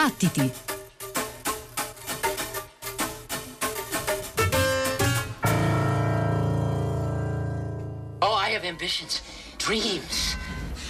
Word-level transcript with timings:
Battiti! 0.00 0.50
Oh, 8.22 8.32
I 8.32 8.48
have 8.48 8.64
ambitions, 8.64 9.20
dreams. 9.58 10.36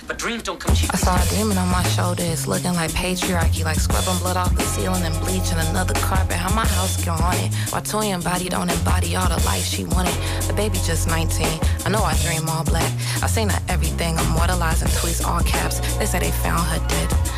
But 0.06 0.16
dreams 0.16 0.44
don't 0.44 0.60
come 0.60 0.76
cheap. 0.76 0.94
I 0.94 0.96
saw 0.96 1.16
a 1.20 1.26
demon 1.28 1.58
on 1.58 1.68
my 1.72 1.82
shoulder. 1.88 2.22
It's 2.22 2.46
looking 2.46 2.74
like 2.74 2.92
patriarchy, 2.92 3.64
like 3.64 3.80
scrubbing 3.80 4.16
blood 4.20 4.36
off 4.36 4.54
the 4.54 4.62
ceiling 4.62 5.02
and 5.02 5.18
bleaching 5.18 5.58
another 5.58 5.94
carpet. 5.94 6.36
How 6.36 6.54
my 6.54 6.64
house 6.66 6.96
get 6.96 7.08
haunted? 7.08 7.52
While 7.72 7.82
Toyin 7.82 8.22
body 8.22 8.48
don't 8.48 8.70
embody 8.70 9.16
all 9.16 9.28
the 9.28 9.42
life 9.44 9.64
she 9.64 9.86
wanted. 9.86 10.14
The 10.46 10.52
baby 10.52 10.78
just 10.86 11.08
19. 11.08 11.48
I 11.84 11.88
know 11.88 12.04
I 12.04 12.16
dream 12.22 12.48
all 12.48 12.62
black. 12.62 12.92
I 13.24 13.26
seen 13.26 13.48
her 13.48 13.60
everything, 13.68 14.16
immortalizing 14.18 14.86
tweets 14.86 15.26
all 15.26 15.40
caps. 15.40 15.80
They 15.98 16.06
say 16.06 16.20
they 16.20 16.30
found 16.30 16.62
her 16.68 16.78
dead. 16.86 17.29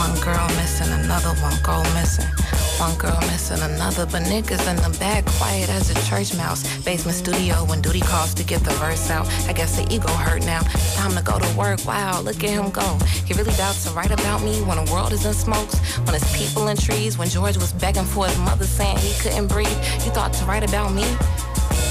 One 0.00 0.18
girl 0.20 0.48
missing, 0.56 0.90
another 0.92 1.34
one 1.42 1.58
go 1.62 1.82
missing. 1.92 2.24
One 2.78 2.96
girl 2.96 3.20
missing 3.28 3.60
another, 3.60 4.06
but 4.06 4.22
niggas 4.22 4.66
in 4.66 4.76
the 4.76 4.96
back 4.98 5.26
quiet 5.26 5.68
as 5.68 5.90
a 5.90 5.94
church 6.08 6.34
mouse. 6.34 6.62
Basement 6.78 7.18
studio 7.18 7.66
when 7.66 7.82
duty 7.82 8.00
calls 8.00 8.32
to 8.32 8.42
get 8.42 8.64
the 8.64 8.70
verse 8.80 9.10
out. 9.10 9.28
I 9.46 9.52
guess 9.52 9.76
the 9.76 9.84
ego 9.94 10.08
hurt 10.08 10.46
now. 10.46 10.62
Time 10.94 11.12
to 11.12 11.22
go 11.22 11.38
to 11.38 11.50
work. 11.54 11.84
Wow, 11.84 12.22
look 12.22 12.42
at 12.42 12.48
him 12.48 12.70
go. 12.70 12.98
He 13.26 13.34
really 13.34 13.52
doubts 13.58 13.84
to 13.84 13.90
write 13.90 14.10
about 14.10 14.42
me 14.42 14.62
when 14.62 14.82
the 14.82 14.90
world 14.90 15.12
is 15.12 15.26
in 15.26 15.34
smokes. 15.34 15.78
When 16.06 16.14
it's 16.14 16.24
people 16.34 16.68
in 16.68 16.78
trees. 16.78 17.18
When 17.18 17.28
George 17.28 17.58
was 17.58 17.74
begging 17.74 18.06
for 18.06 18.26
his 18.26 18.38
mother 18.38 18.64
saying 18.64 18.96
he 18.96 19.12
couldn't 19.20 19.48
breathe. 19.48 19.78
You 20.04 20.12
thought 20.16 20.32
to 20.32 20.44
write 20.46 20.64
about 20.66 20.94
me? 20.94 21.04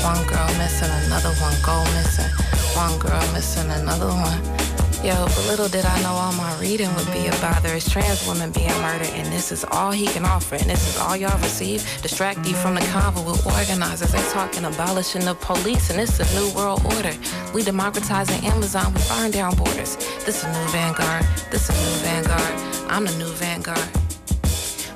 One 0.02 0.26
girl 0.26 0.48
missing, 0.58 0.90
another 1.06 1.34
one 1.46 1.54
go 1.62 1.78
missing. 1.94 2.32
One 2.74 2.98
girl 2.98 3.22
missing, 3.34 3.70
another 3.70 4.08
one. 4.08 4.69
Yo, 5.02 5.16
but 5.28 5.48
little 5.48 5.70
did 5.70 5.86
I 5.86 6.02
know 6.02 6.12
all 6.12 6.34
my 6.34 6.60
reading 6.60 6.94
would 6.96 7.10
be 7.14 7.28
about 7.28 7.64
there 7.64 7.74
is 7.74 7.90
trans 7.90 8.28
women 8.28 8.52
being 8.52 8.68
murdered, 8.82 9.08
and 9.14 9.32
this 9.32 9.50
is 9.50 9.64
all 9.64 9.92
he 9.92 10.06
can 10.08 10.26
offer, 10.26 10.56
and 10.56 10.70
this 10.70 10.90
is 10.90 10.98
all 11.00 11.16
y'all 11.16 11.40
receive. 11.40 11.82
Distract 12.02 12.46
you 12.46 12.54
from 12.54 12.76
the 12.76 12.82
convo 12.82 13.26
with 13.26 13.46
organizers. 13.46 14.12
They 14.12 14.22
talking 14.34 14.66
abolishing 14.66 15.24
the 15.24 15.36
police, 15.36 15.90
and 15.90 16.02
it's 16.02 16.20
a 16.20 16.40
new 16.40 16.54
world 16.54 16.82
order. 16.84 17.14
We 17.54 17.64
democratizing 17.64 18.46
Amazon, 18.46 18.94
we 18.94 19.02
burn 19.08 19.32
down 19.32 19.56
borders. 19.56 19.96
This 20.26 20.40
is 20.40 20.44
a 20.44 20.52
new 20.52 20.68
vanguard. 20.68 21.26
This 21.50 21.70
is 21.70 21.78
a 21.78 21.82
new 21.82 21.98
vanguard. 22.04 22.92
I'm 22.92 23.06
the 23.06 23.18
new 23.18 23.32
vanguard. 23.32 23.99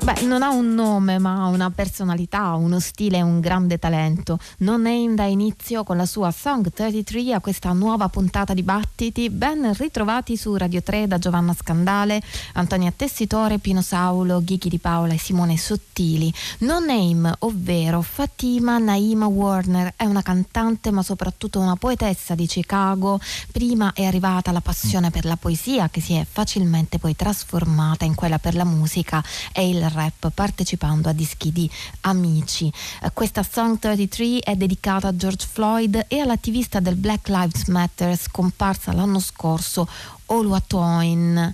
Beh, 0.03 0.23
non 0.23 0.43
ha 0.43 0.49
un 0.49 0.73
nome, 0.73 1.17
ma 1.17 1.43
ha 1.43 1.47
una 1.47 1.71
personalità, 1.71 2.55
uno 2.55 2.81
stile 2.81 3.19
e 3.19 3.21
un 3.21 3.39
grande 3.39 3.79
talento. 3.79 4.37
No 4.57 4.75
Name 4.75 5.13
da 5.13 5.23
inizio 5.23 5.85
con 5.85 5.95
la 5.95 6.05
sua 6.05 6.29
Song 6.31 6.69
33 6.73 7.31
a 7.31 7.39
questa 7.39 7.71
nuova 7.71 8.09
puntata 8.09 8.53
di 8.53 8.63
Battiti, 8.63 9.29
ben 9.29 9.71
ritrovati 9.73 10.35
su 10.35 10.57
Radio 10.57 10.83
3 10.83 11.07
da 11.07 11.19
Giovanna 11.19 11.53
Scandale, 11.53 12.21
Antonia 12.55 12.91
Tessitore, 12.93 13.59
Pino 13.59 13.81
Saulo, 13.81 14.43
Ghighi 14.43 14.67
di 14.67 14.77
Paola 14.77 15.13
e 15.13 15.17
Simone 15.17 15.57
Sottili. 15.57 16.33
No 16.59 16.79
Name, 16.79 17.33
ovvero 17.39 18.01
Fatima 18.01 18.79
Naima 18.79 19.27
Warner, 19.27 19.93
è 19.95 20.03
una 20.03 20.21
cantante 20.21 20.91
ma 20.91 21.01
soprattutto 21.01 21.61
una 21.61 21.77
poetessa 21.77 22.35
di 22.35 22.45
Chicago. 22.45 23.21
Prima 23.53 23.93
è 23.93 24.03
arrivata 24.03 24.51
la 24.51 24.59
passione 24.59 25.11
per 25.11 25.23
la 25.23 25.37
poesia 25.37 25.87
che 25.87 26.01
si 26.01 26.11
è 26.11 26.27
facilmente 26.29 26.99
poi 26.99 27.15
trasformata 27.15 28.03
in 28.03 28.15
quella 28.15 28.37
per 28.37 28.55
la 28.55 28.65
musica 28.65 29.23
e 29.53 29.69
il 29.69 29.91
rap 29.93 30.31
partecipando 30.33 31.09
a 31.09 31.13
dischi 31.13 31.51
di 31.51 31.69
amici. 32.01 32.71
Eh, 33.01 33.11
Questa 33.13 33.43
Song 33.43 33.79
33 33.79 34.39
è 34.39 34.55
dedicata 34.55 35.07
a 35.07 35.15
George 35.15 35.47
Floyd 35.49 36.05
e 36.07 36.19
all'attivista 36.19 36.79
del 36.79 36.95
Black 36.95 37.29
Lives 37.29 37.67
Matter 37.67 38.17
scomparsa 38.17 38.91
l'anno 38.91 39.19
scorso 39.19 39.87
Oluwatoin 40.25 41.53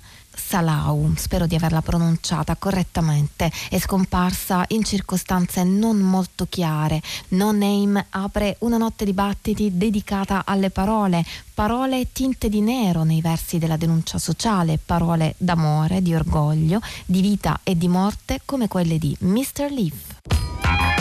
Salau, 0.50 1.12
spero 1.14 1.46
di 1.46 1.54
averla 1.54 1.80
pronunciata 1.80 2.56
correttamente, 2.56 3.52
è 3.68 3.78
scomparsa 3.78 4.64
in 4.70 4.82
circostanze 4.82 5.62
non 5.62 5.98
molto 5.98 6.46
chiare. 6.48 7.00
No 7.28 7.52
Name 7.52 8.06
apre 8.10 8.56
una 8.62 8.76
notte 8.76 9.04
di 9.04 9.12
battiti 9.12 9.76
dedicata 9.76 10.42
alle 10.44 10.70
parole, 10.70 11.24
parole 11.54 12.08
tinte 12.10 12.48
di 12.48 12.62
nero 12.62 13.04
nei 13.04 13.20
versi 13.20 13.58
della 13.58 13.76
denuncia 13.76 14.18
sociale, 14.18 14.80
parole 14.84 15.36
d'amore, 15.38 16.02
di 16.02 16.16
orgoglio, 16.16 16.80
di 17.06 17.20
vita 17.20 17.60
e 17.62 17.78
di 17.78 17.86
morte 17.86 18.40
come 18.44 18.66
quelle 18.66 18.98
di 18.98 19.16
Mr. 19.20 19.70
Leaf. 19.70 20.99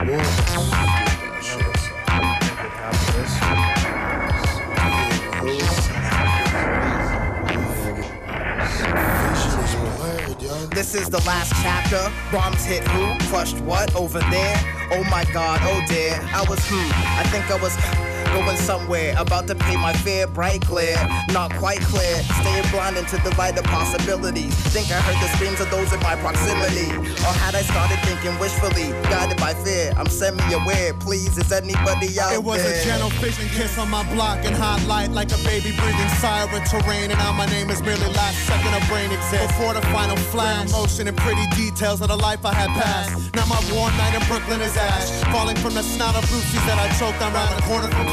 This 0.00 0.14
is 10.94 11.10
the 11.10 11.22
last 11.26 11.52
chapter. 11.60 12.10
Bombs 12.32 12.64
hit 12.64 12.82
who? 12.88 13.14
Crushed 13.28 13.60
what? 13.60 13.94
Over 13.94 14.20
there? 14.30 14.56
Oh 14.90 15.04
my 15.10 15.26
god, 15.34 15.60
oh 15.64 15.84
dear. 15.86 16.18
I 16.32 16.46
was, 16.48 16.58
hmm, 16.62 16.90
I 17.18 17.24
think 17.24 17.50
I 17.50 17.60
was 17.60 17.76
going 18.32 18.56
somewhere. 18.56 19.14
About 19.18 19.46
to 19.48 19.54
pay 19.54 19.76
my 19.76 19.92
fare, 19.92 20.26
bright 20.26 20.62
clear. 20.62 20.96
Not 21.32 21.52
quite 21.54 21.80
clear. 21.80 22.14
Staying 22.40 22.68
blind 22.70 22.96
into 22.96 23.16
the 23.18 23.34
light 23.36 23.58
of 23.58 23.64
possibilities. 23.64 24.54
Think 24.72 24.90
I 24.90 25.00
heard 25.00 25.18
the 25.22 25.28
screams 25.36 25.60
of 25.60 25.70
those 25.70 25.92
in 25.92 26.00
my 26.00 26.16
proximity. 26.16 26.90
Or 27.26 27.32
had 27.42 27.54
I 27.54 27.62
started 27.62 27.98
thinking 28.06 28.38
wishfully? 28.38 28.90
Guided 29.10 29.38
by 29.38 29.54
fear. 29.54 29.92
I'm 29.96 30.08
semi-aware. 30.08 30.94
Please, 30.94 31.36
is 31.38 31.52
anybody 31.52 32.18
out 32.20 32.30
there? 32.30 32.38
It 32.38 32.44
was 32.44 32.62
there? 32.62 32.80
a 32.80 32.84
gentle 32.84 33.10
fishing 33.22 33.48
kiss 33.48 33.78
on 33.78 33.90
my 33.90 34.02
block 34.14 34.44
and 34.44 34.54
hot 34.54 34.82
light 34.86 35.10
like 35.10 35.32
a 35.32 35.40
baby 35.44 35.72
breathing 35.76 36.12
siren 36.20 36.62
terrain. 36.64 37.10
And 37.10 37.18
now 37.18 37.32
my 37.32 37.46
name 37.46 37.70
is 37.70 37.82
merely 37.82 38.06
last 38.14 38.38
second 38.46 38.74
of 38.74 38.86
brain 38.88 39.10
exists. 39.10 39.46
Before 39.48 39.74
the 39.74 39.82
final 39.90 40.16
flash, 40.30 40.70
motion 40.72 41.08
and 41.08 41.16
pretty 41.16 41.46
details 41.56 42.00
of 42.00 42.08
the 42.08 42.16
life 42.16 42.44
I 42.44 42.54
had 42.54 42.70
passed. 42.70 43.34
Now 43.34 43.46
my 43.46 43.60
warm 43.72 43.96
night 43.96 44.14
in 44.14 44.22
Brooklyn 44.28 44.60
is 44.60 44.76
ash. 44.76 45.08
Falling 45.32 45.56
from 45.56 45.74
the 45.74 45.82
snout 45.82 46.14
of 46.14 46.24
Brucey's 46.28 46.64
that 46.66 46.78
I 46.78 46.86
choked 46.98 47.20
on 47.22 47.32
around 47.34 47.56
the 47.56 47.62
corner 47.62 47.88
from 47.88 48.06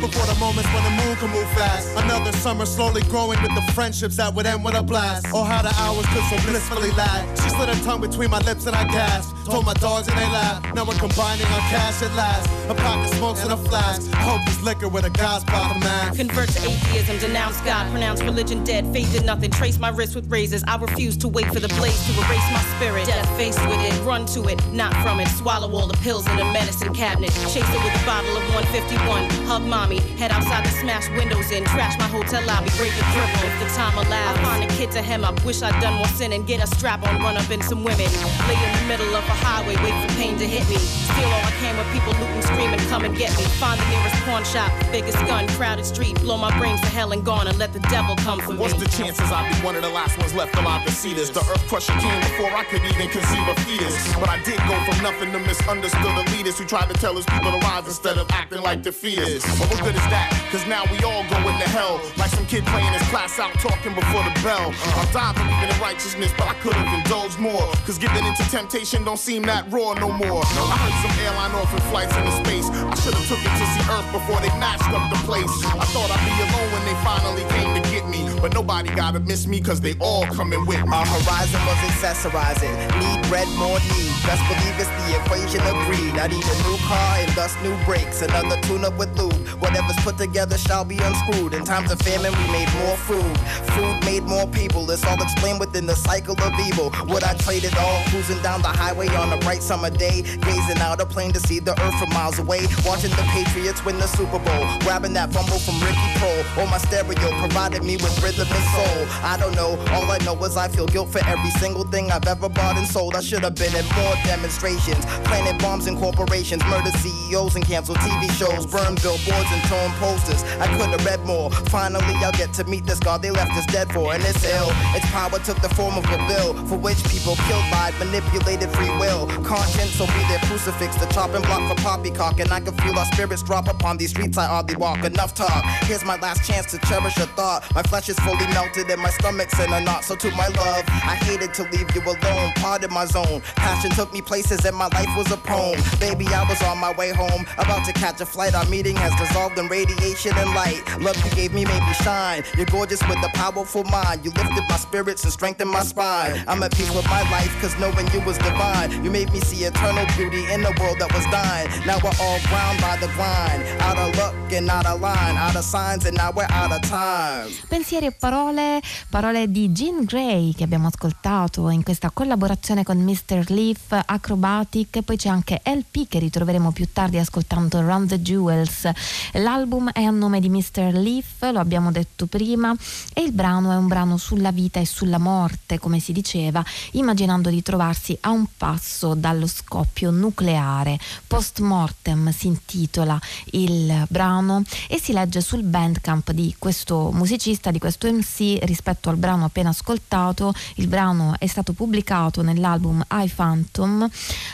Before 0.00 0.26
the 0.26 0.38
moments 0.38 0.70
when 0.72 0.84
the 0.84 0.94
moon 1.02 1.16
can 1.16 1.30
move 1.30 1.48
fast. 1.50 1.88
Another 1.96 2.32
summer 2.32 2.64
slowly 2.64 3.02
growing 3.02 3.40
with 3.42 3.54
the 3.54 3.72
friendships 3.72 4.16
that 4.16 4.32
would 4.34 4.46
end 4.46 4.64
with 4.64 4.74
a 4.74 4.82
blast. 4.82 5.26
Oh, 5.34 5.42
how 5.42 5.62
the 5.62 5.74
hours 5.76 6.06
could 6.06 6.24
so 6.30 6.36
blissfully 6.48 6.92
lag. 6.92 7.26
She 7.38 7.50
slid 7.50 7.68
her 7.68 7.84
tongue 7.84 8.00
between 8.00 8.30
my 8.30 8.38
lips 8.40 8.66
and 8.66 8.76
I 8.76 8.84
gasped. 8.84 9.34
Told 9.46 9.66
my 9.66 9.74
dogs 9.74 10.08
and 10.08 10.16
they 10.16 10.30
laughed. 10.30 10.74
Now 10.74 10.84
we're 10.84 10.94
combining 10.94 11.46
our 11.46 11.64
cash 11.68 12.02
at 12.02 12.14
last. 12.14 12.57
A 12.68 12.74
pocket 12.74 13.08
smokes 13.14 13.42
and 13.42 13.52
a 13.52 13.56
flask. 13.56 14.12
Hope 14.12 14.46
is 14.46 14.62
liquor 14.62 14.88
with 14.88 15.06
a 15.06 15.10
God's 15.10 15.42
bottom 15.46 15.80
man. 15.80 16.14
Convert 16.14 16.50
to 16.50 16.68
atheism, 16.68 17.16
denounce 17.16 17.58
God, 17.62 17.90
pronounce 17.90 18.22
religion 18.22 18.62
dead, 18.62 18.92
faith 18.92 19.14
in 19.18 19.24
nothing, 19.24 19.50
trace 19.50 19.78
my 19.78 19.88
wrist 19.88 20.14
with 20.14 20.30
razors. 20.30 20.62
I 20.64 20.76
refuse 20.76 21.16
to 21.18 21.28
wait 21.28 21.46
for 21.46 21.60
the 21.60 21.68
blaze 21.80 21.98
to 22.04 22.12
erase 22.12 22.48
my 22.52 22.60
spirit. 22.76 23.06
Death 23.06 23.26
faced 23.38 23.64
with 23.68 23.80
it, 23.80 23.94
run 24.04 24.26
to 24.36 24.48
it, 24.48 24.60
not 24.70 24.92
from 25.02 25.18
it. 25.18 25.28
Swallow 25.28 25.72
all 25.72 25.86
the 25.86 25.96
pills 25.98 26.28
in 26.28 26.36
the 26.36 26.44
medicine 26.44 26.92
cabinet. 26.92 27.30
Chase 27.48 27.64
it 27.64 27.80
with 27.82 28.02
a 28.02 28.04
bottle 28.04 28.36
of 28.36 28.44
151. 28.52 29.30
Hug 29.48 29.62
mommy, 29.62 30.00
head 30.20 30.30
outside 30.30 30.66
to 30.66 30.70
smash 30.72 31.08
windows 31.16 31.50
in, 31.50 31.64
trash 31.64 31.98
my 31.98 32.06
hotel 32.06 32.44
lobby, 32.44 32.68
break 32.76 32.92
the 32.92 33.04
cripple 33.16 33.48
if 33.48 33.56
the 33.64 33.68
time 33.74 33.96
allows. 33.96 34.36
I 34.36 34.42
find 34.42 34.64
a 34.64 34.68
kid 34.76 34.90
to 34.92 35.00
hem 35.00 35.24
up, 35.24 35.42
wish 35.42 35.62
I'd 35.62 35.80
done 35.80 35.94
more 35.94 36.12
sin 36.20 36.34
and 36.34 36.46
get 36.46 36.62
a 36.62 36.66
strap 36.66 37.02
on, 37.08 37.22
run 37.22 37.38
up 37.38 37.50
in 37.50 37.62
some 37.62 37.82
women. 37.82 38.12
Lay 38.44 38.60
in 38.60 38.72
the 38.76 38.84
middle 38.86 39.16
of 39.16 39.24
a 39.24 39.36
highway, 39.40 39.76
wait 39.80 39.96
for 40.04 40.14
pain 40.20 40.36
to 40.36 40.46
hit 40.46 40.68
me. 40.68 40.76
Steal 40.76 41.32
all 41.32 41.48
I 41.48 41.52
can 41.64 41.74
with 41.78 41.88
people 41.96 42.12
looting, 42.20 42.42
screaming, 42.58 42.88
come 42.88 43.04
and 43.04 43.16
get 43.16 43.36
me. 43.36 43.44
Find 43.62 43.80
the 43.80 43.88
nearest 43.88 44.16
pawn 44.24 44.44
shop, 44.44 44.72
biggest 44.90 45.18
gun, 45.26 45.46
crowded 45.48 45.84
street, 45.84 46.20
blow 46.20 46.36
my 46.36 46.56
brains 46.58 46.80
to 46.80 46.86
hell 46.88 47.12
and 47.12 47.24
gone 47.24 47.46
and 47.46 47.58
let 47.58 47.72
the 47.72 47.80
devil 47.90 48.16
come 48.16 48.40
for 48.40 48.52
me. 48.52 48.58
What's 48.58 48.74
the 48.74 48.88
chances 48.88 49.30
I'll 49.30 49.48
be 49.48 49.64
one 49.64 49.76
of 49.76 49.82
the 49.82 49.88
last 49.88 50.18
ones 50.18 50.34
left 50.34 50.56
alive 50.56 50.84
to 50.86 50.92
see 50.92 51.14
this? 51.14 51.30
The 51.30 51.40
earth 51.40 51.66
crusher 51.68 51.92
came 51.92 52.20
before 52.20 52.50
I 52.50 52.64
could 52.64 52.82
even 52.82 53.08
conceive 53.08 53.46
a 53.48 53.54
fetus. 53.62 54.14
But 54.14 54.28
I 54.28 54.42
did 54.42 54.58
go 54.66 54.74
from 54.84 55.02
nothing 55.02 55.32
to 55.32 55.38
misunderstood 55.38 56.02
elitists 56.48 56.58
who 56.58 56.64
tried 56.64 56.88
to 56.88 56.94
tell 56.94 57.16
us 57.16 57.24
people 57.26 57.52
to 57.52 57.58
rise 57.58 57.86
instead 57.86 58.18
of 58.18 58.26
acting 58.30 58.62
like 58.62 58.82
defeaters. 58.82 59.42
But 59.58 59.70
what 59.70 59.82
good 59.84 59.94
is 59.94 60.08
that? 60.10 60.28
Cause 60.50 60.66
now 60.66 60.84
we 60.90 60.98
all 61.04 61.22
going 61.28 61.58
to 61.58 61.68
hell. 61.70 62.00
Like 62.16 62.30
some 62.30 62.46
kid 62.46 62.64
playing 62.66 62.92
his 62.92 63.06
class 63.08 63.38
out 63.38 63.54
talking 63.60 63.94
before 63.94 64.24
the 64.24 64.34
bell. 64.42 64.74
I'll 64.98 65.12
die 65.12 65.32
believing 65.34 65.70
in 65.70 65.80
righteousness, 65.80 66.32
but 66.36 66.48
I 66.48 66.54
could 66.54 66.74
have 66.74 66.90
indulged 66.98 67.38
more. 67.38 67.70
Cause 67.86 67.98
giving 67.98 68.24
into 68.24 68.42
temptation 68.50 69.04
don't 69.04 69.18
seem 69.18 69.42
that 69.42 69.70
raw 69.70 69.94
no 69.94 70.10
more. 70.10 70.42
I 70.42 70.76
heard 70.82 70.96
some 71.04 71.14
airline 71.24 71.52
offering 71.52 71.82
flights 71.90 72.16
into 72.16 72.47
space. 72.48 72.68
I 72.70 72.94
should 72.96 73.14
have 73.14 73.28
took 73.28 73.40
it 73.44 73.52
to 73.60 73.66
see 73.76 73.84
Earth 73.92 74.08
before 74.12 74.40
they 74.40 74.48
mashed 74.56 74.88
up 74.88 75.04
the 75.12 75.20
place. 75.28 75.52
I 75.64 75.84
thought 75.92 76.10
I'd 76.10 76.24
be 76.24 76.32
alone 76.48 76.68
when 76.72 76.84
they 76.88 76.96
finally 77.04 77.44
came 77.52 77.70
to 77.76 77.82
get 77.90 78.08
me. 78.08 78.27
But 78.40 78.54
nobody 78.54 78.88
gotta 78.94 79.20
miss 79.20 79.46
me, 79.46 79.60
cause 79.60 79.80
they 79.80 79.94
all 79.98 80.24
coming 80.26 80.64
with 80.66 80.82
me. 80.84 80.92
Our 80.92 81.06
horizon 81.06 81.60
was 81.66 81.78
accessorizing. 81.90 82.72
Need 83.00 83.28
bread, 83.28 83.48
more 83.58 83.78
need. 83.90 84.12
Best 84.22 84.42
believe 84.46 84.76
it's 84.78 84.88
the 85.02 85.16
equation 85.20 85.60
of 85.62 85.74
greed. 85.86 86.14
I 86.18 86.28
need 86.28 86.44
a 86.44 86.56
new 86.68 86.76
car 86.86 87.16
and 87.18 87.30
thus 87.34 87.54
new 87.62 87.76
brakes. 87.84 88.22
Another 88.22 88.60
tune 88.62 88.84
up 88.84 88.96
with 88.96 89.10
lube. 89.18 89.34
Whatever's 89.60 89.96
put 90.04 90.18
together 90.18 90.56
shall 90.56 90.84
be 90.84 90.98
unscrewed. 90.98 91.54
In 91.54 91.64
times 91.64 91.90
of 91.90 91.98
famine, 92.00 92.32
we 92.32 92.46
made 92.52 92.68
more 92.84 92.96
food. 92.96 93.36
Food 93.74 94.04
made 94.04 94.22
more 94.22 94.46
people. 94.46 94.88
It's 94.90 95.04
all 95.04 95.20
explained 95.20 95.60
within 95.60 95.86
the 95.86 95.96
cycle 95.96 96.36
of 96.40 96.52
evil. 96.60 96.92
Would 97.08 97.24
I 97.24 97.34
trade 97.34 97.64
it 97.64 97.76
all? 97.78 98.02
Cruising 98.10 98.40
down 98.42 98.62
the 98.62 98.68
highway 98.68 99.08
on 99.08 99.32
a 99.32 99.38
bright 99.38 99.62
summer 99.62 99.90
day. 99.90 100.22
Gazing 100.22 100.78
out 100.78 101.00
a 101.00 101.06
plane 101.06 101.32
to 101.32 101.40
see 101.40 101.58
the 101.58 101.72
earth 101.82 101.98
from 101.98 102.10
miles 102.10 102.38
away. 102.38 102.66
Watching 102.86 103.10
the 103.10 103.26
Patriots 103.34 103.84
win 103.84 103.98
the 103.98 104.06
Super 104.06 104.38
Bowl. 104.38 104.64
Grabbing 104.80 105.14
that 105.14 105.32
fumble 105.32 105.58
from 105.58 105.80
Ricky 105.80 106.08
Proehl. 106.20 106.62
On 106.62 106.70
my 106.70 106.78
stereo 106.78 107.28
provided 107.40 107.82
me 107.82 107.96
with 107.96 108.14
rhythm 108.28 108.48
and 108.50 108.66
soul. 108.76 109.00
I 109.24 109.36
don't 109.38 109.54
know. 109.56 109.70
All 109.94 110.10
I 110.10 110.18
know 110.24 110.36
is 110.44 110.56
I 110.56 110.68
feel 110.68 110.86
guilt 110.86 111.08
for 111.08 111.24
every 111.26 111.50
single 111.62 111.84
thing 111.84 112.10
I've 112.10 112.26
ever 112.26 112.48
bought 112.48 112.76
and 112.76 112.86
sold. 112.86 113.14
I 113.14 113.20
should 113.20 113.42
have 113.42 113.54
been 113.54 113.74
at 113.74 113.88
more 113.96 114.14
demonstrations. 114.24 115.04
Planted 115.24 115.58
bombs 115.62 115.86
in 115.86 115.96
corporations. 115.96 116.62
Murder 116.66 116.90
CEOs 116.90 117.56
and 117.56 117.64
canceled 117.64 117.98
TV 117.98 118.30
shows. 118.36 118.66
burned 118.66 119.00
billboards 119.02 119.50
and 119.54 119.62
torn 119.64 119.90
posters. 119.96 120.42
I 120.60 120.66
could 120.76 120.90
have 120.90 121.04
read 121.04 121.24
more. 121.24 121.50
Finally, 121.72 122.14
I'll 122.24 122.32
get 122.32 122.52
to 122.54 122.64
meet 122.64 122.84
this 122.84 123.00
God 123.00 123.22
they 123.22 123.30
left 123.30 123.52
us 123.52 123.66
dead 123.66 123.90
for. 123.92 124.12
And 124.14 124.22
it's 124.24 124.44
ill. 124.44 124.70
Its 124.96 125.06
power 125.10 125.38
took 125.38 125.60
the 125.62 125.72
form 125.74 125.96
of 125.96 126.04
a 126.04 126.18
bill 126.28 126.52
for 126.66 126.76
which 126.76 127.02
people 127.08 127.36
killed 127.48 127.68
by 127.70 127.92
manipulated 127.98 128.68
free 128.70 128.92
will. 128.98 129.26
Conscience 129.44 129.98
will 129.98 130.12
be 130.18 130.24
their 130.28 130.42
crucifix. 130.44 130.96
The 130.96 131.06
chopping 131.06 131.42
block 131.42 131.64
for 131.68 131.80
poppycock. 131.82 132.40
And 132.40 132.52
I 132.52 132.60
can 132.60 132.74
feel 132.84 132.98
our 132.98 133.06
spirits 133.06 133.42
drop 133.42 133.68
upon 133.68 133.96
these 133.96 134.10
streets 134.10 134.36
I 134.36 134.46
hardly 134.46 134.76
walk. 134.76 135.04
Enough 135.04 135.34
talk. 135.34 135.64
Here's 135.88 136.04
my 136.04 136.16
last 136.16 136.44
chance 136.44 136.70
to 136.72 136.78
cherish 136.86 137.16
a 137.16 137.26
thought. 137.38 137.64
My 137.74 137.82
flesh 137.82 138.08
is 138.08 138.17
fully 138.24 138.46
melted 138.54 138.90
and 138.90 139.00
my 139.00 139.10
stomach's 139.10 139.58
in 139.60 139.72
a 139.72 139.80
knot. 139.80 140.04
So 140.04 140.16
to 140.16 140.30
my 140.32 140.48
love, 140.48 140.84
I 140.88 141.16
hated 141.22 141.54
to 141.54 141.62
leave 141.70 141.94
you 141.94 142.02
alone. 142.02 142.52
Part 142.56 142.84
of 142.84 142.90
my 142.90 143.06
zone. 143.06 143.40
Passion 143.56 143.90
took 143.90 144.12
me 144.12 144.20
places 144.22 144.64
and 144.64 144.76
my 144.76 144.88
life 144.88 145.10
was 145.16 145.30
a 145.30 145.36
poem. 145.36 145.80
Baby, 146.00 146.26
I 146.28 146.46
was 146.48 146.60
on 146.62 146.78
my 146.78 146.92
way 146.92 147.10
home. 147.10 147.46
About 147.58 147.84
to 147.86 147.92
catch 147.92 148.20
a 148.20 148.26
flight. 148.26 148.54
Our 148.54 148.66
meeting 148.66 148.96
has 148.96 149.14
dissolved 149.16 149.58
in 149.58 149.68
radiation 149.68 150.32
and 150.36 150.50
light. 150.54 150.82
Love 151.00 151.16
you 151.24 151.30
gave 151.32 151.52
me 151.54 151.64
made 151.64 151.82
me 151.82 151.94
shine. 151.94 152.42
You're 152.56 152.66
gorgeous 152.66 153.02
with 153.08 153.18
a 153.18 153.30
powerful 153.34 153.84
mind. 153.84 154.24
You 154.24 154.30
lifted 154.32 154.64
my 154.68 154.76
spirits 154.76 155.24
and 155.24 155.32
strengthened 155.32 155.70
my 155.70 155.82
spine. 155.82 156.42
I'm 156.48 156.62
at 156.62 156.74
peace 156.74 156.92
with 156.94 157.06
my 157.06 157.22
life, 157.30 157.54
cause 157.60 157.78
knowing 157.78 158.06
you 158.12 158.20
was 158.20 158.38
divine. 158.38 159.04
You 159.04 159.10
made 159.10 159.32
me 159.32 159.40
see 159.40 159.64
eternal 159.64 160.06
beauty 160.16 160.44
in 160.52 160.64
a 160.64 160.72
world 160.80 160.98
that 161.00 161.12
was 161.14 161.24
dying. 161.26 161.68
Now 161.86 161.98
we're 162.02 162.18
all 162.20 162.38
ground 162.48 162.80
by 162.80 162.96
the 162.96 163.08
grind. 163.14 163.62
Out 163.80 163.98
of 163.98 164.16
luck 164.16 164.34
and 164.52 164.68
out 164.68 164.86
of 164.86 165.00
line. 165.00 165.36
Out 165.36 165.56
of 165.56 165.64
signs 165.64 166.04
and 166.06 166.16
now 166.16 166.30
we're 166.30 166.46
out 166.50 166.72
of 166.72 166.82
time. 166.82 167.48
Pensieri 167.70 168.07
e 168.08 168.12
parole, 168.12 168.80
parole 169.10 169.50
di 169.50 169.70
Jean 169.70 170.04
Grey 170.04 170.54
che 170.54 170.64
abbiamo 170.64 170.88
ascoltato 170.88 171.68
in 171.68 171.82
questa 171.82 172.10
collaborazione 172.10 172.82
con 172.82 172.98
Mr. 172.98 173.50
Leaf, 173.50 173.98
Acrobatic, 174.06 175.02
poi 175.02 175.16
c'è 175.16 175.28
anche 175.28 175.60
LP 175.64 176.08
che 176.08 176.18
ritroveremo 176.18 176.72
più 176.72 176.88
tardi 176.92 177.18
ascoltando 177.18 177.80
Run 177.80 178.06
the 178.06 178.20
Jewels. 178.20 178.88
L'album 179.32 179.90
è 179.90 180.02
a 180.02 180.10
nome 180.10 180.40
di 180.40 180.48
Mr. 180.48 180.92
Leaf, 180.92 181.50
lo 181.52 181.60
abbiamo 181.60 181.92
detto 181.92 182.26
prima, 182.26 182.74
e 183.12 183.22
il 183.22 183.32
brano 183.32 183.72
è 183.72 183.76
un 183.76 183.86
brano 183.86 184.16
sulla 184.16 184.50
vita 184.50 184.80
e 184.80 184.86
sulla 184.86 185.18
morte, 185.18 185.78
come 185.78 185.98
si 185.98 186.12
diceva, 186.12 186.64
immaginando 186.92 187.50
di 187.50 187.62
trovarsi 187.62 188.16
a 188.22 188.30
un 188.30 188.46
passo 188.56 189.14
dallo 189.14 189.46
scoppio 189.46 190.10
nucleare. 190.10 190.98
Post 191.26 191.60
mortem 191.60 192.32
si 192.32 192.46
intitola 192.46 193.20
il 193.52 194.06
brano 194.08 194.62
e 194.88 194.98
si 194.98 195.12
legge 195.12 195.40
sul 195.40 195.62
bandcamp 195.62 196.30
di 196.30 196.54
questo 196.58 197.10
musicista, 197.12 197.70
di 197.70 197.78
questo 197.78 197.97
MC 198.06 198.58
rispetto 198.62 199.10
al 199.10 199.16
brano 199.16 199.44
appena 199.44 199.70
ascoltato. 199.70 200.52
Il 200.76 200.86
brano 200.86 201.34
è 201.38 201.46
stato 201.46 201.72
pubblicato 201.72 202.42
nell'album 202.42 203.04
I 203.10 203.28
Phantom 203.34 204.08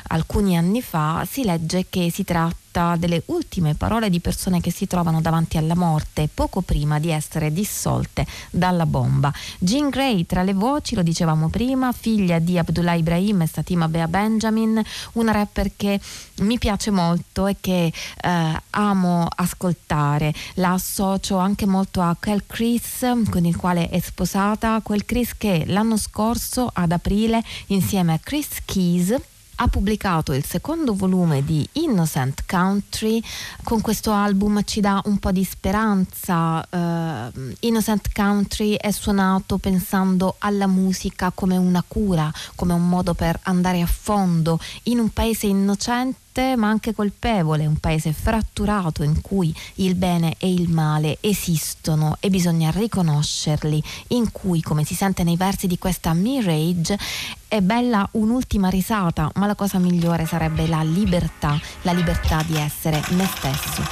alcuni 0.08 0.56
anni 0.56 0.80
fa. 0.80 1.26
Si 1.28 1.44
legge 1.44 1.86
che 1.88 2.10
si 2.10 2.24
tratta 2.24 2.63
delle 2.96 3.22
ultime 3.26 3.74
parole 3.74 4.10
di 4.10 4.18
persone 4.18 4.60
che 4.60 4.72
si 4.72 4.88
trovano 4.88 5.20
davanti 5.20 5.58
alla 5.58 5.76
morte 5.76 6.28
poco 6.32 6.60
prima 6.60 6.98
di 6.98 7.10
essere 7.10 7.52
dissolte 7.52 8.26
dalla 8.50 8.84
bomba. 8.84 9.32
Jean 9.58 9.90
Grey 9.90 10.26
tra 10.26 10.42
le 10.42 10.54
voci, 10.54 10.96
lo 10.96 11.02
dicevamo 11.02 11.48
prima, 11.48 11.92
figlia 11.92 12.40
di 12.40 12.58
Abdullah 12.58 12.94
Ibrahim 12.94 13.42
e 13.42 13.46
Satima 13.46 13.86
Bea 13.86 14.08
Benjamin, 14.08 14.82
una 15.12 15.30
rapper 15.30 15.70
che 15.76 16.00
mi 16.40 16.58
piace 16.58 16.90
molto 16.90 17.46
e 17.46 17.56
che 17.60 17.92
eh, 18.20 18.62
amo 18.70 19.28
ascoltare. 19.32 20.34
La 20.54 20.72
associo 20.72 21.36
anche 21.36 21.66
molto 21.66 22.00
a 22.00 22.16
Kel 22.18 22.42
Chris 22.46 23.06
con 23.30 23.44
il 23.44 23.56
quale 23.56 23.88
è 23.88 24.00
sposata, 24.00 24.80
quel 24.82 25.04
Chris 25.04 25.36
che 25.36 25.64
l'anno 25.66 25.96
scorso 25.96 26.68
ad 26.72 26.90
aprile 26.90 27.40
insieme 27.68 28.14
a 28.14 28.18
Chris 28.20 28.48
Keys 28.64 29.14
ha 29.56 29.68
pubblicato 29.68 30.32
il 30.32 30.44
secondo 30.44 30.94
volume 30.94 31.44
di 31.44 31.66
Innocent 31.72 32.44
Country. 32.46 33.22
Con 33.62 33.80
questo 33.80 34.12
album 34.12 34.62
ci 34.64 34.80
dà 34.80 35.00
un 35.04 35.18
po' 35.18 35.32
di 35.32 35.44
speranza. 35.44 36.66
Uh, 36.68 37.52
Innocent 37.60 38.12
Country 38.12 38.74
è 38.74 38.90
suonato 38.90 39.58
pensando 39.58 40.36
alla 40.38 40.66
musica 40.66 41.30
come 41.34 41.56
una 41.56 41.84
cura, 41.86 42.32
come 42.54 42.72
un 42.72 42.88
modo 42.88 43.14
per 43.14 43.38
andare 43.44 43.80
a 43.80 43.86
fondo 43.86 44.58
in 44.84 44.98
un 44.98 45.10
paese 45.10 45.46
innocente 45.46 46.22
ma 46.56 46.68
anche 46.68 46.94
colpevole, 46.94 47.66
un 47.66 47.76
paese 47.76 48.12
fratturato 48.12 49.02
in 49.02 49.20
cui 49.20 49.54
il 49.76 49.94
bene 49.94 50.34
e 50.38 50.52
il 50.52 50.68
male 50.68 51.18
esistono 51.20 52.16
e 52.20 52.30
bisogna 52.30 52.70
riconoscerli, 52.70 53.82
in 54.08 54.32
cui, 54.32 54.60
come 54.60 54.84
si 54.84 54.94
sente 54.94 55.22
nei 55.22 55.36
versi 55.36 55.66
di 55.66 55.78
questa 55.78 56.12
Mirage, 56.12 56.98
è 57.46 57.60
bella 57.60 58.06
un'ultima 58.12 58.68
risata, 58.68 59.30
ma 59.34 59.46
la 59.46 59.54
cosa 59.54 59.78
migliore 59.78 60.26
sarebbe 60.26 60.66
la 60.66 60.82
libertà, 60.82 61.58
la 61.82 61.92
libertà 61.92 62.42
di 62.42 62.56
essere 62.56 63.00
me 63.10 63.26
stesso. 63.26 63.82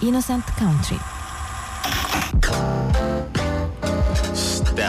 Innocent 0.00 0.52
Country. 0.56 0.98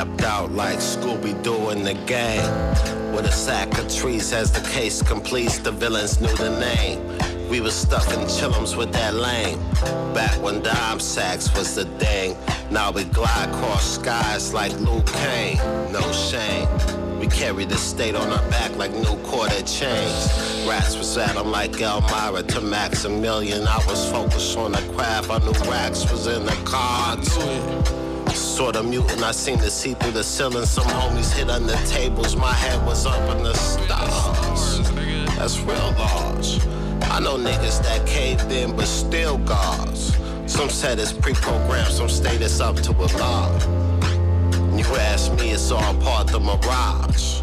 Stepped 0.01 0.23
out 0.23 0.51
like 0.53 0.79
Scooby 0.79 1.39
Doo 1.43 1.69
in 1.69 1.83
the 1.83 1.93
game. 1.93 2.41
With 3.13 3.27
a 3.27 3.31
sack 3.31 3.77
of 3.77 3.87
trees 3.93 4.33
as 4.33 4.51
the 4.51 4.67
case 4.71 5.03
completes, 5.03 5.59
the 5.59 5.71
villains 5.71 6.19
knew 6.19 6.35
the 6.37 6.59
name. 6.59 7.07
We 7.47 7.61
was 7.61 7.83
in 7.83 8.25
chillums 8.25 8.75
with 8.75 8.91
that 8.93 9.13
lane. 9.13 9.59
Back 10.15 10.41
when 10.41 10.63
dime 10.63 10.99
sacks 10.99 11.55
was 11.55 11.75
the 11.75 11.85
thing. 11.99 12.35
Now 12.71 12.89
we 12.91 13.03
glide 13.03 13.49
across 13.49 13.93
skies 13.93 14.55
like 14.55 14.71
Luke 14.79 15.05
Kane. 15.05 15.57
No 15.91 16.01
shame. 16.11 16.67
We 17.19 17.27
carry 17.27 17.65
the 17.65 17.77
state 17.77 18.15
on 18.15 18.27
our 18.27 18.49
back 18.49 18.75
like 18.77 18.93
new 18.93 19.17
quarter 19.17 19.61
chains. 19.61 20.65
Rats 20.67 20.97
was 20.97 21.15
at 21.15 21.35
'em 21.35 21.51
like 21.51 21.79
Elmira 21.79 22.41
to 22.41 22.61
Maximilian. 22.61 23.67
I 23.67 23.77
was 23.85 24.09
focused 24.09 24.57
on 24.57 24.71
the 24.71 24.81
craft. 24.95 25.29
I 25.29 25.37
knew 25.45 25.69
racks 25.69 26.09
was 26.11 26.25
in 26.25 26.43
the 26.43 26.57
cards. 26.65 27.37
Sort 28.33 28.75
of 28.75 28.85
mutant, 28.85 29.23
I 29.23 29.31
seem 29.31 29.57
to 29.59 29.69
see 29.69 29.93
through 29.93 30.11
the 30.11 30.23
ceiling. 30.23 30.65
Some 30.65 30.85
homies 30.85 31.31
hit 31.33 31.49
under 31.49 31.75
tables. 31.85 32.35
My 32.35 32.53
head 32.53 32.85
was 32.85 33.05
up 33.05 33.21
in 33.35 33.43
the 33.43 33.53
stars. 33.53 34.89
That's 35.37 35.59
real 35.59 35.93
large. 35.97 36.59
I 37.11 37.19
know 37.19 37.37
niggas 37.37 37.81
that 37.83 38.05
caved 38.07 38.51
in 38.51 38.75
but 38.75 38.85
still 38.85 39.37
gods. 39.39 40.15
Some 40.45 40.69
said 40.69 40.99
it's 40.99 41.13
pre-programmed, 41.13 41.91
some 41.91 42.09
state 42.09 42.41
it's 42.41 42.59
up 42.59 42.75
to 42.77 42.91
a 42.91 43.07
law. 43.17 43.51
You 44.75 44.85
ask 44.95 45.33
me, 45.33 45.51
it's 45.51 45.71
all 45.71 45.93
part 45.95 46.25
of 46.25 46.31
the 46.31 46.39
mirage. 46.39 47.41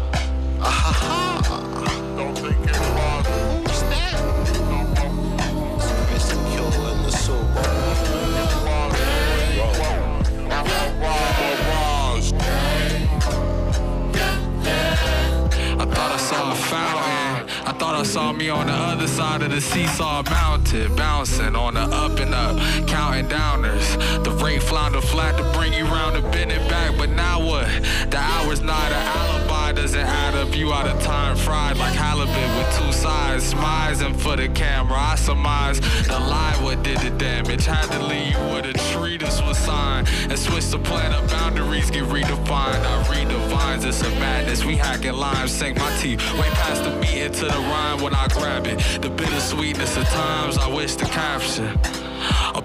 Saw 18.09 18.33
me 18.33 18.49
on 18.49 18.65
the 18.65 18.73
other 18.73 19.07
side 19.07 19.43
of 19.43 19.51
the 19.51 19.61
seesaw 19.61 20.23
mountain, 20.31 20.95
bouncing 20.95 21.55
on 21.55 21.75
the 21.75 21.81
up 21.81 22.17
and 22.19 22.33
up, 22.33 22.57
counting 22.87 23.27
downers. 23.27 23.87
The 24.23 24.31
rate 24.43 24.63
flounder 24.63 24.99
flat 24.99 25.37
to 25.37 25.43
bring 25.55 25.73
you 25.73 25.85
round 25.85 26.17
and 26.17 26.31
bend 26.31 26.51
it 26.51 26.67
back, 26.67 26.97
but 26.97 27.11
now 27.11 27.39
what? 27.39 27.67
The 28.09 28.17
hour's 28.17 28.61
not 28.61 28.91
an 28.91 29.05
alibi, 29.15 29.48
doesn't 29.81 29.99
add 29.99 30.35
up. 30.35 30.53
You 30.55 30.73
out 30.73 30.87
of 30.87 31.01
time, 31.01 31.37
fried 31.37 31.77
like 31.77 31.93
halibut 31.93 32.49
with 32.57 32.69
two 32.77 32.91
sides, 32.91 33.45
Smiles 33.45 33.99
smizing 33.99 34.15
for 34.15 34.35
the 34.35 34.49
camera. 34.49 34.97
I 34.97 35.15
surmise 35.15 35.79
the 36.05 36.19
lie 36.19 36.57
what 36.61 36.83
did 36.83 36.99
the 36.99 37.11
damage. 37.11 37.65
Had 37.65 37.89
to 37.91 38.03
leave 38.03 38.37
with 38.51 38.65
a 38.65 38.73
treatise 38.91 39.41
was 39.41 39.57
signed 39.57 40.09
and 40.29 40.37
switch 40.37 40.65
the 40.65 40.79
plan 40.79 41.13
of 41.13 41.29
boundaries 41.29 41.89
get 41.91 42.03
redefined. 42.03 42.83
I 42.93 43.09
read 43.09 43.29
the 43.29 43.37
vines, 43.47 43.85
it's 43.85 44.01
a 44.01 44.09
madness. 44.19 44.65
We 44.65 44.75
hacking 44.75 45.13
limes, 45.13 45.51
sink 45.51 45.77
my 45.77 45.95
teeth 45.97 46.19
way 46.33 46.49
past 46.61 46.83
the 46.83 46.91
meat 46.97 47.21
into 47.21 47.45
the 47.45 47.61
rhyme 47.71 48.01
when 48.01 48.13
I 48.13 48.27
grab 48.27 48.67
it. 48.67 48.79
The 49.01 49.09
bittersweetness 49.09 49.95
of 49.95 50.03
times 50.09 50.57
I 50.57 50.67
wish 50.67 50.95
to 50.97 51.05
capture. 51.05 51.73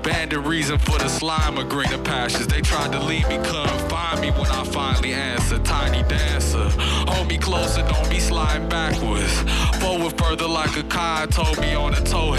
Bandit 0.04 0.44
reason 0.44 0.76
for 0.76 0.98
the 0.98 1.08
slime 1.08 1.56
of 1.56 1.70
greener 1.70 1.96
pastures. 1.96 2.46
They 2.46 2.60
tried 2.60 2.92
to 2.92 3.00
leave 3.00 3.26
me, 3.26 3.38
couldn't 3.38 3.88
find 3.88 4.20
me 4.20 4.30
when 4.32 4.50
I 4.50 4.62
finally 4.64 5.14
answered. 5.14 5.64
Tiny 5.64 6.02
dancer, 6.06 6.68
hold 7.08 7.26
me 7.28 7.38
closer, 7.38 7.80
don't 7.88 8.10
be 8.10 8.20
sliding 8.20 8.68
backwards. 8.68 9.32
Forward 9.80 10.12
further 10.18 10.46
like 10.46 10.76
a 10.76 10.82
kite 10.82 11.30
told 11.30 11.58
me 11.58 11.74
on 11.74 11.94
a 11.94 12.02
toe. 12.02 12.36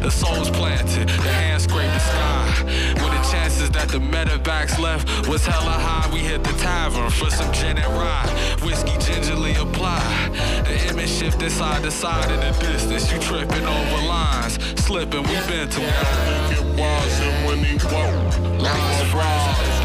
The 0.00 0.10
soul's 0.10 0.50
planted, 0.50 1.08
the 1.08 1.32
hand 1.32 1.60
scraped 1.60 1.92
the 1.92 1.98
sky. 1.98 2.62
When 3.02 3.10
the 3.10 3.28
chances 3.28 3.70
that 3.70 3.88
the 3.88 3.98
medevacs 3.98 4.78
left 4.78 5.26
was 5.26 5.44
hella 5.44 5.72
high, 5.72 6.08
we 6.12 6.20
hit 6.20 6.44
the 6.44 6.52
tavern 6.62 7.10
for 7.10 7.28
some 7.28 7.52
gin 7.52 7.76
and 7.76 7.92
rye. 7.92 8.56
Whiskey 8.62 8.96
gingerly 9.04 9.56
applied. 9.56 10.30
The 10.64 10.90
image 10.90 11.10
shifted 11.10 11.50
side 11.50 11.82
to 11.82 11.90
side 11.90 12.30
in 12.30 12.38
the 12.38 12.56
distance. 12.60 13.10
You 13.12 13.18
tripping 13.18 13.66
over 13.66 14.06
lines, 14.06 14.60
slipping, 14.80 15.24
we 15.24 15.34
been 15.48 15.68
too 15.68 16.69
was 16.80 17.20
and 17.20 17.46
when 17.46 17.58
he 17.58 17.74
of 17.74 17.82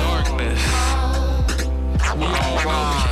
darkness. 0.07 0.61
We 2.15 2.25
all 2.25 2.55
know 2.63 3.05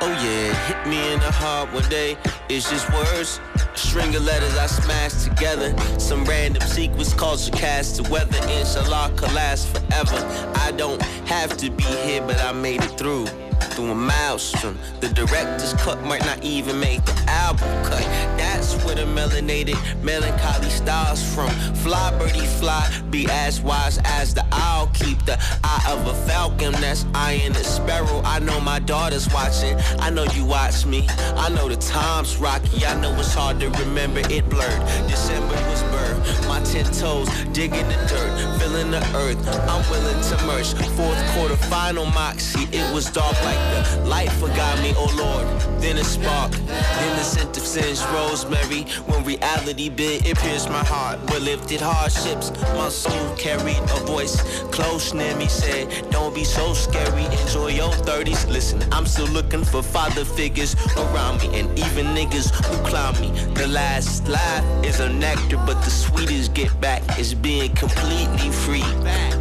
Oh 0.00 0.12
yeah, 0.22 0.52
hit 0.66 0.86
me 0.88 1.12
in 1.12 1.20
the 1.20 1.30
heart 1.30 1.72
one 1.72 1.88
day. 1.88 2.18
It's 2.48 2.68
just 2.68 2.92
words. 2.92 3.40
A 3.54 3.78
string 3.78 4.14
of 4.16 4.24
letters 4.24 4.56
I 4.58 4.66
smashed 4.66 5.24
together. 5.24 5.74
Some 5.98 6.24
random 6.24 6.62
sequence 6.68 7.14
culture 7.14 7.52
cast 7.52 7.96
to 7.96 8.10
weather. 8.10 8.36
Inshallah 8.58 9.12
could 9.16 9.32
last 9.32 9.68
forever. 9.68 10.18
I 10.56 10.72
don't 10.72 11.00
have 11.26 11.56
to 11.58 11.70
be 11.70 11.84
here, 11.84 12.22
but 12.22 12.38
I 12.40 12.52
made 12.52 12.82
it 12.82 12.98
through. 12.98 13.26
Through 13.74 13.90
a 13.90 13.94
maelstrom. 13.94 14.78
The 15.00 15.08
director's 15.08 15.74
cut 15.74 16.02
might 16.02 16.24
not 16.24 16.42
even 16.44 16.78
make 16.78 17.04
the 17.04 17.14
album 17.28 17.68
cut. 17.84 18.02
That's 18.38 18.74
where 18.84 18.94
the 18.94 19.02
melanated 19.02 19.78
melancholy 20.02 20.70
stars 20.70 21.22
from. 21.34 21.50
Fly 21.82 22.16
birdie 22.18 22.46
fly, 22.46 22.88
be 23.10 23.26
as 23.30 23.60
wise 23.60 23.98
as 24.04 24.34
the 24.34 24.44
owl. 24.52 24.88
Keep 24.94 25.24
the 25.24 25.38
eye 25.64 25.84
of 25.88 26.06
a 26.06 26.14
falcon 26.26 26.72
that's 26.72 27.04
eyeing 27.14 27.52
a 27.52 27.64
sparrow. 27.64 28.22
I 28.24 28.38
know 28.38 28.60
my 28.60 28.78
daughter's 28.78 29.28
watching. 29.32 29.76
I 29.98 30.10
know 30.10 30.24
you 30.34 30.44
watch 30.44 30.86
me. 30.86 31.06
I 31.36 31.48
know 31.50 31.68
the 31.68 31.76
time's 31.76 32.36
rocky. 32.36 32.84
I 32.86 33.00
know 33.00 33.12
it's 33.18 33.34
hard 33.34 33.60
to 33.60 33.70
remember 33.70 34.20
it 34.30 34.48
blurred. 34.48 34.80
December 35.08 35.54
was 35.68 35.82
birth. 35.84 36.48
My 36.48 36.60
ten 36.60 36.84
toes 36.92 37.28
digging 37.52 37.88
the 37.88 37.98
dirt, 38.08 38.58
feeling 38.60 38.90
the 38.90 39.02
earth. 39.16 39.38
I'm 39.68 39.82
willing 39.90 40.20
to 40.30 40.46
merge. 40.46 40.72
Fourth 40.96 41.20
quarter 41.34 41.56
final 41.56 42.06
moxie. 42.06 42.68
It 42.72 42.94
was 42.94 43.10
dark 43.10 43.36
like 43.44 43.62
the 43.72 44.08
light 44.08 44.32
forgot 44.32 44.80
me, 44.82 44.92
oh 44.96 45.10
Lord. 45.16 45.46
Then 45.80 45.98
a 45.98 46.04
spark, 46.04 46.50
then 46.52 47.16
the 47.18 47.22
scent 47.22 47.56
of 47.56 47.62
sin's 47.62 48.02
rosemary. 48.06 48.84
When 49.06 49.22
reality 49.22 49.90
bit, 49.90 50.26
it 50.26 50.38
pierced 50.38 50.70
my 50.70 50.82
heart. 50.82 51.20
But 51.26 51.42
lifted 51.42 51.80
hardships, 51.80 52.50
my 52.74 52.88
soul 52.88 53.36
carried 53.36 53.82
a 53.96 54.00
voice 54.06 54.40
close 54.72 55.12
near 55.12 55.36
me. 55.36 55.46
Said, 55.46 56.10
Don't 56.10 56.34
be 56.34 56.44
so 56.44 56.72
scary, 56.72 57.26
enjoy 57.42 57.68
your 57.68 57.92
30s. 58.08 58.48
Listen, 58.48 58.82
I'm 58.92 59.04
still 59.04 59.28
looking 59.28 59.62
for 59.62 59.82
father 59.82 60.24
figures 60.24 60.74
around 60.96 61.42
me, 61.42 61.60
and 61.60 61.78
even 61.78 62.06
niggas 62.18 62.48
who 62.66 62.76
clown 62.88 63.20
me. 63.20 63.30
The 63.54 63.68
last 63.68 64.26
laugh 64.26 64.64
is 64.84 65.00
a 65.00 65.08
nectar, 65.12 65.58
but 65.66 65.78
the 65.84 65.90
sweetest 65.90 66.54
get 66.54 66.72
back 66.80 67.02
is 67.18 67.34
being 67.34 67.74
completely 67.74 68.50
free. 68.50 68.88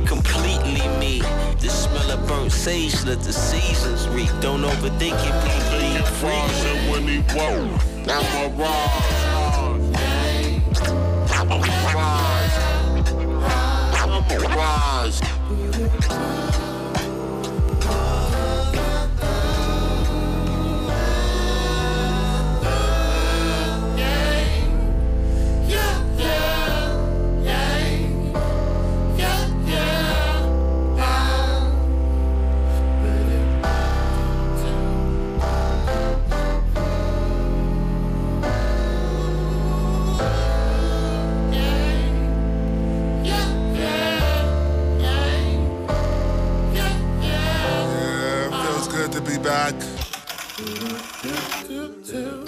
Completely 0.05 0.85
me. 0.99 1.21
The 1.59 1.69
smell 1.69 2.11
of 2.11 2.27
burnt 2.27 2.51
sage, 2.51 3.05
let 3.05 3.21
the 3.21 3.31
seasons 3.97 4.15
reek. 4.15 4.41
Don't 4.41 4.61
overthink 4.61 5.13
it, 5.13 5.33
please, 5.43 5.63
please. 5.69 6.23
Was 6.23 6.65
and 6.65 6.91
when 6.91 7.07
he 7.07 7.19
woke. 7.35 7.81
I'm 8.09 8.25
a 8.35 8.49
rise. 8.57 9.43
I'm 11.31 11.51
a 11.51 11.59
rise. 11.93 12.55
I'm 13.95 14.11
a 14.11 14.37
rise. 14.55 16.42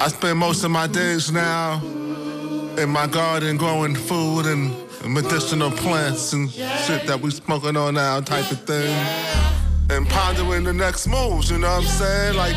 I 0.06 0.08
spend 0.10 0.38
most 0.38 0.64
of 0.64 0.70
my 0.70 0.86
days 0.86 1.32
now 1.32 1.82
in 2.78 2.90
my 2.90 3.08
garden 3.08 3.58
growing 3.58 3.96
food 3.96 4.46
and 4.46 4.72
medicinal 5.04 5.72
plants 5.72 6.32
and 6.32 6.48
shit 6.52 7.08
that 7.08 7.20
we 7.20 7.32
smoking 7.32 7.76
on 7.76 7.96
now 7.96 8.20
type 8.20 8.52
of 8.52 8.60
thing. 8.66 8.96
And 9.90 10.08
pondering 10.08 10.64
the 10.64 10.74
next 10.74 11.08
moves, 11.08 11.50
you 11.50 11.58
know 11.58 11.70
what 11.70 11.82
I'm 11.82 11.88
saying? 11.88 12.36
Like, 12.36 12.56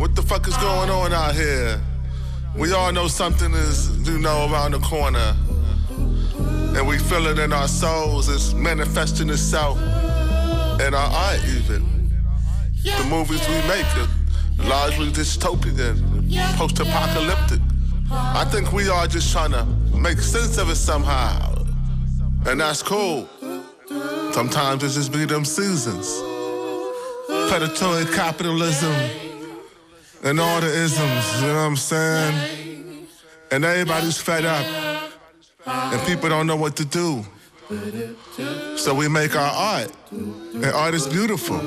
what 0.00 0.16
the 0.16 0.22
fuck 0.22 0.48
is 0.48 0.56
going 0.56 0.90
on 0.90 1.12
out 1.12 1.36
here? 1.36 1.80
We 2.56 2.72
all 2.72 2.90
know 2.90 3.06
something 3.06 3.52
is, 3.52 3.96
you 4.08 4.18
know, 4.18 4.50
around 4.50 4.72
the 4.72 4.80
corner. 4.80 5.36
And 6.76 6.88
we 6.88 6.98
feel 6.98 7.28
it 7.28 7.38
in 7.38 7.52
our 7.52 7.68
souls. 7.68 8.28
It's 8.28 8.54
manifesting 8.54 9.30
itself 9.30 9.78
in 9.78 10.94
our 10.94 11.10
art 11.12 11.44
even. 11.44 12.10
The 12.82 13.06
movies 13.08 13.48
we 13.48 13.54
make 13.68 13.86
are 13.98 14.08
largely 14.68 15.12
dystopian, 15.12 16.07
post-apocalyptic. 16.56 17.60
I 18.10 18.44
think 18.50 18.72
we 18.72 18.88
are 18.88 19.06
just 19.06 19.32
trying 19.32 19.52
to 19.52 19.64
make 19.96 20.18
sense 20.18 20.58
of 20.58 20.70
it 20.70 20.76
somehow. 20.76 21.54
And 22.46 22.60
that's 22.60 22.82
cool. 22.82 23.28
Sometimes 24.32 24.84
it's 24.84 24.94
just 24.94 25.12
be 25.12 25.24
them 25.24 25.44
seasons. 25.44 26.08
Predatory 27.48 28.04
capitalism 28.06 28.94
and 30.24 30.40
all 30.40 30.60
the 30.60 30.66
isms, 30.66 31.40
you 31.40 31.48
know 31.48 31.54
what 31.54 31.60
I'm 31.60 31.76
saying? 31.76 33.06
And 33.50 33.64
everybody's 33.64 34.18
fed 34.18 34.44
up. 34.44 34.66
And 35.66 36.00
people 36.06 36.28
don't 36.28 36.46
know 36.46 36.56
what 36.56 36.76
to 36.76 36.84
do. 36.84 37.24
So 38.76 38.94
we 38.94 39.08
make 39.08 39.36
our 39.36 39.52
art. 39.52 39.92
And 40.10 40.64
art 40.66 40.94
is 40.94 41.06
beautiful. 41.06 41.58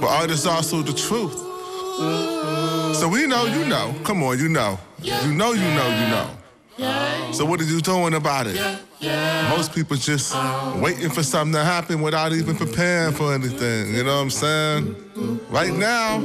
But 0.00 0.08
art 0.08 0.30
is 0.30 0.46
also 0.46 0.82
the 0.82 0.92
truth. 0.92 1.34
So 2.94 3.08
we 3.08 3.26
know 3.26 3.44
you 3.46 3.64
know. 3.66 3.94
Come 4.04 4.22
on, 4.22 4.38
you 4.38 4.48
know. 4.48 4.78
You 5.02 5.32
know 5.32 5.52
you 5.52 5.62
know 5.62 5.88
you 5.88 6.08
know. 6.08 7.32
So 7.32 7.44
what 7.44 7.60
are 7.60 7.64
you 7.64 7.80
doing 7.80 8.14
about 8.14 8.46
it? 8.46 8.60
Most 9.50 9.74
people 9.74 9.96
just 9.96 10.34
waiting 10.80 11.10
for 11.10 11.22
something 11.22 11.52
to 11.54 11.64
happen 11.64 12.02
without 12.02 12.32
even 12.32 12.56
preparing 12.56 13.14
for 13.14 13.34
anything. 13.34 13.94
You 13.94 14.04
know 14.04 14.16
what 14.16 14.22
I'm 14.22 14.30
saying? 14.30 15.40
Right 15.50 15.72
now, 15.72 16.18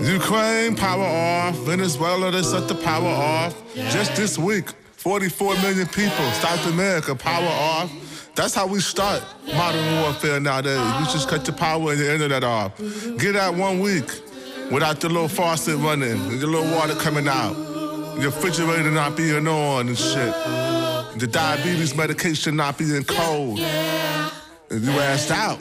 Ukraine, 0.00 0.76
power 0.76 1.04
off. 1.04 1.56
Venezuela, 1.58 2.30
they 2.30 2.42
set 2.42 2.68
the 2.68 2.74
power 2.74 3.08
off. 3.08 3.54
Just 3.74 4.16
this 4.16 4.38
week, 4.38 4.70
44 4.96 5.54
million 5.56 5.86
people, 5.88 6.30
South 6.32 6.66
America, 6.66 7.14
power 7.14 7.46
off. 7.46 7.90
That's 8.34 8.54
how 8.54 8.66
we 8.66 8.80
start 8.80 9.22
modern 9.54 10.00
warfare 10.00 10.40
nowadays. 10.40 10.78
You 10.78 11.04
just 11.12 11.28
cut 11.28 11.46
your 11.46 11.56
power 11.56 11.90
and 11.90 12.00
your 12.00 12.12
internet 12.12 12.44
off. 12.44 12.76
Get 13.18 13.36
out 13.36 13.54
one 13.54 13.80
week 13.80 14.08
without 14.70 15.00
the 15.00 15.08
little 15.08 15.28
faucet 15.28 15.76
running, 15.76 16.16
your 16.30 16.48
little 16.48 16.70
water 16.74 16.94
coming 16.94 17.28
out, 17.28 17.56
your 18.16 18.30
refrigerator 18.30 18.90
not 18.90 19.16
being 19.16 19.46
on 19.46 19.88
and 19.88 19.98
shit, 19.98 20.34
the 21.18 21.28
diabetes 21.30 21.94
medication 21.94 22.56
not 22.56 22.78
being 22.78 23.04
cold. 23.04 23.58
And 23.58 24.82
you 24.82 24.90
asked 24.92 25.30
out. 25.30 25.58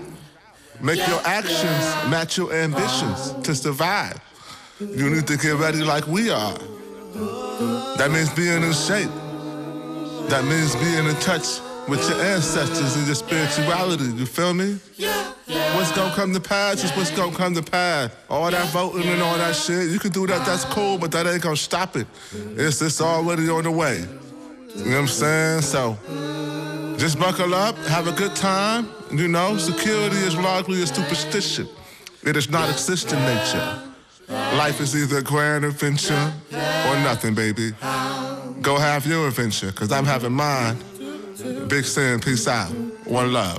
Make 0.82 1.06
your 1.08 1.20
actions 1.26 2.10
match 2.10 2.38
your 2.38 2.54
ambitions 2.54 3.34
to 3.44 3.54
survive. 3.54 4.18
You 4.80 5.10
need 5.10 5.28
to 5.28 5.36
get 5.36 5.56
ready 5.56 5.84
like 5.84 6.08
we 6.08 6.30
are. 6.30 6.58
That 7.98 8.12
means 8.12 8.30
being 8.34 8.64
in 8.64 8.72
shape. 8.72 9.10
That 10.30 10.46
means 10.46 10.76
being 10.78 11.06
in 11.06 11.16
touch 11.16 11.60
with 11.90 12.08
your 12.10 12.22
ancestors 12.22 12.96
and 12.96 13.06
your 13.06 13.16
spirituality. 13.16 14.06
You 14.06 14.26
feel 14.26 14.54
me? 14.54 14.80
What's 15.76 15.92
gonna 15.94 16.14
come 16.14 16.34
to 16.34 16.40
pass 16.40 16.84
is 16.84 16.92
what's 16.92 17.12
gonna 17.12 17.36
come 17.36 17.56
to 17.56 17.64
pass. 17.64 18.12
All 18.30 18.50
that 18.52 18.68
voting 18.70 19.08
and 19.08 19.22
all 19.22 19.38
that 19.38 19.56
shit, 19.56 19.90
you 19.90 20.00
can 20.00 20.12
do 20.12 20.28
that, 20.28 20.46
that's 20.46 20.66
cool, 20.66 20.98
but 20.98 21.12
that 21.12 21.26
ain't 21.26 21.42
gonna 21.42 21.56
stop 21.56 21.96
it. 21.96 22.08
It's, 22.56 22.82
it's 22.82 23.02
already 23.02 23.50
on 23.50 23.64
the 23.64 23.72
way. 23.72 24.06
You 24.76 24.86
know 24.86 24.92
what 24.92 24.98
I'm 25.00 25.08
saying? 25.08 25.62
So, 25.62 25.98
just 26.98 27.18
buckle 27.20 27.54
up, 27.54 27.76
have 27.88 28.08
a 28.08 28.12
good 28.12 28.36
time. 28.36 28.90
You 29.12 29.28
know, 29.28 29.58
security 29.58 30.18
is 30.18 30.36
largely 30.36 30.82
a 30.84 30.88
superstition. 30.88 31.68
It 32.24 32.34
does 32.34 32.50
not 32.50 32.70
exist 32.70 33.12
in 33.12 33.20
nature. 33.20 33.84
Life 34.30 34.80
is 34.82 34.96
either 34.96 35.18
a 35.18 35.24
grand 35.24 35.66
adventure 35.66 36.34
or 36.52 36.96
nothing, 36.98 37.34
baby. 37.34 37.72
Go 38.62 38.78
have 38.78 39.08
your 39.08 39.28
adventure, 39.28 39.72
because 39.72 39.92
I'm 39.92 40.06
having 40.06 40.34
mine. 40.34 40.78
Big 41.40 41.86
Sin, 41.86 42.20
peace 42.20 42.48
out. 42.50 42.70
One 43.06 43.32
love. 43.32 43.58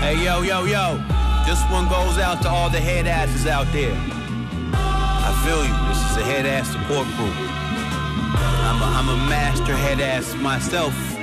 Hey, 0.00 0.22
yo, 0.22 0.42
yo, 0.42 0.64
yo. 0.64 1.02
This 1.46 1.62
one 1.70 1.88
goes 1.88 2.18
out 2.18 2.42
to 2.42 2.50
all 2.50 2.68
the 2.68 2.80
head 2.80 3.06
asses 3.06 3.46
out 3.46 3.66
there. 3.72 3.96
I 4.74 5.42
feel 5.42 5.64
you. 5.64 5.88
This 5.88 6.10
is 6.10 6.16
a 6.18 6.24
head 6.24 6.44
ass 6.44 6.70
support 6.70 7.06
group. 7.16 7.34
I'm 8.64 8.82
a, 8.82 8.84
I'm 8.84 9.08
a 9.08 9.16
master 9.30 9.74
head 9.74 10.00
ass 10.00 10.34
myself. 10.34 11.21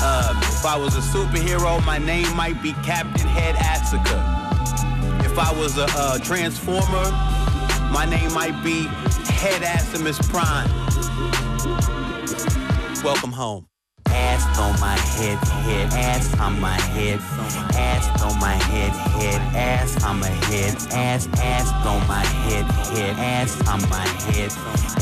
Uh, 0.00 0.34
if 0.44 0.64
I 0.64 0.76
was 0.76 0.96
a 0.96 1.00
superhero, 1.00 1.84
my 1.84 1.98
name 1.98 2.34
might 2.36 2.62
be 2.62 2.72
Captain 2.84 3.26
Head 3.26 3.56
Asuka. 3.56 5.24
If 5.24 5.38
I 5.38 5.52
was 5.58 5.78
a, 5.78 5.84
a 5.84 6.18
transformer, 6.22 7.10
my 7.92 8.06
name 8.08 8.32
might 8.32 8.62
be 8.62 8.86
Head 9.34 9.62
Assimus 9.62 10.18
Prime. 10.28 10.68
Welcome 13.04 13.32
home. 13.32 13.66
Ass 14.18 14.58
on 14.58 14.80
my 14.80 14.98
head, 14.98 15.38
head, 15.38 15.92
ass 15.94 16.40
on 16.40 16.60
my 16.60 16.80
head, 16.80 17.20
ass 17.74 18.22
on 18.22 18.38
my 18.40 18.52
head, 18.52 18.90
head, 18.90 19.40
ass 19.54 20.04
on 20.04 20.18
my 20.18 20.26
head, 20.26 20.74
ass, 20.92 21.28
ass 21.38 21.72
on 21.86 22.06
my 22.08 22.24
head, 22.24 22.64
head, 22.64 23.16
ass 23.18 23.68
on 23.68 23.80
my 23.88 24.06
head, 24.26 24.50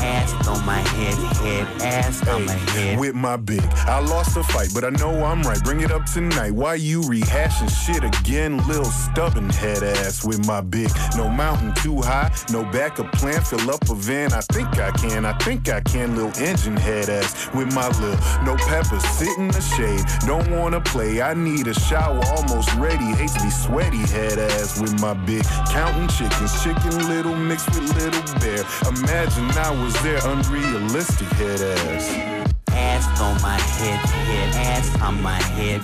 ass 0.00 0.46
on 0.46 0.64
my 0.66 0.78
head, 0.78 1.14
head, 1.36 1.82
ass 1.82 2.28
on 2.28 2.44
my 2.44 2.52
head. 2.52 2.98
With 2.98 3.14
my 3.14 3.36
big, 3.36 3.62
I 3.86 4.00
lost 4.00 4.34
the 4.34 4.42
fight, 4.44 4.68
but 4.74 4.84
I 4.84 4.90
know 4.90 5.24
I'm 5.24 5.42
right. 5.42 5.62
Bring 5.64 5.80
it 5.80 5.90
up 5.90 6.04
tonight. 6.04 6.52
Why 6.52 6.74
you 6.74 7.00
rehashing 7.00 7.70
shit 7.70 8.04
again, 8.04 8.58
lil 8.68 8.84
stubborn 8.84 9.48
head 9.50 9.82
ass? 9.82 10.24
With 10.24 10.46
my 10.46 10.60
big, 10.60 10.90
no 11.16 11.28
mountain 11.28 11.72
too 11.74 12.02
high, 12.02 12.32
no 12.50 12.64
backup 12.64 13.10
plan. 13.12 13.42
Fill 13.42 13.70
up 13.70 13.88
a 13.88 13.94
van. 13.94 14.32
I 14.32 14.40
think 14.52 14.78
I 14.78 14.90
can, 14.90 15.24
I 15.24 15.32
think 15.38 15.68
I 15.70 15.80
can. 15.80 16.16
Lil 16.16 16.32
engine 16.38 16.76
head 16.76 17.08
ass 17.08 17.48
with 17.54 17.74
my 17.74 17.88
lil, 18.00 18.16
no 18.44 18.56
peppers. 18.66 19.05
Sit 19.12 19.36
in 19.38 19.48
the 19.48 19.60
shade, 19.60 20.04
don't 20.26 20.50
wanna 20.50 20.80
play. 20.80 21.22
I 21.22 21.34
need 21.34 21.66
a 21.68 21.74
shower, 21.74 22.20
almost 22.26 22.72
ready. 22.74 23.06
Hate 23.14 23.30
to 23.30 23.42
be 23.42 23.50
sweaty 23.50 24.04
head 24.12 24.38
ass 24.38 24.80
with 24.80 25.00
my 25.00 25.14
big 25.14 25.44
counting 25.70 26.08
chickens, 26.08 26.62
chicken 26.62 27.08
little 27.08 27.34
mixed 27.34 27.68
with 27.70 27.94
little 27.94 28.22
bear. 28.40 28.64
Imagine 28.88 29.50
I 29.58 29.70
was 29.82 29.94
there, 30.02 30.20
unrealistic 30.26 31.28
head 31.28 31.60
ass. 31.60 32.35
Ass 32.76 33.20
on 33.20 33.40
my 33.40 33.58
head, 33.58 33.98
head, 34.06 34.54
ass 34.66 35.00
on 35.00 35.22
my 35.22 35.40
head, 35.56 35.80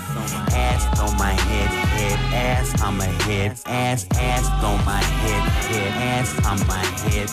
ass 0.53 1.01
on 1.01 1.17
my 1.17 1.33
head, 1.33 1.71
head, 1.71 2.19
ass 2.35 2.83
on 2.83 2.97
my 2.99 3.07
head, 3.25 3.53
ass, 3.67 4.07
ass 4.19 4.47
on 4.63 4.85
my 4.85 5.01
head, 5.01 5.43
head, 5.71 5.93
ass 6.03 6.47
on 6.47 6.67
my 6.67 6.85
head, 7.09 7.29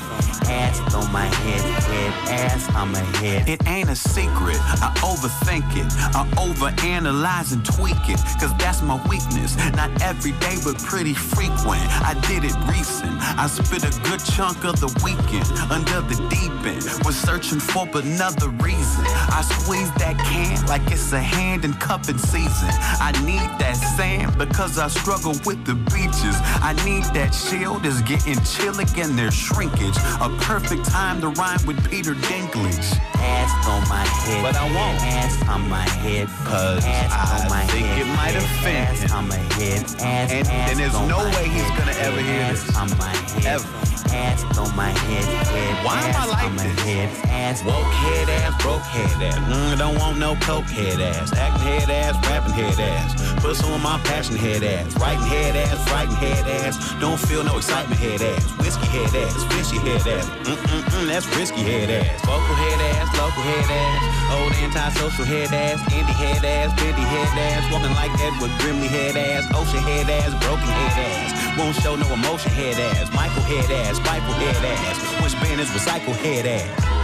ass 0.48 0.96
on 0.96 1.12
my 1.12 1.26
head, 1.26 1.62
head, 1.84 2.14
ass 2.30 2.76
on 2.76 2.92
my 2.92 3.00
head. 3.20 3.50
It 3.50 3.68
ain't 3.68 3.90
a 3.90 3.96
secret, 3.96 4.58
I 4.82 4.94
overthink 5.04 5.76
it, 5.76 5.92
I 6.16 6.26
overanalyze 6.38 7.52
and 7.52 7.66
tweak 7.66 8.08
it, 8.08 8.20
cause 8.40 8.56
that's 8.58 8.82
my 8.82 8.96
weakness. 9.08 9.58
Not 9.76 9.92
every 10.02 10.32
day, 10.40 10.56
but 10.64 10.78
pretty 10.80 11.14
frequent. 11.14 11.84
I 12.08 12.14
did 12.28 12.46
it 12.46 12.56
recent, 12.68 13.12
I 13.38 13.48
spent 13.48 13.84
a 13.84 14.00
good 14.10 14.24
chunk 14.24 14.64
of 14.64 14.80
the 14.80 14.92
weekend 15.04 15.48
under 15.70 16.00
the 16.08 16.16
deep 16.30 16.52
end, 16.66 16.84
was 17.04 17.18
searching 17.18 17.60
for 17.60 17.88
another 17.94 18.48
reason. 18.64 19.04
I 19.32 19.42
squeeze 19.50 19.92
that 19.96 20.18
can 20.20 20.66
like 20.68 20.82
it's 20.92 21.12
a 21.14 21.20
hand 21.20 21.66
in 21.66 21.74
cupping 21.74 22.18
season. 22.18 22.70
I 23.02 23.12
need 23.26 23.48
that 23.60 23.74
sand 23.98 24.38
because 24.38 24.78
I 24.78 24.88
struggle 24.88 25.34
with 25.46 25.66
the 25.66 25.76
beaches. 25.94 26.36
I 26.62 26.74
need 26.86 27.04
that 27.18 27.32
shield 27.34 27.86
is 27.86 28.02
getting 28.04 28.40
chill 28.44 28.80
again, 28.80 29.16
there's 29.16 29.34
shrinkage. 29.34 29.98
A 30.22 30.30
perfect 30.42 30.86
time 30.86 31.22
to 31.22 31.30
rhyme 31.30 31.64
with 31.66 31.78
Peter 31.90 32.14
Dinklage. 32.14 32.90
Ass 33.22 33.52
on 33.68 33.82
my 33.90 34.06
head, 34.24 34.42
But 34.44 34.56
I 34.56 34.64
won't. 34.66 35.00
Ass 35.04 35.36
on 35.50 35.68
my 35.70 35.88
head, 36.04 36.28
Cause 36.46 36.86
ass 36.86 37.12
I 37.12 37.44
on 37.44 37.50
my 37.50 37.64
think 37.68 37.86
head, 37.88 38.02
it 38.02 38.10
might 38.16 38.36
offend 38.36 38.88
ass 38.90 39.02
him. 39.02 39.12
on 39.18 39.28
my 39.28 39.36
head, 39.60 39.84
ass, 39.84 40.32
And- 40.32 40.48
ass 40.48 40.70
and 40.72 40.80
there's 40.80 40.96
on 40.96 41.08
no 41.08 41.20
way 41.36 41.48
he's 41.50 41.70
gonna 41.78 41.92
ever 42.00 42.22
hear 42.22 42.48
this. 42.54 42.76
on 42.76 42.90
my 42.98 43.08
head, 43.10 43.46
Ever. 43.46 43.68
ass 44.16 44.58
on 44.58 44.76
my 44.76 44.90
head, 44.90 45.26
head, 45.48 45.86
Why 45.86 46.00
am 46.02 46.16
I 46.16 46.26
like 46.26 46.46
on 46.46 46.56
my 46.56 46.64
this? 46.64 46.80
head, 46.84 47.10
ass 47.30 47.64
Woke 47.64 47.76
head 48.06 48.30
ass, 48.30 48.62
broke 48.64 48.82
head 48.84 49.34
ass. 49.34 49.39
Mm, 49.48 49.78
don't 49.78 49.98
want 49.98 50.18
no 50.18 50.36
coke 50.42 50.66
head 50.66 51.00
ass. 51.00 51.32
Acting 51.34 51.62
head 51.62 51.90
ass, 51.90 52.16
rapping 52.28 52.54
head 52.54 52.80
ass. 52.80 53.16
Put 53.40 53.64
on 53.64 53.82
my 53.82 53.98
passion 54.04 54.36
head 54.36 54.64
ass. 54.64 54.96
Writing 55.00 55.26
head 55.26 55.56
ass, 55.56 55.80
writing 55.92 56.16
head 56.16 56.46
ass. 56.62 56.76
Don't 57.00 57.20
feel 57.20 57.44
no 57.44 57.58
excitement 57.58 58.00
head 58.00 58.22
ass. 58.22 58.44
Whiskey 58.60 58.88
head 58.88 59.16
ass, 59.16 59.44
fishy 59.54 59.78
head 59.78 60.06
ass. 60.08 60.28
Mm-mm-mm, 60.44 61.08
that's 61.08 61.26
risky 61.36 61.62
head 61.62 61.90
ass. 61.90 62.22
Vocal 62.26 62.56
head 62.56 62.82
ass, 62.94 63.08
local 63.18 63.44
head 63.44 63.70
ass. 63.70 64.02
Old 64.36 64.54
antisocial 64.54 65.26
head 65.26 65.54
ass. 65.54 65.80
Indie 65.94 66.14
head 66.14 66.44
ass, 66.44 66.70
bendy 66.76 67.02
head 67.02 67.38
ass. 67.38 67.72
Walking 67.72 67.96
like 67.96 68.12
Edward 68.20 68.52
Grimley 68.60 68.88
head 68.88 69.16
ass. 69.16 69.48
Ocean 69.56 69.82
head 69.82 70.10
ass, 70.10 70.32
broken 70.44 70.68
head 70.68 71.00
ass. 71.10 71.58
Won't 71.58 71.76
show 71.78 71.96
no 71.96 72.12
emotion 72.14 72.52
head 72.52 72.78
ass. 72.78 73.12
Michael 73.14 73.44
head 73.44 73.72
ass, 73.72 73.98
spiteful 73.98 74.34
head 74.34 74.64
ass. 74.66 75.24
Which 75.24 75.34
band 75.42 75.62
is 75.62 75.70
recycle 75.70 76.16
head 76.16 76.46
ass? 76.46 76.99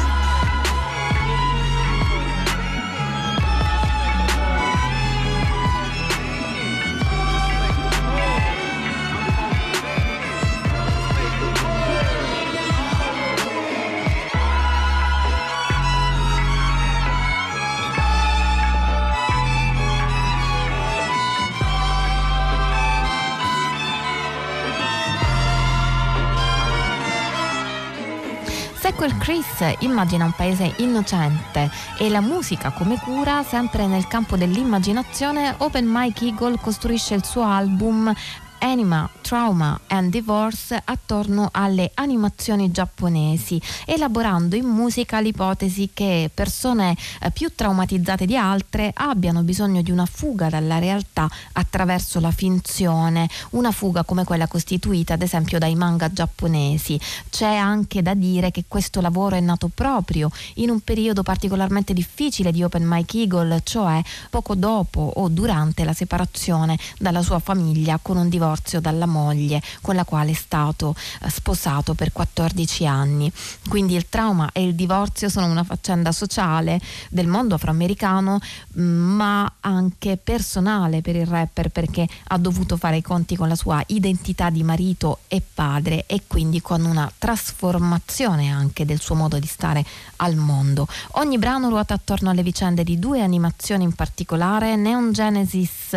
Sequel 29.06 29.22
Chris 29.22 29.76
immagina 29.82 30.26
un 30.26 30.32
paese 30.32 30.74
innocente 30.78 31.70
e 32.00 32.10
la 32.10 32.22
musica 32.22 32.72
come 32.72 32.98
cura, 32.98 33.44
sempre 33.44 33.86
nel 33.86 34.08
campo 34.08 34.36
dell'immaginazione, 34.36 35.54
Open 35.60 35.86
Mike 35.88 36.26
Eagle 36.26 36.58
costruisce 36.60 37.13
il 37.13 37.24
suo 37.24 37.44
album 37.44 38.12
Anima, 38.60 39.08
Trauma 39.22 39.80
and 39.88 40.10
Divorce 40.10 40.82
attorno 40.84 41.50
alle 41.52 41.91
animazioni 41.94 42.72
giapponesi, 42.72 43.62
elaborando 43.86 44.56
in 44.56 44.65
musica 44.65 45.20
l'ipotesi 45.20 45.91
che 45.94 46.32
persone 46.34 46.98
eh, 47.22 47.32
più 47.32 47.52
traumatizzate 47.54 48.26
di 48.26 48.36
altre 48.36 48.91
abbiano 48.94 49.44
bisogno 49.44 49.82
di 49.82 49.91
una 49.91 50.06
fuga 50.06 50.50
dalla 50.50 50.80
realtà 50.80 51.30
attraverso 51.54 52.20
la 52.20 52.32
finzione, 52.32 53.30
una 53.52 53.72
fuga 53.72 54.04
come 54.04 54.24
quella 54.24 54.48
costituita 54.48 55.13
ad 55.13 55.22
esempio 55.22 55.60
dai 55.60 55.76
manga 55.76 56.12
giapponesi. 56.12 57.00
C'è 57.30 57.54
anche 57.54 58.02
da 58.02 58.13
dire 58.13 58.52
che 58.52 58.65
questo 58.68 59.02
lavoro 59.02 59.36
è 59.36 59.41
nato 59.41 59.70
proprio 59.74 60.30
in 60.56 60.70
un 60.70 60.82
periodo 60.82 61.24
particolarmente 61.24 61.94
difficile 61.94 62.52
di 62.52 62.63
Open 62.63 62.84
Mike 62.86 63.20
Eagle, 63.20 63.62
cioè 63.63 64.02
poco 64.30 64.56
dopo 64.56 65.13
o 65.15 65.30
durante 65.30 65.84
la 65.84 65.94
separazione 65.94 66.78
dalla 66.98 67.22
sua 67.22 67.39
famiglia 67.39 68.00
con 68.02 68.18
un 68.18 68.28
divorzio 68.28 68.54
dalla 68.80 69.06
moglie 69.06 69.62
con 69.82 69.96
la 69.96 70.06
quale 70.06 70.32
è 70.32 70.34
stato 70.34 70.96
eh, 71.22 71.30
sposato 71.30 71.94
per 71.94 72.12
14 72.12 72.86
anni. 72.86 73.32
Quindi 73.68 73.96
il 73.96 74.08
trauma 74.10 74.50
e 74.52 74.63
il 74.63 74.76
divorzio 74.76 75.30
sono 75.30 75.48
una 75.48 75.63
faccenda 75.63 76.12
sociale 76.12 76.80
del 77.10 77.28
mondo 77.28 77.56
afroamericano, 77.56 78.39
mh, 78.74 78.82
ma 78.82 79.54
anche 79.62 80.18
personale 80.18 81.02
per 81.02 81.15
il 81.15 81.26
rapper 81.26 81.70
perché 81.70 82.08
ha 82.28 82.38
dovuto 82.38 82.78
fare 82.78 82.98
i 82.98 83.02
conti 83.02 83.36
con 83.36 83.48
la 83.48 83.56
sua 83.56 83.82
identità 83.88 84.50
di 84.50 84.63
marito 84.63 85.20
e 85.28 85.41
padre 85.41 86.06
e 86.08 86.24
quindi 86.28 86.62
con 86.62 86.84
una 86.84 87.12
trasformazione 87.18 88.50
anche 88.50 88.86
del 88.86 89.00
suo 89.00 89.15
modo 89.15 89.39
di 89.39 89.48
stare 89.48 89.86
al 90.17 90.36
mondo. 90.36 90.88
Ogni 91.13 91.38
brano 91.38 91.69
ruota 91.69 91.93
attorno 91.93 92.30
alle 92.30 92.43
vicende 92.43 92.84
di 92.84 92.99
due 92.99 93.21
animazioni 93.21 93.84
in 93.84 93.93
particolare, 93.93 94.75
Neon 94.75 95.12
Genesis 95.12 95.95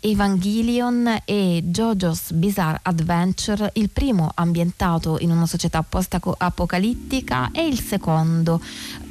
Evangelion 0.00 1.22
e 1.24 1.62
JoJo's 1.64 2.32
Bizarre 2.32 2.80
Adventure, 2.82 3.70
il 3.74 3.90
primo 3.90 4.30
ambientato 4.34 5.18
in 5.20 5.30
una 5.30 5.46
società 5.46 5.82
post-apocalittica 5.82 7.50
e 7.52 7.66
il 7.66 7.80
secondo 7.80 8.60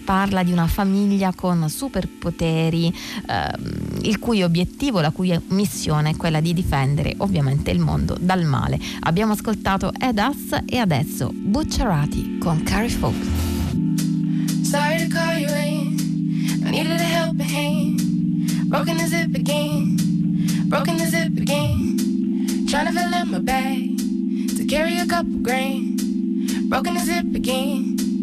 parla 0.06 0.44
di 0.44 0.52
una 0.52 0.68
famiglia 0.68 1.34
con 1.36 1.68
superpoteri 1.68 2.94
ehm, 3.28 4.00
il 4.04 4.20
cui 4.20 4.44
obiettivo, 4.44 5.02
la 5.02 5.12
cui 5.12 5.38
missione 5.48 6.12
è 6.12 6.16
quella 6.16 6.40
di 6.40 6.54
difendere 6.54 7.16
ovviamente 7.18 7.72
il 7.72 7.80
mondo 7.80 8.16
dal 8.18 8.44
male. 8.44 8.80
Abbiamo 9.02 9.34
ascoltato 9.34 9.92
Ed 10.00 10.18
Us 10.20 10.58
e 10.66 10.78
adesso 10.78 11.32
Butcherati 11.34 12.38
con 12.38 12.64
Carrie 12.64 12.90
Folk. 12.90 14.05
Sorry 14.66 14.98
to 14.98 15.08
call 15.08 15.38
you 15.38 15.48
in. 15.48 16.66
I 16.66 16.72
needed 16.72 17.00
a 17.00 17.04
helping 17.04 17.46
hand. 17.46 18.02
Broken 18.68 18.98
the 18.98 19.06
zip 19.06 19.36
again. 19.36 19.96
Broken 20.70 20.98
the 20.98 21.06
zip 21.06 21.38
again. 21.38 22.66
Trying 22.68 22.88
to 22.88 22.92
fill 22.92 23.14
up 23.14 23.28
my 23.28 23.38
bag 23.38 24.00
to 24.58 24.66
carry 24.66 24.98
a 24.98 25.06
couple 25.06 25.38
grain. 25.38 25.98
Broken 26.68 26.96
the 26.96 27.02
zip 27.02 27.36
again. 27.36 28.15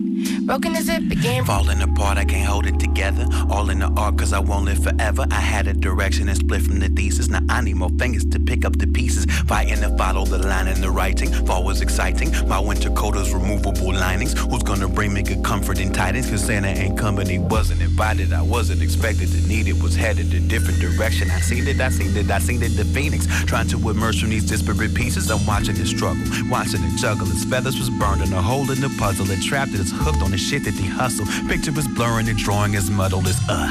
Broken 0.42 0.76
as 0.76 0.88
it 0.88 1.08
began. 1.08 1.44
Falling 1.44 1.80
apart, 1.80 2.18
I 2.18 2.24
can't 2.24 2.46
hold 2.46 2.66
it 2.66 2.78
together. 2.78 3.26
All 3.48 3.70
in 3.70 3.78
the 3.78 3.90
art, 3.96 4.18
cause 4.18 4.32
I 4.32 4.40
won't 4.40 4.66
live 4.66 4.82
forever. 4.82 5.26
I 5.30 5.40
had 5.40 5.66
a 5.68 5.72
direction 5.72 6.28
and 6.28 6.36
split 6.36 6.62
from 6.62 6.80
the 6.80 6.88
thesis. 6.88 7.28
Now 7.28 7.40
I 7.48 7.62
need 7.62 7.76
more 7.76 7.90
fingers 7.98 8.24
to 8.26 8.38
pick 8.38 8.64
up 8.64 8.76
the 8.76 8.86
pieces. 8.86 9.24
Fighting 9.46 9.80
to 9.80 9.96
follow 9.96 10.26
the 10.26 10.38
line 10.38 10.68
in 10.68 10.80
the 10.80 10.90
writing. 10.90 11.32
Fall 11.46 11.64
was 11.64 11.80
exciting. 11.80 12.30
My 12.46 12.58
winter 12.58 12.90
coat 12.90 13.16
is 13.16 13.32
removable 13.32 13.92
linings. 13.92 14.38
Who's 14.38 14.62
gonna 14.62 14.88
bring 14.88 15.14
me 15.14 15.22
good 15.22 15.42
comfort 15.42 15.78
and 15.78 15.94
tidings? 15.94 16.28
Cause 16.28 16.44
Santa 16.44 16.68
and 16.68 16.98
company 16.98 17.38
wasn't 17.38 17.80
invited. 17.80 18.32
I 18.32 18.42
wasn't 18.42 18.82
expected 18.82 19.30
to 19.30 19.48
need 19.48 19.68
it. 19.68 19.82
Was 19.82 19.94
headed 19.94 20.34
a 20.34 20.40
different 20.40 20.80
direction. 20.80 21.30
I 21.30 21.40
seen 21.40 21.66
it, 21.66 21.80
I 21.80 21.88
seen 21.88 22.14
it, 22.16 22.30
I 22.30 22.38
seen 22.38 22.62
it. 22.62 22.76
The 22.76 22.84
phoenix 22.84 23.26
trying 23.44 23.68
to 23.68 23.76
emerge 23.88 24.20
from 24.20 24.30
these 24.30 24.44
disparate 24.44 24.94
pieces. 24.94 25.30
I'm 25.30 25.44
watching 25.46 25.76
it 25.76 25.86
struggle, 25.86 26.24
watching 26.50 26.82
it 26.82 26.98
juggle. 26.98 27.30
Its 27.30 27.44
feathers 27.44 27.78
was 27.78 27.88
burned 27.90 28.22
in 28.22 28.32
a 28.32 28.42
hole 28.42 28.70
in 28.70 28.80
the 28.80 28.94
puzzle. 28.98 29.30
It 29.30 29.40
trapped 29.40 29.72
it, 29.72 29.80
it's 29.80 29.92
hooked 30.02 30.22
on 30.22 30.32
the 30.32 30.38
shit 30.38 30.64
that 30.64 30.74
they 30.74 30.86
hustle. 30.86 31.26
Picture 31.48 31.76
is 31.78 31.86
blurring, 31.86 32.26
the 32.26 32.34
drawing 32.34 32.74
is 32.74 32.90
muddled 32.90 33.26
as 33.26 33.38
uh. 33.48 33.68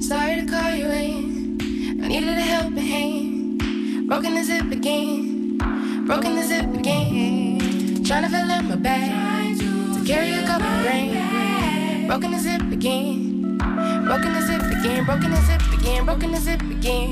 Sorry 0.00 0.34
to 0.40 0.46
call 0.46 0.74
you 0.74 0.88
in. 0.90 2.02
I 2.02 2.08
needed 2.08 2.36
a 2.36 2.40
helping 2.40 2.78
hand. 2.78 4.08
Broken 4.08 4.34
the 4.34 4.42
zip 4.42 4.70
again. 4.72 5.58
Broken 6.06 6.34
the 6.34 6.42
zip 6.42 6.66
again. 6.74 8.02
Trying 8.04 8.24
to 8.24 8.28
fill 8.28 8.50
up 8.50 8.64
my 8.64 8.76
bag 8.76 9.58
to 9.58 10.04
carry 10.04 10.32
a 10.34 10.46
couple 10.46 10.68
grain. 10.82 12.06
Broken 12.08 12.32
the 12.32 12.38
zip 12.38 12.62
again. 12.72 13.58
Broken 14.04 14.32
the 14.34 14.42
zip 14.42 14.62
again. 14.78 15.04
Broken 15.04 15.30
the 15.30 15.40
zip 15.46 15.62
again. 15.78 16.04
Broken 16.04 16.32
the 16.32 16.40
zip 16.40 16.60
again. 16.62 17.10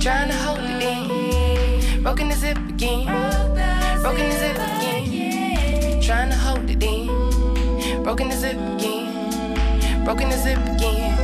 Trying 0.00 0.28
to 0.30 0.36
hold 0.36 0.60
it 0.62 0.82
in. 0.82 2.02
Broken 2.04 2.28
the 2.28 2.36
zip 2.36 2.58
again. 2.68 3.06
Broken 4.00 4.28
the 4.30 4.36
zip 4.38 4.56
again. 4.56 6.00
Trying 6.00 6.30
to 6.30 6.36
hold 6.36 6.70
it 6.70 6.82
in. 6.82 7.27
Broken 8.08 8.30
the 8.30 8.36
zip 8.36 8.56
again. 8.56 10.02
Broken 10.02 10.30
the 10.30 10.38
zip 10.38 10.56
again. 10.56 11.14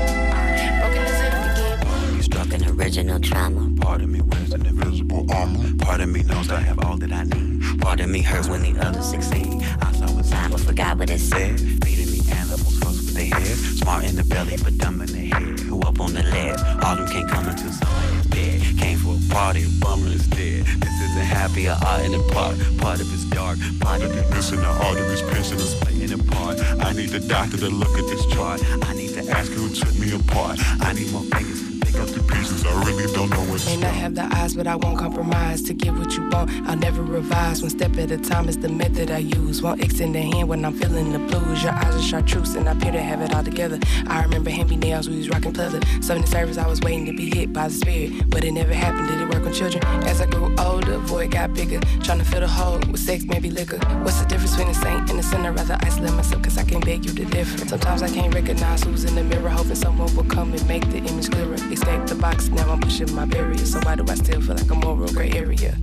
Broken 0.81 1.03
the 1.03 1.13
zip 1.17 1.33
again. 1.33 2.23
Struck 2.23 2.53
an 2.53 2.69
original 2.79 3.19
trauma. 3.21 3.75
Part 3.81 4.03
of 4.03 4.11
me 4.11 4.21
wears 4.21 4.53
an 4.53 4.67
invisible 4.67 5.25
armor. 5.33 5.65
Part 5.79 6.03
of 6.03 6.11
me 6.11 6.23
knows 6.25 6.51
I 6.51 6.61
have 6.61 6.79
all 6.85 6.99
that 6.99 7.11
I 7.11 7.25
need. 7.25 7.81
Part 7.81 8.01
of 8.01 8.11
me 8.11 8.21
hurts 8.21 8.51
when 8.51 8.61
the 8.61 8.79
others 8.85 9.07
succeed. 9.07 9.65
I 9.81 9.93
saw 9.93 10.19
a 10.19 10.23
sign 10.23 10.51
but 10.51 10.61
forgot 10.61 10.99
what 10.99 11.09
it 11.09 11.21
said. 11.21 11.59
Feeding 11.59 12.11
me 12.13 12.21
animals 12.31 12.79
fuss 12.81 12.97
with 12.97 13.15
their 13.15 13.33
head. 13.33 13.57
Smart 13.81 14.05
in 14.05 14.17
the 14.17 14.25
belly 14.25 14.59
but 14.63 14.77
dumb 14.77 15.01
in 15.01 15.07
the 15.07 15.25
head. 15.35 15.61
Who 15.61 15.81
up 15.81 15.99
on 16.01 16.13
the 16.13 16.23
ledge? 16.23 16.61
All 16.85 16.97
them 16.97 17.09
can't 17.09 17.31
come 17.31 17.49
until 17.49 17.73
somebody's 17.73 18.27
dead. 18.27 18.79
Came 18.79 18.99
for 18.99 19.17
a 19.17 19.33
party, 19.33 19.65
bummer 19.81 20.09
is 20.09 20.29
dead. 20.29 20.67
This 20.67 21.01
isn't 21.01 21.25
happy, 21.25 21.67
I 21.67 21.79
art 21.81 22.05
in 22.05 22.13
the 22.13 22.23
part. 22.31 22.59
Part 22.77 23.01
of 23.01 23.11
it's 23.11 23.25
dark, 23.31 23.57
part 23.81 24.03
of 24.03 24.15
it 24.15 24.29
missing 24.35 24.61
the 24.61 24.67
arteries, 24.67 25.23
piercing 25.23 25.57
is 25.57 25.81
I 26.13 26.93
need 26.93 27.09
the 27.09 27.21
doctor 27.21 27.57
to 27.57 27.71
look 27.71 27.89
at 27.99 28.07
this 28.09 28.27
chart. 28.27 28.61
I 28.85 28.95
need 28.95 29.15
to 29.15 29.27
ask 29.31 29.51
who 29.53 29.71
took 29.71 29.95
me 29.99 30.15
apart. 30.15 30.59
I 30.81 30.93
need 30.93 31.11
more 31.13 31.23
fingers 31.23 31.64
pick 31.81 31.97
up 31.97 32.09
the 32.09 32.23
pieces. 32.23 32.65
I 32.65 32.85
really 32.85 33.13
don't 33.13 33.31
know 33.31 33.57
to 33.57 33.67
May 33.67 33.77
not 33.77 33.95
have 33.95 34.15
the 34.15 34.25
eyes, 34.37 34.55
but 34.55 34.67
I 34.67 34.77
won't 34.77 34.99
compromise 34.99 35.63
to 35.63 35.75
get 35.75 35.95
what 35.95 36.17
you 36.17 36.29
want. 36.31 36.51
I'll 36.69 36.77
never 36.77 37.03
revise. 37.03 37.63
One 37.63 37.71
step 37.71 37.97
at 37.97 38.11
a 38.11 38.19
time 38.19 38.49
is 38.49 38.59
the 38.59 38.69
method 38.69 39.11
I 39.11 39.19
use. 39.19 39.63
One 39.63 39.81
X 39.81 40.01
in 40.01 40.13
the 40.13 40.23
hand 40.23 40.49
when 40.49 40.65
I'm 40.65 40.75
feeling 40.75 41.13
the 41.13 41.19
blues. 41.19 41.63
Your 41.63 41.73
eyes 41.73 41.95
are 41.95 42.03
chartreuse, 42.03 42.55
and 42.55 42.69
I 42.69 42.73
appear 42.73 42.93
to 42.93 43.01
have 43.01 43.21
it 43.21 43.35
all 43.35 43.45
together. 43.45 43.79
I 44.07 44.23
remember 44.23 44.51
me 44.51 44.77
nails, 44.77 45.09
we 45.09 45.17
was 45.19 45.29
rocking 45.29 45.53
pleather. 45.53 45.83
Sunday 46.03 46.27
service, 46.27 46.59
I 46.59 46.67
was 46.67 46.81
waiting 46.81 47.07
to 47.07 47.13
be 47.13 47.35
hit 47.35 47.53
by 47.53 47.69
the 47.69 47.75
spirit, 47.75 48.31
but 48.31 48.45
it 48.45 48.53
never 48.53 48.75
happened. 48.75 49.09
Did 49.09 49.21
it 49.21 49.29
work 49.29 49.47
on 49.47 49.53
children? 49.53 49.85
As 50.05 50.21
I 50.21 50.27
grew 50.27 50.55
older, 50.59 50.99
void 50.99 51.31
got 51.33 51.55
bigger. 51.55 51.81
Trying 52.03 52.19
to 52.19 52.25
fill 52.25 52.41
the 52.41 52.49
hole 52.49 52.79
with 52.91 53.01
sex, 53.01 53.25
maybe 53.25 53.51
liquor. 53.51 53.79
What's 54.03 54.21
the 54.21 54.27
difference 54.27 54.53
between 54.53 54.71
a 54.71 54.75
saint 54.75 55.11
and 55.11 55.19
a 55.19 55.23
sinner? 55.23 55.53
Rather 55.53 55.79
isolate 55.81 56.13
myself, 56.15 56.43
cause 56.43 56.59
I 56.59 56.65
can't 56.65 56.85
beg 56.85 57.05
you 57.05 57.13
to 57.13 57.25
differ. 57.25 57.67
Sometimes 57.67 58.03
I 58.03 58.09
can't 58.09 58.35
recognize 58.35 58.83
who's 58.83 59.05
in 59.05 59.15
the 59.15 59.25
mirror, 59.25 59.49
hoping 59.49 59.75
someone 59.75 60.15
will 60.17 60.25
come 60.25 60.53
and 60.53 60.69
make 60.69 60.89
the 60.91 60.99
image 60.99 61.31
clearer. 61.31 61.57
Escape 61.73 62.07
the 62.07 62.15
box, 62.15 62.49
now 62.49 62.71
I'm 62.71 62.81
pushing 62.81 63.13
my 63.15 63.25
barrier. 63.25 63.65
So 63.65 63.81
why 63.81 63.97
do 63.97 64.05
I 64.09 64.15
still 64.15 64.41
feel 64.41 64.55
like 64.55 64.71
I'm 64.71 64.81
moral 64.81 65.09
gray 65.09 65.31
area? 65.33 65.77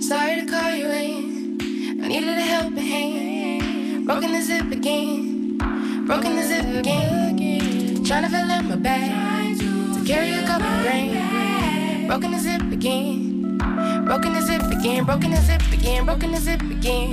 Sorry 0.00 0.40
to 0.40 0.46
call 0.46 0.70
you 0.74 0.88
in. 0.88 1.58
I 2.02 2.08
needed 2.08 2.36
a 2.36 2.40
helping 2.40 2.76
hand. 2.76 4.06
Broken 4.06 4.32
the 4.32 4.40
zip 4.40 4.70
again. 4.70 5.58
Broken 6.06 6.36
the 6.36 6.42
zip 6.42 6.66
again. 6.66 8.04
Trying 8.04 8.24
to 8.24 8.28
fill 8.28 8.50
up 8.50 8.64
my 8.64 8.76
bag 8.76 9.58
to 9.58 10.04
carry 10.04 10.32
a 10.34 10.46
couple 10.46 10.68
grain. 10.82 12.06
Broken 12.06 12.32
the 12.32 12.38
zip 12.38 12.62
again. 12.70 13.58
Broken 14.04 14.34
the 14.34 14.40
zip 14.40 14.62
again. 14.70 15.04
Broken 15.04 15.30
the 15.30 15.40
zip 15.40 15.62
again. 15.72 16.04
Broken 16.04 16.32
the 16.32 16.38
zip 16.38 16.60
again. 16.62 17.10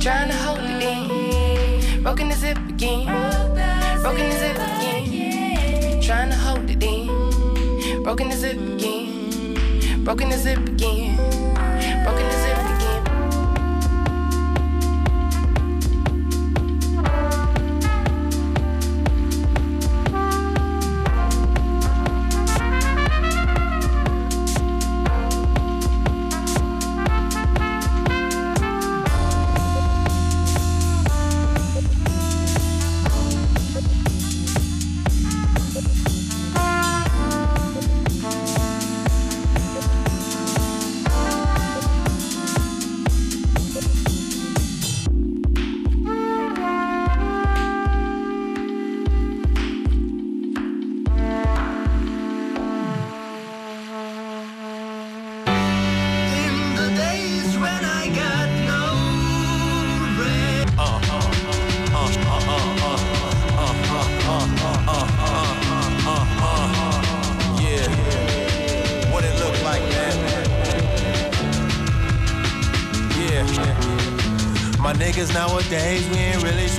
Trying 0.00 0.30
to 0.30 0.36
hold 0.36 0.60
it 0.62 0.82
in. 0.82 2.02
Broken 2.02 2.28
the 2.28 2.34
zip 2.36 2.58
again. 2.68 3.06
Broken 4.00 4.28
the 4.30 4.38
zip 4.38 4.56
again. 4.56 4.97
Trying 6.08 6.30
to 6.30 6.36
hold 6.36 6.70
it 6.70 6.82
in. 6.82 8.02
Broken 8.02 8.30
the 8.30 8.34
zip 8.34 8.56
again. 8.56 10.04
Broken 10.04 10.30
the 10.30 10.38
zip 10.38 10.56
again. 10.66 11.16
Broken 12.02 12.24
the 12.24 12.38
zip 12.40 12.67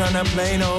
ain't 0.02 0.14
really 0.14 0.24
tryna 0.24 0.26
play 0.34 0.58
no 0.58 0.78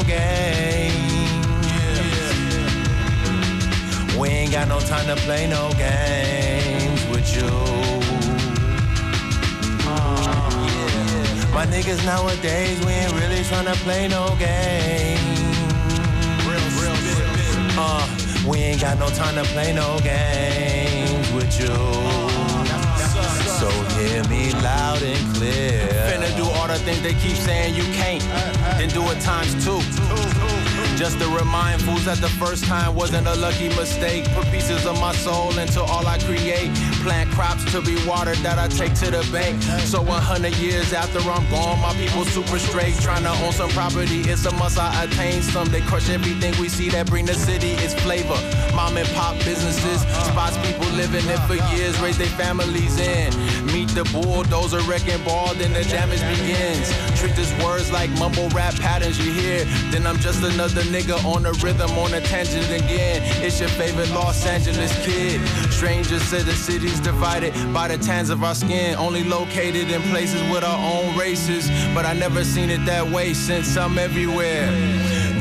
mistake. 33.91 34.25
Put 34.33 34.47
pieces 34.51 34.87
of 34.87 35.01
my 35.01 35.13
soul 35.13 35.57
into 35.59 35.83
all 35.83 36.07
I 36.07 36.19
create. 36.19 36.71
Plant 37.03 37.31
crops 37.31 37.65
to 37.73 37.81
be 37.83 37.97
watered 38.07 38.39
that 38.39 38.59
I 38.59 38.69
take 38.69 38.95
to 39.03 39.11
the 39.11 39.27
bank. 39.33 39.63
So 39.91 40.01
100 40.03 40.55
years 40.57 40.93
after 40.93 41.19
I'm 41.19 41.49
gone, 41.51 41.81
my 41.81 41.93
people 41.95 42.25
super 42.25 42.59
straight. 42.59 42.95
Trying 43.01 43.25
to 43.25 43.35
own 43.45 43.53
some 43.53 43.71
property, 43.71 44.21
it's 44.21 44.45
a 44.47 44.53
must 44.53 44.79
I 44.79 45.05
attain 45.05 45.43
some. 45.43 45.69
They 45.69 45.81
crush 45.81 46.09
everything 46.09 46.55
we 46.61 46.69
see 46.69 46.89
that 46.91 47.07
bring 47.07 47.27
the 47.27 47.35
city 47.35 47.73
its 47.85 47.95
flavor. 47.95 48.39
Mom 48.75 48.97
and 48.97 49.09
pop 49.11 49.37
businesses, 49.39 50.01
spots 50.31 50.57
people 50.67 50.89
living 50.95 51.27
in 51.27 51.41
for 51.49 51.59
years, 51.75 51.99
raise 52.01 52.19
their 52.19 52.35
families 52.39 52.99
in. 52.99 53.35
Meet 53.67 53.89
the 53.89 54.05
bulldozer 54.13 54.81
wrecking 54.89 55.23
ball, 55.25 55.55
then 55.55 55.73
the 55.73 55.85
damage 55.85 56.23
begins. 56.39 57.10
Treat 57.21 57.37
these 57.37 57.53
words 57.63 57.93
like 57.93 58.09
mumble 58.13 58.49
rap 58.49 58.73
patterns 58.77 59.19
you 59.19 59.31
hear. 59.31 59.67
Then 59.91 60.07
I'm 60.07 60.17
just 60.17 60.43
another 60.43 60.81
nigga 60.85 61.23
on 61.23 61.45
a 61.45 61.53
rhythm, 61.53 61.91
on 61.99 62.15
a 62.15 62.21
tangent 62.23 62.65
again. 62.71 63.21
It's 63.45 63.61
your 63.61 63.69
favorite 63.69 64.09
Los 64.09 64.47
Angeles 64.47 64.91
kid. 65.05 65.39
Strangers 65.71 66.23
say 66.23 66.41
the 66.41 66.55
city's 66.55 66.99
divided 66.99 67.53
by 67.75 67.89
the 67.89 67.99
tans 67.99 68.31
of 68.31 68.43
our 68.43 68.55
skin. 68.55 68.95
Only 68.97 69.23
located 69.23 69.91
in 69.91 70.01
places 70.09 70.41
with 70.51 70.65
our 70.65 70.79
own 70.79 71.15
races. 71.15 71.69
But 71.95 72.07
I 72.07 72.15
never 72.15 72.43
seen 72.43 72.71
it 72.71 72.87
that 72.87 73.07
way 73.07 73.35
since 73.35 73.77
I'm 73.77 73.99
everywhere. 73.99 74.69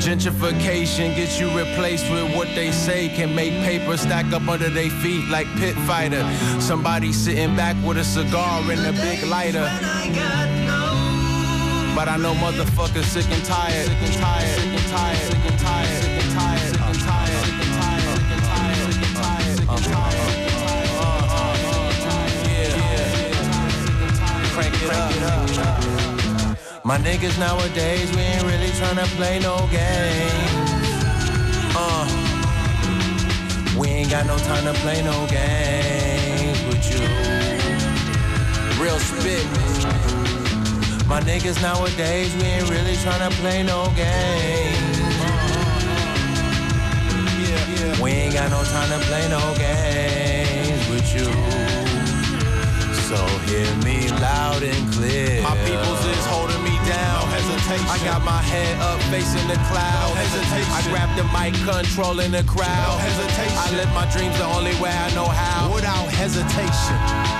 Gentrification 0.03 1.15
gets 1.15 1.39
you 1.39 1.47
replaced 1.57 2.11
with 2.11 2.35
what 2.35 2.49
they 2.55 2.71
say 2.73 3.07
can 3.07 3.33
make 3.33 3.53
paper 3.63 3.95
stack 3.95 4.25
up 4.33 4.45
under 4.49 4.69
their 4.69 4.89
feet 4.89 5.29
like 5.29 5.47
pit 5.55 5.75
fighter. 5.87 6.29
Somebody 6.59 7.13
sitting 7.13 7.55
back 7.55 7.77
with 7.85 7.97
a 7.97 8.03
cigar 8.03 8.69
and 8.69 8.85
a 8.85 8.91
big 8.99 9.23
lighter. 9.23 10.68
But 11.99 12.07
I 12.07 12.15
know 12.15 12.33
motherfuckers 12.33 13.03
sick 13.03 13.29
and 13.29 13.43
tired, 13.43 13.85
sick 13.85 14.01
and 14.01 14.13
tired, 14.13 14.47
sick 14.47 14.71
and 14.71 14.87
tired, 14.87 15.17
sick 15.17 15.43
and 15.43 15.59
tired, 15.59 15.89
sick 15.99 16.15
and 16.15 16.31
tired, 16.31 16.59
sick 16.71 16.79
and 16.79 17.03
tired, 17.03 17.43
sick 17.43 17.59
and 17.59 17.73
tired, 17.75 18.07
sick 18.15 18.31
and 18.31 18.43
tired, 18.47 18.79
sick 18.79 19.03
and 19.03 19.11
tired, 19.11 19.57
sick 19.57 19.67
and 19.67 19.83
tired. 24.15 24.47
Crank 24.55 24.75
it 24.79 25.23
up. 25.27 26.85
My 26.85 26.97
niggas 26.99 27.37
nowadays, 27.37 28.09
we 28.15 28.21
ain't 28.21 28.43
really 28.43 28.71
tryna 28.79 29.05
play 29.17 29.39
no 29.39 29.67
games. 29.69 30.55
Uh, 31.75 32.07
we 33.77 33.89
ain't 33.89 34.09
got 34.09 34.25
no 34.25 34.37
time 34.37 34.63
to 34.63 34.73
play 34.79 35.03
no 35.03 35.27
games 35.27 36.63
with 36.65 36.81
you. 36.93 37.03
Real 38.81 38.99
spit. 38.99 39.68
My 41.09 41.19
niggas 41.21 41.59
nowadays, 41.59 42.35
we 42.35 42.43
ain't 42.43 42.69
really 42.69 42.93
tryna 42.93 43.31
play 43.41 43.63
no 43.63 43.89
games. 43.95 45.09
We 47.99 48.11
ain't 48.11 48.35
got 48.35 48.51
no 48.51 48.61
time 48.63 48.89
to 48.93 48.99
play 49.07 49.27
no 49.27 49.41
games 49.57 50.87
with 50.87 51.09
you. 51.15 51.25
So 53.09 53.17
hear 53.49 53.65
me 53.81 54.07
loud 54.21 54.61
and 54.61 54.93
clear. 54.93 55.41
My 55.41 55.57
peoples 55.65 56.05
is 56.05 56.25
holding 56.27 56.63
me 56.63 56.77
down. 56.85 57.25
No 57.25 57.33
hesitation. 57.33 57.89
I 57.89 57.97
got 58.05 58.23
my 58.23 58.41
head 58.43 58.79
up 58.79 59.01
facing 59.09 59.47
the 59.47 59.57
cloud. 59.65 60.13
No 60.13 60.21
hesitation. 60.21 60.71
I 60.71 60.81
grab 60.93 61.09
the 61.17 61.25
mic, 61.33 61.57
controlling 61.65 62.31
the 62.31 62.43
crowd. 62.43 62.85
No 62.85 63.01
hesitation. 63.01 63.57
I 63.57 63.71
live 63.75 63.91
my 63.97 64.05
dreams 64.13 64.37
the 64.37 64.45
only 64.45 64.75
way 64.79 64.91
I 64.93 65.09
know 65.15 65.25
how. 65.25 65.73
Without 65.73 66.07
hesitation. 66.13 67.38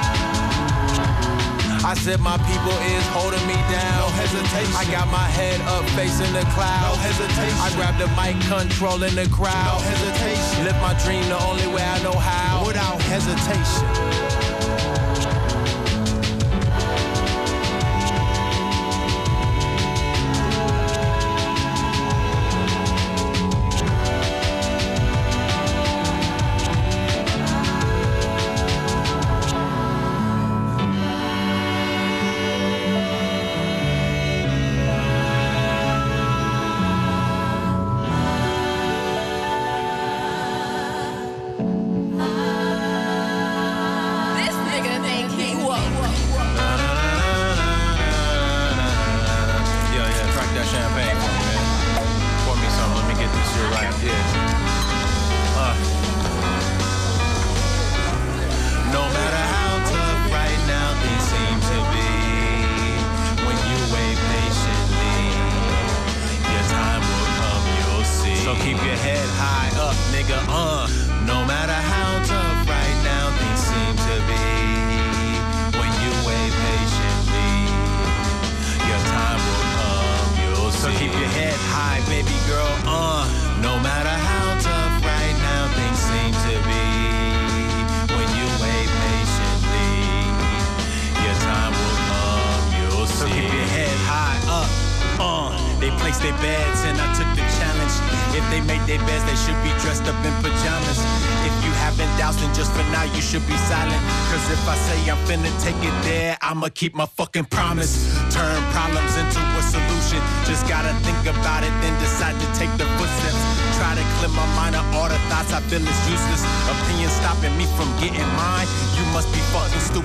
I 1.90 1.96
said 1.96 2.20
my 2.20 2.38
people 2.38 2.78
is 2.86 3.04
holding 3.08 3.42
me 3.48 3.56
down. 3.66 3.98
No 3.98 4.10
hesitation. 4.14 4.76
I 4.78 4.86
got 4.92 5.08
my 5.10 5.26
head 5.26 5.60
up 5.62 5.84
facing 5.98 6.32
the 6.34 6.46
cloud. 6.54 6.94
No 6.94 7.02
hesitation. 7.02 7.58
I 7.58 7.74
grab 7.74 7.98
the 7.98 8.06
mic, 8.14 8.38
controlling 8.46 9.16
the 9.16 9.28
crowd. 9.34 9.82
No 9.82 9.90
hesitation. 9.90 10.66
Live 10.66 10.80
my 10.86 10.94
dream 11.04 11.26
the 11.30 11.42
only 11.50 11.66
way 11.74 11.82
I 11.82 11.98
know 12.04 12.14
how. 12.14 12.64
Without 12.68 13.02
hesitation. 13.02 14.19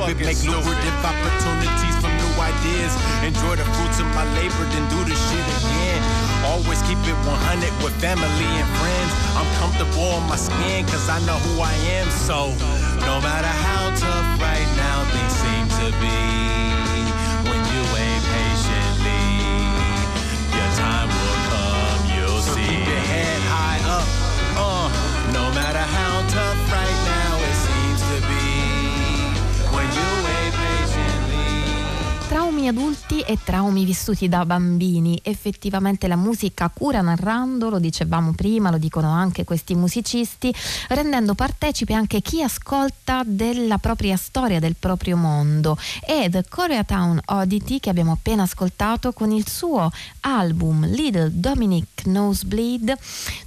Stupid. 0.07 0.27
Make 0.27 0.43
lucrative 0.45 0.99
opportunities 1.01 1.97
from 2.01 2.13
new 2.13 2.33
ideas. 2.37 2.93
Enjoy 3.25 3.57
the 3.57 3.65
fruits 3.77 3.99
of 4.01 4.09
my 4.13 4.25
labor, 4.37 4.65
then 4.73 4.85
do 4.93 5.01
the 5.05 5.17
shit 5.17 5.47
again. 5.65 6.01
Always 6.45 6.81
keep 6.85 7.01
it 7.09 7.17
100 7.25 7.73
with 7.83 7.95
family 8.01 8.49
and 8.61 8.69
friends. 8.81 9.11
I'm 9.39 9.49
comfortable 9.57 10.21
in 10.21 10.25
my 10.29 10.37
skin 10.37 10.85
cause 10.87 11.09
I 11.09 11.19
know 11.25 11.39
who 11.41 11.61
I 11.61 11.73
am. 11.97 12.09
So, 12.29 12.53
no 13.09 13.21
matter 13.25 13.49
how 13.49 13.95
tough 13.97 14.29
right 14.41 14.69
now 14.77 14.99
things 15.09 15.35
seem 15.41 15.65
to 15.81 15.87
be, 15.97 16.21
when 17.49 17.61
you 17.73 17.81
wait 17.97 18.21
patiently, 18.29 19.25
your 20.53 20.71
time 20.77 21.09
will 21.09 21.41
come, 21.49 22.01
you'll 22.13 22.45
so 22.45 22.53
see. 22.53 22.69
Keep 22.69 22.89
your 22.93 23.05
head 23.09 23.41
high 23.49 23.81
up, 23.89 24.09
uh, 24.61 24.87
no 25.33 25.45
matter 25.57 25.85
how 25.97 26.21
tough 26.29 26.61
right 26.73 26.99
now 27.09 27.24
Traumi 32.55 32.69
adulti 32.69 33.19
e 33.19 33.37
traumi 33.43 33.85
vissuti 33.85 34.29
da 34.29 34.47
bambini. 34.47 35.19
Effettivamente 35.25 36.07
la 36.07 36.15
musica 36.15 36.71
cura 36.73 37.01
narrando, 37.01 37.69
lo 37.69 37.81
dicevamo 37.81 38.33
prima, 38.33 38.71
lo 38.71 38.79
dicono 38.79 39.11
anche 39.11 39.43
questi 39.43 39.75
musicisti, 39.75 40.55
rendendo 40.91 41.35
partecipe 41.35 41.95
anche 41.95 42.21
chi 42.21 42.45
ascolta 42.45 43.23
della 43.27 43.79
propria 43.79 44.17
storia, 44.17 44.61
del 44.61 44.77
proprio 44.79 45.17
mondo. 45.17 45.77
E 46.07 46.29
The 46.31 46.45
Koreatown 46.49 47.23
Oddity, 47.25 47.81
che 47.81 47.91
abbiamo 47.91 48.13
appena 48.13 48.45
ascoltato 48.45 49.13
con 49.13 49.33
il 49.33 49.49
suo 49.49 49.91
album 50.21 50.87
Little 50.87 51.33
Dominic 51.33 52.05
Nosebleed, 52.05 52.97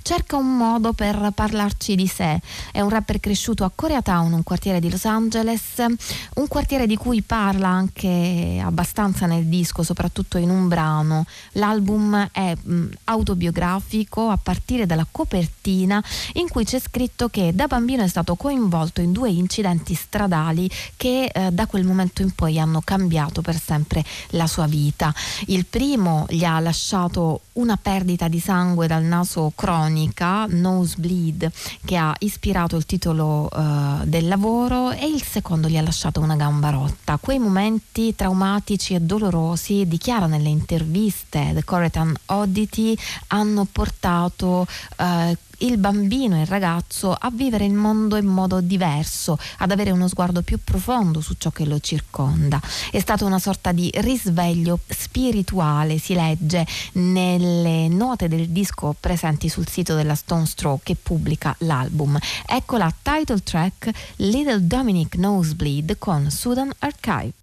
cerca 0.01 0.35
un 0.35 0.57
modo 0.57 0.91
per 0.91 1.31
parlarci 1.33 1.95
di 1.95 2.07
sé. 2.07 2.41
È 2.73 2.81
un 2.81 2.89
rapper 2.89 3.21
cresciuto 3.21 3.63
a 3.63 3.71
Koreatown, 3.73 4.33
un 4.33 4.43
quartiere 4.43 4.81
di 4.81 4.89
Los 4.89 5.05
Angeles, 5.05 5.77
un 5.77 6.47
quartiere 6.49 6.85
di 6.85 6.97
cui 6.97 7.21
parla 7.21 7.69
anche 7.69 8.61
abbastanza 8.61 8.95
nel 9.25 9.45
disco, 9.45 9.83
soprattutto 9.83 10.37
in 10.37 10.49
un 10.49 10.67
brano. 10.67 11.25
L'album 11.53 12.29
è 12.31 12.55
mh, 12.55 12.85
autobiografico 13.05 14.29
a 14.29 14.37
partire 14.41 14.85
dalla 14.85 15.05
copertina 15.09 16.03
in 16.33 16.47
cui 16.49 16.65
c'è 16.65 16.79
scritto 16.79 17.29
che 17.29 17.51
da 17.53 17.67
bambino 17.67 18.03
è 18.03 18.07
stato 18.07 18.35
coinvolto 18.35 19.01
in 19.01 19.11
due 19.11 19.29
incidenti 19.29 19.93
stradali 19.93 20.69
che 20.95 21.29
eh, 21.31 21.51
da 21.51 21.67
quel 21.67 21.83
momento 21.83 22.21
in 22.21 22.31
poi 22.31 22.59
hanno 22.59 22.81
cambiato 22.83 23.41
per 23.41 23.59
sempre 23.59 24.03
la 24.29 24.47
sua 24.47 24.65
vita. 24.65 25.13
Il 25.47 25.65
primo 25.65 26.25
gli 26.29 26.43
ha 26.43 26.59
lasciato 26.59 27.41
una 27.53 27.77
perdita 27.77 28.27
di 28.27 28.39
sangue 28.39 28.87
dal 28.87 29.03
naso 29.03 29.51
cronica, 29.55 30.45
nosebleed, 30.47 31.51
che 31.85 31.95
ha 31.97 32.15
ispirato 32.19 32.75
il 32.75 32.85
titolo 32.85 33.49
eh, 33.49 34.05
del 34.05 34.27
lavoro 34.27 34.91
e 34.91 35.05
il 35.05 35.23
secondo 35.23 35.67
gli 35.67 35.77
ha 35.77 35.81
lasciato 35.81 36.19
una 36.19 36.35
gamba 36.35 36.69
rotta. 36.69 37.17
Quei 37.17 37.39
momenti 37.39 38.15
traumatici 38.15 38.86
tragici 38.87 38.93
e 38.93 39.01
dolorosi, 39.01 39.87
dichiara 39.87 40.27
nelle 40.27 40.49
interviste 40.49 41.51
The 41.53 41.63
Coretan 41.63 42.15
Oddity, 42.27 42.95
hanno 43.27 43.67
portato 43.69 44.65
eh, 44.97 45.37
il 45.61 45.77
bambino, 45.77 46.39
il 46.39 46.45
ragazzo 46.45 47.11
a 47.13 47.29
vivere 47.33 47.65
il 47.65 47.73
mondo 47.73 48.15
in 48.15 48.27
modo 48.27 48.61
diverso, 48.61 49.37
ad 49.57 49.71
avere 49.71 49.91
uno 49.91 50.07
sguardo 50.07 50.41
più 50.41 50.59
profondo 50.63 51.19
su 51.19 51.35
ciò 51.37 51.49
che 51.49 51.65
lo 51.65 51.79
circonda. 51.79 52.61
È 52.91 52.99
stata 52.99 53.25
una 53.25 53.39
sorta 53.39 53.71
di 53.71 53.89
risveglio 53.95 54.79
spirituale, 54.87 55.97
si 55.97 56.13
legge 56.13 56.65
nelle 56.93 57.87
note 57.87 58.27
del 58.27 58.49
disco 58.49 58.95
presenti 58.97 59.49
sul 59.49 59.67
sito 59.67 59.95
della 59.95 60.15
Stone 60.15 60.45
Stroke 60.45 60.83
che 60.83 60.95
pubblica 60.95 61.55
l'album. 61.59 62.17
Ecco 62.45 62.77
la 62.77 62.93
title 63.01 63.41
track 63.41 63.89
Little 64.17 64.65
Dominic 64.65 65.15
Nosebleed 65.15 65.97
con 65.97 66.29
Sudan 66.29 66.71
Archive. 66.79 67.33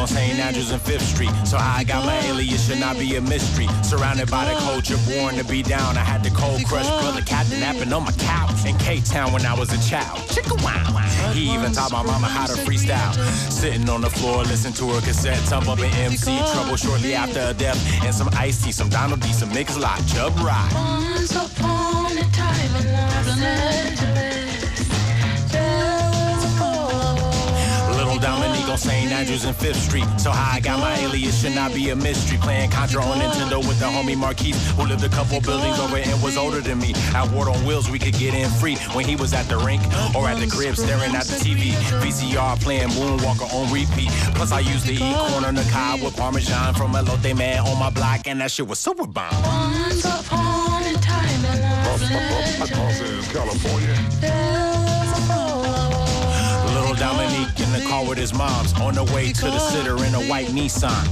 On 0.00 0.08
St. 0.08 0.38
Andrews 0.38 0.70
and 0.70 0.80
Fifth 0.80 1.02
Street. 1.02 1.30
So 1.44 1.58
I 1.58 1.84
got 1.84 2.06
my 2.06 2.18
alias 2.24 2.66
should 2.66 2.80
not 2.80 2.98
be 2.98 3.16
a 3.16 3.20
mystery. 3.20 3.68
Surrounded 3.82 4.30
by 4.30 4.46
the 4.46 4.58
culture, 4.60 4.96
born 5.06 5.34
to 5.34 5.44
be 5.44 5.62
down. 5.62 5.98
I 5.98 6.00
had 6.00 6.24
the 6.24 6.30
cold 6.30 6.64
crush 6.64 6.88
brother 7.02 7.20
captain 7.20 7.60
napping 7.60 7.92
on 7.92 8.04
my 8.04 8.12
couch 8.12 8.64
in 8.64 8.78
K-Town 8.78 9.30
when 9.30 9.44
I 9.44 9.52
was 9.52 9.68
a 9.74 9.90
child. 9.90 10.18
He 11.34 11.52
even 11.52 11.72
taught 11.72 11.92
my 11.92 12.02
mama 12.02 12.28
how 12.28 12.46
to 12.46 12.54
freestyle. 12.54 13.12
Sitting 13.50 13.90
on 13.90 14.00
the 14.00 14.08
floor, 14.08 14.42
listen 14.44 14.72
to 14.72 14.88
her 14.88 15.00
cassette, 15.02 15.44
tumble 15.46 15.72
up 15.72 15.78
in 15.80 15.92
MC 15.92 16.38
trouble 16.50 16.76
shortly 16.76 17.12
after 17.14 17.40
a 17.40 17.52
death. 17.52 17.78
And 18.02 18.14
some 18.14 18.30
Ice-T, 18.32 18.72
some 18.72 18.88
Donald 18.88 19.20
D, 19.20 19.30
some 19.34 19.50
Mix 19.50 19.78
Lot, 19.78 20.00
Chubb 20.08 20.34
Rock. 20.38 20.72
Once 20.72 21.36
upon 21.36 22.16
a 22.16 22.24
time 22.32 22.76
in 22.76 24.29
St. 28.80 29.12
Andrews 29.12 29.44
and 29.44 29.54
Fifth 29.54 29.76
Street. 29.76 30.06
So 30.18 30.30
how 30.30 30.56
I 30.56 30.60
got 30.60 30.80
my 30.80 30.96
alias 31.00 31.42
should 31.42 31.54
not 31.54 31.74
be 31.74 31.90
a 31.90 31.96
mystery. 31.96 32.38
Playing 32.38 32.70
Contra 32.70 33.02
on 33.02 33.18
Nintendo 33.18 33.58
with 33.58 33.78
the 33.78 33.84
homie 33.84 34.16
Marquise, 34.16 34.56
who 34.72 34.84
lived 34.86 35.04
a 35.04 35.08
couple 35.08 35.40
buildings 35.40 35.78
over 35.78 35.98
and 35.98 36.22
was 36.22 36.36
older 36.38 36.60
than 36.60 36.78
me. 36.78 36.94
At 37.14 37.28
World 37.30 37.54
on 37.54 37.66
Wheels, 37.66 37.90
we 37.90 37.98
could 37.98 38.14
get 38.14 38.32
in 38.32 38.48
free 38.48 38.76
when 38.94 39.04
he 39.04 39.16
was 39.16 39.34
at 39.34 39.46
the 39.48 39.58
rink 39.58 39.82
or 40.16 40.28
at 40.28 40.38
the 40.38 40.46
crib 40.46 40.76
staring 40.76 41.14
at 41.14 41.26
the 41.26 41.36
TV. 41.36 41.72
VCR 42.00 42.58
playing 42.62 42.88
Moonwalker 42.90 43.52
on 43.52 43.70
repeat. 43.72 44.10
Plus, 44.34 44.50
I 44.52 44.60
used 44.60 44.86
to 44.86 44.94
eat 44.94 45.16
corn 45.28 45.44
on 45.44 45.54
the 45.54 45.68
cob 45.70 46.02
with 46.02 46.16
Parmesan 46.16 46.74
from 46.74 46.94
a 46.94 47.02
Elote 47.02 47.36
Man 47.36 47.60
on 47.60 47.78
my 47.78 47.90
block, 47.90 48.26
and 48.26 48.40
that 48.40 48.50
shit 48.50 48.66
was 48.66 48.78
super 48.78 49.06
bomb. 49.06 49.30
Once 49.44 50.04
upon 50.04 50.82
a 50.84 50.94
time 50.94 51.44
in 51.44 51.60
Los 51.84 52.02
Angeles, 52.10 53.32
California. 53.32 54.89
In 57.74 57.80
the 57.80 57.88
car 57.88 58.04
with 58.06 58.18
his 58.18 58.34
moms 58.34 58.72
on 58.80 58.94
the 58.94 59.04
way 59.14 59.32
to 59.32 59.44
the 59.44 59.58
sitter 59.58 59.96
in 60.04 60.14
a 60.14 60.22
white 60.28 60.48
Nissan. 60.48 61.06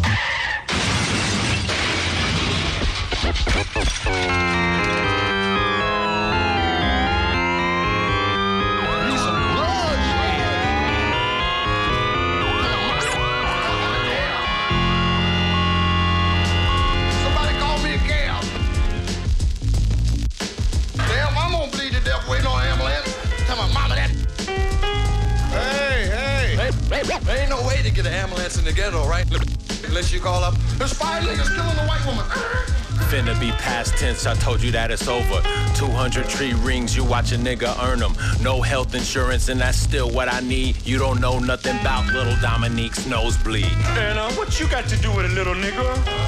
Tense, 33.99 34.27
I 34.27 34.35
told 34.35 34.63
you 34.63 34.71
that 34.73 34.91
it's 34.91 35.09
over. 35.09 35.43
200 35.75 36.29
tree 36.29 36.53
rings, 36.55 36.97
you 36.97 37.05
watch 37.05 37.33
a 37.33 37.37
nigga 37.37 37.77
earn 37.83 37.99
them. 37.99 38.15
No 38.41 38.63
health 38.63 38.95
insurance, 38.95 39.49
and 39.49 39.61
that's 39.61 39.79
still 39.79 40.09
what 40.11 40.33
I 40.33 40.41
need. 40.41 40.87
You 40.87 40.99
don't 40.99 41.21
know 41.21 41.39
nothing 41.39 41.79
about 41.81 42.07
little 42.13 42.37
Dominique's 42.41 43.07
nosebleed. 43.07 43.65
And 43.65 44.19
uh, 44.19 44.31
what 44.33 44.61
you 44.61 44.69
got 44.69 44.89
to 44.89 44.97
do 44.99 45.15
with 45.15 45.27
a 45.27 45.35
little 45.35 45.55
nigga? 45.55 46.28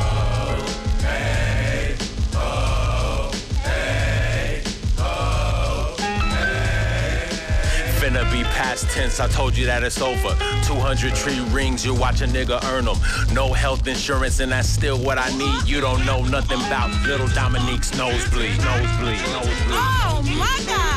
Past 8.50 8.88
tense, 8.90 9.20
I 9.20 9.28
told 9.28 9.56
you 9.56 9.66
that 9.66 9.82
it's 9.82 10.00
over. 10.00 10.36
200 10.64 11.14
tree 11.14 11.40
rings, 11.50 11.84
you 11.84 11.94
watch 11.94 12.20
a 12.20 12.26
nigga 12.26 12.62
earn 12.64 12.84
them. 12.84 12.98
No 13.32 13.52
health 13.52 13.86
insurance, 13.86 14.40
and 14.40 14.52
that's 14.52 14.68
still 14.68 14.98
what 14.98 15.18
I 15.18 15.30
need. 15.36 15.68
You 15.68 15.80
don't 15.80 16.04
know 16.04 16.22
nothing 16.24 16.60
about 16.66 16.90
little 17.06 17.28
Dominique's 17.28 17.96
nosebleed. 17.96 18.58
Nosebleed, 18.58 19.20
nosebleed. 19.32 19.70
Oh 19.72 20.22
my 20.24 20.64
God! 20.66 20.89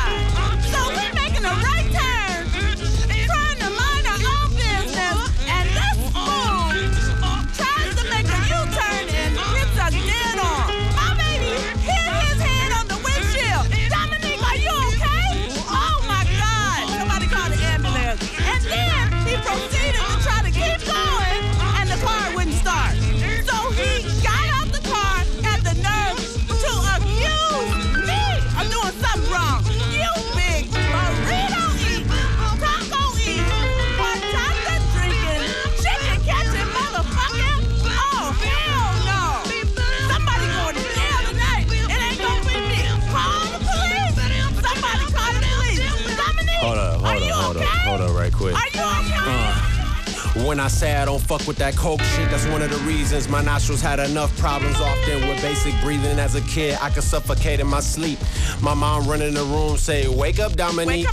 When 50.54 50.60
I 50.60 50.68
say 50.68 50.94
I 50.94 51.04
don't 51.04 51.20
fuck 51.20 51.48
with 51.48 51.56
that 51.56 51.74
coke 51.74 52.00
shit, 52.00 52.30
that's 52.30 52.46
one 52.46 52.62
of 52.62 52.70
the 52.70 52.76
reasons 52.86 53.28
my 53.28 53.42
nostrils 53.42 53.80
had 53.80 53.98
enough 53.98 54.30
problems 54.38 54.76
often 54.80 55.26
with 55.26 55.42
basic 55.42 55.74
breathing 55.80 56.20
as 56.20 56.36
a 56.36 56.40
kid. 56.42 56.78
I 56.80 56.90
could 56.90 57.02
suffocate 57.02 57.58
in 57.58 57.66
my 57.66 57.80
sleep. 57.80 58.20
My 58.62 58.72
mom 58.72 59.08
run 59.08 59.20
in 59.20 59.34
the 59.34 59.42
room, 59.42 59.76
say, 59.76 60.06
Wake 60.06 60.38
up, 60.38 60.54
Dominique. 60.54 61.08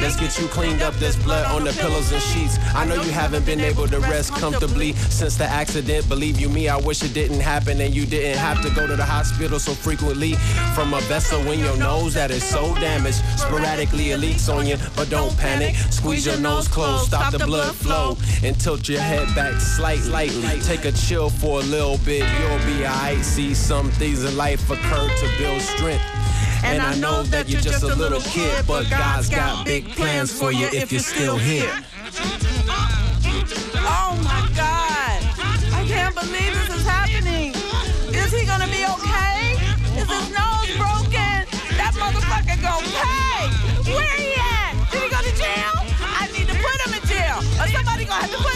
Let's 0.00 0.18
get 0.18 0.36
you 0.40 0.48
cleaned 0.48 0.82
up. 0.82 0.94
There's 0.94 1.14
blood 1.14 1.46
on 1.54 1.62
the 1.62 1.72
pillows 1.74 2.10
and 2.10 2.20
sheets. 2.20 2.58
I 2.74 2.84
know 2.84 2.96
you 2.96 3.12
haven't 3.12 3.46
been 3.46 3.60
able 3.60 3.86
to 3.86 4.00
rest 4.00 4.32
comfortably 4.32 4.94
since 4.94 5.36
the 5.36 5.44
accident. 5.44 6.08
Believe 6.08 6.40
you 6.40 6.48
me, 6.48 6.68
I 6.68 6.76
wish 6.78 7.04
it 7.04 7.14
didn't 7.14 7.40
happen 7.40 7.80
and 7.80 7.94
you 7.94 8.06
didn't 8.06 8.38
have 8.38 8.60
to 8.62 8.74
go 8.74 8.88
to 8.88 8.96
the 8.96 9.04
hospital 9.04 9.60
so 9.60 9.72
frequently. 9.72 10.34
From 10.74 10.94
a 10.94 11.00
vessel 11.02 11.40
in 11.52 11.60
your 11.60 11.76
nose 11.76 12.14
that 12.14 12.32
is 12.32 12.42
so 12.42 12.74
damaged. 12.76 13.22
Sporadically 13.38 14.10
it 14.10 14.18
leaks 14.18 14.48
on 14.48 14.66
you, 14.66 14.78
but 14.96 15.10
don't 15.10 15.36
panic. 15.38 15.76
Squeeze 15.90 16.26
your 16.26 16.38
nose 16.38 16.66
closed, 16.66 17.06
stop 17.06 17.30
the 17.30 17.38
blood 17.38 17.72
flow, 17.76 18.16
and 18.42 18.58
tilt 18.80 18.88
your 18.88 19.00
head 19.00 19.34
back 19.34 19.60
slightly. 19.60 20.60
Take 20.60 20.84
a 20.84 20.92
chill 20.92 21.30
for 21.30 21.60
a 21.60 21.64
little 21.64 21.98
bit, 21.98 22.24
you'll 22.38 22.66
be 22.66 22.86
alright. 22.86 23.24
See 23.24 23.54
some 23.54 23.90
things 23.92 24.24
in 24.24 24.36
life 24.36 24.70
occur 24.70 25.08
to 25.08 25.38
build 25.38 25.60
strength. 25.60 26.04
And 26.62 26.82
I 26.82 26.94
know 26.96 27.22
that 27.24 27.48
you're 27.48 27.60
just 27.60 27.82
a 27.82 27.94
little 27.94 28.20
kid, 28.20 28.64
but 28.66 28.88
God's 28.90 29.28
got 29.28 29.64
big 29.64 29.88
plans 29.90 30.36
for 30.38 30.52
you 30.52 30.66
if 30.72 30.92
you're 30.92 31.00
still 31.00 31.36
here. 31.36 31.70
Oh 33.82 34.18
my 34.22 34.48
God! 34.54 35.18
I 35.72 35.84
can't 35.86 36.14
believe 36.14 36.52
this 36.52 36.76
is 36.76 36.86
happening. 36.86 37.54
Is 38.14 38.32
he 38.32 38.44
gonna 38.46 38.68
be 38.68 38.84
okay? 38.84 39.56
Is 39.96 40.08
his 40.08 40.28
nose 40.30 40.70
broken? 40.76 41.48
That 41.80 41.92
motherfucker 41.96 42.60
gonna 42.60 42.86
pay. 42.92 43.48
Where 43.92 44.16
he 44.16 44.36
at? 44.36 44.72
Did 44.92 45.02
he 45.02 45.08
go 45.08 45.20
to 45.20 45.34
jail? 45.36 45.72
I 46.00 46.28
need 46.36 46.46
to 46.48 46.54
put 46.60 46.76
him 46.84 46.92
in 46.94 47.02
jail, 47.08 47.38
or 47.58 47.66
somebody 47.68 48.04
gonna 48.04 48.20
have 48.20 48.30
to 48.30 48.36
put 48.36 48.49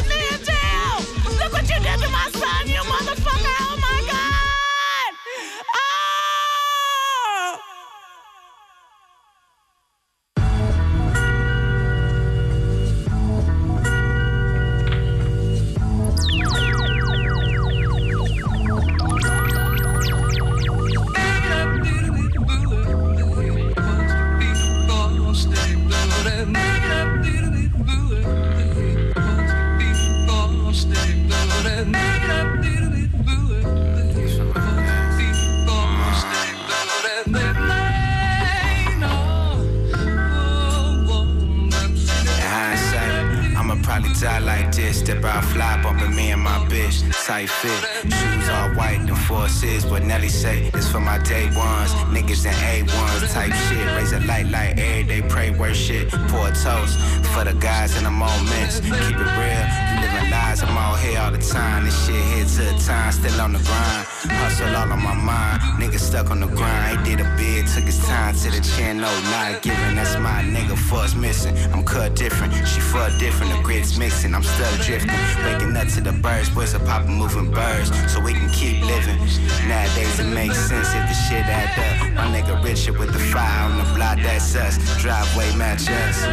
birds. 76.44 76.54
Boys 76.54 76.74
are 76.74 76.84
popping, 76.84 77.14
moving 77.14 77.50
birds. 77.50 77.90
So 78.12 78.20
we 78.20 78.32
can 78.32 78.48
keep 78.50 78.84
living. 78.84 79.18
Nowadays 79.68 80.18
it 80.18 80.34
makes 80.34 80.58
sense 80.58 80.88
if 80.88 81.08
the 81.08 81.14
shit 81.14 81.44
add 81.46 81.78
up. 81.78 82.14
My 82.14 82.26
nigga 82.26 82.62
Richard 82.62 82.98
with 82.98 83.12
the 83.12 83.18
fire 83.18 83.70
on 83.70 83.78
the 83.78 83.94
block. 83.94 84.18
That's 84.18 84.54
us. 84.56 84.78
Driveway 85.00 85.54
match 85.56 85.88
us. 85.88 86.24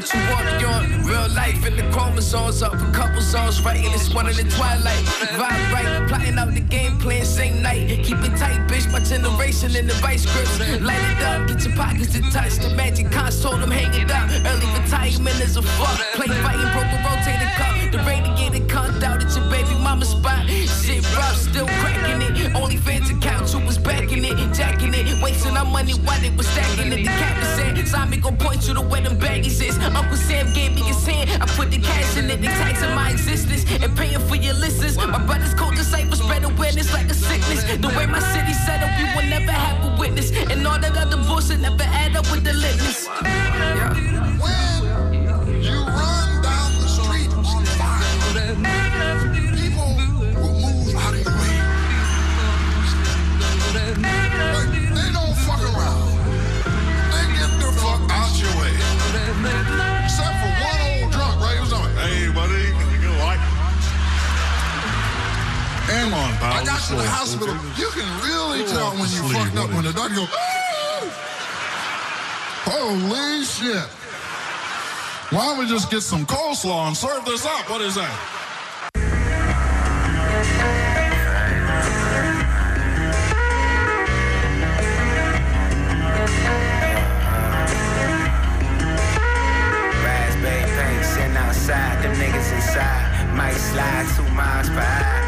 What 0.00 0.14
you 0.14 0.20
want 0.32 0.64
on? 0.64 1.04
Real 1.04 1.28
life 1.36 1.66
in 1.66 1.76
the 1.76 1.82
chromosomes 1.92 2.62
up 2.62 2.72
a 2.72 2.90
couple 2.90 3.20
zones 3.20 3.60
and 3.66 3.92
it's 3.92 4.14
one 4.14 4.30
in 4.30 4.34
the 4.34 4.44
twilight. 4.44 5.04
Vibe 5.36 5.72
right, 5.74 6.08
plotting 6.08 6.38
out 6.38 6.54
the 6.54 6.60
game 6.60 6.96
plan 6.96 7.22
same 7.22 7.60
night. 7.60 7.86
Keep 8.02 8.24
it 8.24 8.34
tight, 8.38 8.66
bitch. 8.66 8.90
My 8.90 9.00
generation 9.00 9.76
in 9.76 9.86
the 9.86 9.92
vice 10.00 10.24
grips. 10.24 10.58
Light 10.80 11.04
it 11.12 11.22
up, 11.22 11.46
get 11.48 11.62
your 11.66 11.76
pockets 11.76 12.14
to 12.14 12.22
touch. 12.32 12.56
The 12.56 12.70
magic 12.74 13.12
console, 13.12 13.58
them 13.58 13.70
hang 13.70 13.92
it 13.92 14.10
up. 14.10 14.30
Early 14.30 14.72
retirement 14.80 15.38
is 15.38 15.58
a 15.58 15.62
fuck. 15.76 16.00
Play 16.14 16.28
fighting, 16.28 16.72
broke 16.72 16.96
a 16.96 17.00
rotated 17.04 17.52
cup. 17.60 17.76
The 17.92 17.98
radiator 18.08 18.64
cunt 18.72 19.02
out 19.02 19.22
at 19.22 19.36
your 19.36 19.50
baby 19.50 19.74
mama 19.84 20.06
spot. 20.06 20.48
Shit 20.48 21.04
rough, 21.14 21.36
still 21.36 21.66
cracking 21.66 22.22
it. 22.22 22.29
Our 25.60 25.66
money 25.70 25.92
while 26.04 26.20
they 26.20 26.30
was 26.30 26.46
stacking 26.48 26.92
it. 26.92 27.04
The 27.04 27.46
said, 27.56 27.88
Simon 27.88 28.20
gon' 28.20 28.36
point 28.36 28.66
you 28.66 28.74
to 28.74 28.80
where 28.80 29.00
them 29.00 29.18
baggies 29.18 29.60
is. 29.62 29.76
Uncle 29.78 30.16
Sam 30.16 30.52
gave 30.52 30.74
me 30.74 30.82
his 30.82 31.06
hand. 31.06 31.30
I 31.42 31.46
put 31.46 31.70
the 31.70 31.78
cash 31.78 32.16
in 32.16 32.30
it, 32.30 32.40
they 32.40 32.48
taxing 32.48 32.94
my 32.94 33.10
existence 33.10 33.64
and 33.82 33.96
paying 33.96 34.20
for 34.28 34.36
your 34.36 34.54
listeners. 34.54 34.96
My 34.96 35.24
brother's 35.24 35.54
code 35.54 35.74
disciple 35.74 36.16
spread 36.16 36.44
awareness 36.44 36.92
like 36.92 37.10
a 37.10 37.14
sickness. 37.14 37.62
The 37.64 37.88
way 37.88 38.06
my 38.06 38.20
city 38.32 38.54
set 38.54 38.82
up, 38.82 38.90
we 38.98 39.04
will 39.14 39.28
never 39.28 39.52
have 39.52 39.78
a 39.84 40.00
witness. 40.00 40.30
And 40.50 40.66
all 40.66 40.78
that 40.78 40.96
other 40.96 41.18
bullshit 41.28 41.60
never 41.60 41.84
add 41.84 42.16
up 42.16 42.30
with 42.30 42.44
the 42.44 42.52
litness. 42.52 43.49
I 66.60 66.64
got 66.66 66.80
to 66.88 66.94
the 66.94 67.08
hospital. 67.08 67.54
You 67.80 67.88
can 67.88 68.04
really 68.20 68.66
tell 68.68 68.90
when 68.90 69.08
you 69.08 69.24
sleep, 69.24 69.32
fucked 69.32 69.56
up 69.56 69.70
when 69.72 69.82
the 69.82 69.94
doctor 69.94 70.14
goes, 70.16 70.28
"Ah!" 70.28 71.08
Holy 72.68 73.44
shit. 73.44 73.88
Why 75.32 75.46
don't 75.46 75.58
we 75.58 75.66
just 75.66 75.90
get 75.90 76.02
some 76.02 76.26
coleslaw 76.26 76.88
and 76.88 76.94
serve 76.94 77.24
this 77.24 77.46
up? 77.46 77.70
What 77.70 77.80
is 77.80 77.94
that? 77.94 78.12
Raspberry 90.04 90.64
paint 90.76 91.04
sitting 91.06 91.36
outside, 91.36 92.02
them 92.02 92.12
niggas 92.16 92.52
inside. 92.52 93.34
Might 93.34 93.56
slide 93.56 94.06
two 94.14 94.28
miles 94.34 94.68
per 94.68 94.80
hour. 94.80 95.19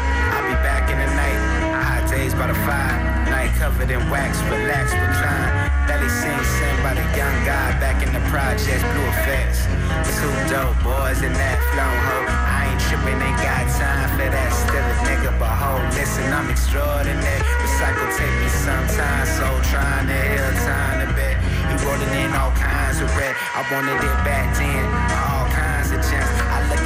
Days 2.33 2.39
by 2.39 2.47
the 2.47 2.59
fire. 2.65 2.97
Night 3.29 3.53
covered 3.61 3.91
in 3.91 4.01
wax, 4.09 4.41
relax, 4.49 4.89
recline. 4.93 5.53
Belly 5.85 6.09
sing, 6.09 6.41
sing 6.57 6.77
by 6.81 6.93
the 6.97 7.05
young 7.13 7.37
guy 7.45 7.77
back 7.77 8.01
in 8.01 8.09
the 8.09 8.23
projects, 8.33 8.81
blue 8.81 9.07
effects. 9.21 9.69
Two 10.17 10.33
dope 10.49 10.73
boys 10.81 11.21
in 11.21 11.33
that 11.33 11.57
flow 11.69 11.85
ho. 11.85 12.17
I 12.25 12.73
ain't 12.73 12.81
tripping, 12.89 13.21
ain't 13.21 13.37
got 13.37 13.69
time 13.77 14.09
for 14.17 14.25
that. 14.25 14.49
Still 14.49 14.81
a 14.81 14.95
nigga, 15.05 15.31
but 15.37 15.53
ho, 15.53 15.77
listen, 15.93 16.25
I'm 16.33 16.49
extraordinary. 16.49 17.21
Recycle 17.61 18.09
take 18.17 18.35
me 18.41 18.49
sometimes, 18.49 19.29
so 19.37 19.45
trying 19.69 20.09
to 20.09 20.17
heal 20.17 20.49
time 20.65 21.05
to 21.05 21.09
bet. 21.13 21.37
He 21.37 21.73
rolling 21.85 22.13
in 22.17 22.33
all 22.33 22.53
kinds 22.57 22.97
of 22.97 23.13
red. 23.13 23.35
I 23.53 23.61
wanted 23.69 23.99
it 24.01 24.17
back 24.25 24.57
then, 24.57 24.85
all 25.29 25.45
kinds 25.53 25.93
of 25.93 26.01
chance. 26.01 26.29
I 26.49 26.65
look 26.71 26.81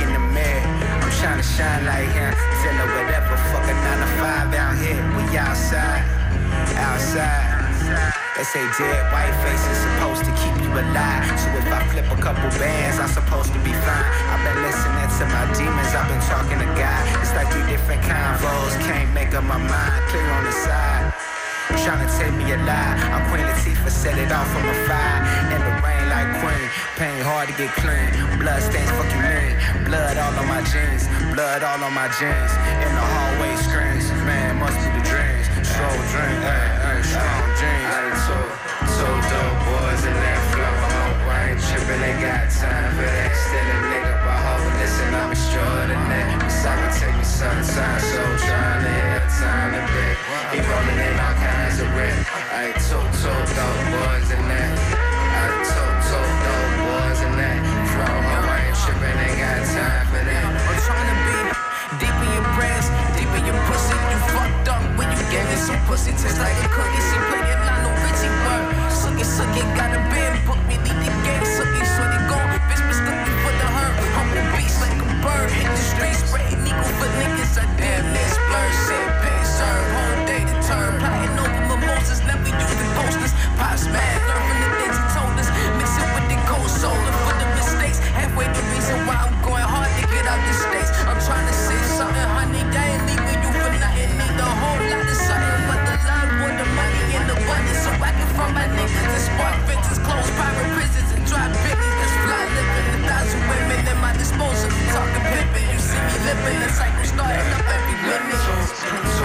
trying 1.17 1.41
to 1.41 1.47
shine 1.47 1.85
like 1.85 2.09
him. 2.13 2.33
Tell 2.61 2.77
her 2.77 2.89
whatever, 2.93 3.33
fuck 3.49 3.65
a 3.65 3.73
nine 3.73 3.99
to 4.05 4.09
five 4.21 4.53
out 4.53 4.77
here. 4.77 5.01
We 5.17 5.23
outside, 5.37 6.05
outside. 6.77 8.13
They 8.37 8.45
say 8.45 8.61
dead 8.77 9.01
white 9.09 9.33
faces 9.41 9.77
supposed 9.81 10.21
to 10.29 10.31
keep 10.37 10.53
you 10.61 10.69
alive. 10.69 11.25
So 11.41 11.49
if 11.57 11.65
I 11.73 11.81
flip 11.89 12.05
a 12.13 12.19
couple 12.21 12.49
bands, 12.61 12.99
I'm 13.01 13.09
supposed 13.09 13.51
to 13.53 13.59
be 13.65 13.73
fine. 13.73 14.07
I've 14.29 14.43
been 14.45 14.61
listening 14.61 15.09
to 15.17 15.23
my 15.33 15.45
demons, 15.57 15.89
I've 15.97 16.05
been 16.05 16.21
talking 16.29 16.59
to 16.61 16.69
God. 16.77 17.03
It's 17.17 17.33
like 17.33 17.49
three 17.49 17.65
different 17.65 18.05
convos, 18.05 18.77
can't 18.85 19.11
make 19.13 19.33
up 19.33 19.43
my 19.43 19.57
mind, 19.57 20.01
clear 20.13 20.29
on 20.37 20.43
the 20.45 20.51
side. 20.53 21.36
Trying 21.75 21.99
to 21.99 22.09
take 22.15 22.31
me 22.31 22.47
alive. 22.55 22.95
I'm 23.11 23.27
Queen 23.27 23.43
Latifah, 23.43 23.91
set 23.91 24.17
it 24.17 24.31
off 24.31 24.47
on 24.55 24.63
a 24.63 24.77
fire. 24.87 25.19
In 25.51 25.59
the 25.59 25.73
rain 25.83 26.05
like 26.07 26.31
Queen, 26.39 26.67
pain 26.95 27.19
hard 27.19 27.51
to 27.51 27.55
get 27.59 27.75
clean. 27.75 28.07
Blood 28.39 28.63
stains 28.63 28.87
fucking 28.95 29.19
mean. 29.19 29.51
Blood 29.83 30.15
all 30.15 30.31
on 30.31 30.47
my 30.47 30.63
jeans, 30.63 31.11
blood 31.35 31.63
all 31.67 31.83
on 31.83 31.91
my 31.91 32.07
jeans. 32.15 32.51
In 32.87 32.91
the 32.95 33.03
hallway 33.03 33.55
screens, 33.59 34.07
man, 34.23 34.55
must 34.63 34.79
be 34.79 34.87
the 34.95 35.03
dreams. 35.11 35.47
Slow 35.67 35.91
dream, 36.15 36.39
ay, 36.39 36.87
ay, 36.87 36.99
strong 37.03 37.43
jeans. 37.59 37.91
I 37.91 37.99
ain't 38.07 38.19
two, 38.23 38.47
two 38.95 39.15
dope 39.27 39.59
boys 39.67 40.03
in 40.07 40.15
that 40.23 40.41
flow. 40.55 40.71
Hope 40.87 41.19
I 41.27 41.51
ain't 41.51 41.59
tripping, 41.67 41.99
they 41.99 42.15
got 42.23 42.47
time 42.47 42.95
for 42.95 43.07
that. 43.11 43.31
Still 43.35 43.67
a 43.75 43.77
nigga, 43.91 44.15
but 44.23 44.39
hold 44.39 44.71
listen, 44.79 45.11
I'm 45.11 45.31
extraordinary. 45.35 46.31
Recycle 46.47 46.91
take 46.95 47.15
me 47.19 47.27
sometimes, 47.27 48.03
so 48.07 48.23
trying 48.47 48.96
he 50.53 50.59
rolling 50.61 50.99
in 51.01 51.15
all 51.19 51.35
kinds 51.37 51.77
of 51.81 51.89
rent. 51.97 52.17
I 52.53 52.71
took 52.87 53.07
tote 53.21 53.49
dope 53.57 53.83
boys 53.93 54.29
and 54.31 54.45
that. 54.47 54.71
I 54.73 55.45
took 55.65 55.95
tote 56.09 56.35
dope 56.45 56.73
boys 56.81 57.19
and 57.25 57.35
that. 57.41 57.59
From 57.91 58.17
Hawaiian 58.31 58.75
shipping, 58.77 59.17
ain't 59.17 59.37
got 59.41 59.61
time 59.73 60.05
for 60.13 60.23
that. 60.23 60.45
I'm 60.47 60.79
trying 60.85 61.09
to 61.11 61.17
be 61.27 61.37
deep 62.01 62.17
in 62.25 62.29
your 62.37 62.47
breast, 62.55 62.89
deep 63.17 63.31
in 63.37 63.43
your 63.49 63.59
pussy. 63.67 63.97
You 63.97 64.19
fucked 64.33 64.67
up 64.69 64.83
when 64.97 65.09
you 65.13 65.23
gave 65.33 65.45
me 65.49 65.57
some 65.57 65.79
pussy. 65.89 66.11
Taste 66.13 66.39
like 66.39 66.57
a 66.63 66.69
cookie, 66.69 67.03
she 67.09 67.17
playing 67.29 67.61
like 67.65 67.81
no 67.85 67.91
Richie 68.05 68.31
bird. 68.45 68.65
Suck 69.27 69.53
it, 69.53 69.69
got 69.77 69.93
a 69.93 70.01
bed, 70.09 70.33
book 70.47 70.57
me, 70.65 70.77
leave 70.81 70.97
the 70.97 71.13
gang, 71.21 71.45
suck 71.45 71.67
sweaty 71.67 71.85
so 71.93 72.01
they 72.09 72.21
gone. 72.25 72.47
Bitch, 72.65 72.81
mistook 72.89 73.17
me 73.27 73.33
for 73.43 73.53
the 73.53 73.67
hurt. 73.69 73.93
I'm 74.17 74.33
a 74.33 74.41
beast 74.57 74.81
like 74.81 74.97
a 74.97 75.05
bird, 75.21 75.51
hit 75.51 75.67
the 75.69 75.77
streets, 75.77 76.25
spray 76.25 76.47
equal 76.65 76.93
for 76.97 77.09
niggas. 77.21 77.59
I 77.61 77.76
us 83.77 83.85
mad. 83.93 84.17
Learn 84.25 84.41
from 84.49 84.59
the 84.65 84.69
things 84.81 84.97
he 84.97 85.05
told 85.13 85.35
us. 85.37 85.49
Mix 85.77 85.89
it 86.01 86.09
with 86.17 86.25
the 86.33 86.37
cold 86.49 86.69
shoulder 86.81 87.13
for 87.21 87.33
the 87.37 87.47
mistakes. 87.53 88.01
Halfway 88.17 88.49
the 88.49 88.63
reason 88.73 88.97
why 89.05 89.21
I'm 89.21 89.37
going 89.45 89.61
hard 89.61 89.91
to 90.01 90.03
get 90.09 90.25
out 90.25 90.41
the 90.41 90.53
states. 90.57 90.89
I'm 91.05 91.19
trying 91.21 91.45
to 91.45 91.53
say 91.53 91.77
something, 91.93 92.29
honey. 92.33 92.65
That 92.73 92.85
ain't 92.89 93.03
leaving 93.05 93.39
you 93.45 93.51
for 93.53 93.69
nothing. 93.77 94.09
Need 94.17 94.37
a 94.41 94.49
whole 94.61 94.81
lot 94.81 95.05
of 95.05 95.19
something, 95.21 95.61
but 95.69 95.81
the 95.85 95.95
love 96.09 96.31
with 96.41 96.55
the 96.57 96.67
money 96.73 97.03
and 97.21 97.25
the 97.29 97.37
money. 97.45 97.73
So 97.77 97.89
I 98.01 98.11
can 98.17 98.29
find 98.33 98.53
my 98.57 98.65
niggas 98.73 99.13
and 99.13 99.23
spark 99.29 99.55
fences, 99.69 99.99
close 100.01 100.29
private 100.33 100.69
prisons 100.73 101.09
and 101.13 101.23
drive 101.29 101.53
bitches. 101.61 101.93
That's 102.01 102.15
fly 102.25 102.43
living. 102.57 102.85
A 102.97 102.99
thousand 103.05 103.43
women 103.45 103.79
at 103.85 103.97
my 104.01 104.13
disposal. 104.17 104.69
Talking 104.89 105.25
pimping. 105.29 105.69
You 105.69 105.77
see 105.77 106.01
me 106.01 106.15
living. 106.25 106.57
The 106.65 106.69
cycle 106.73 107.05
starting 107.05 107.49
up 107.53 107.65
every 107.69 107.95
minute 108.01 109.16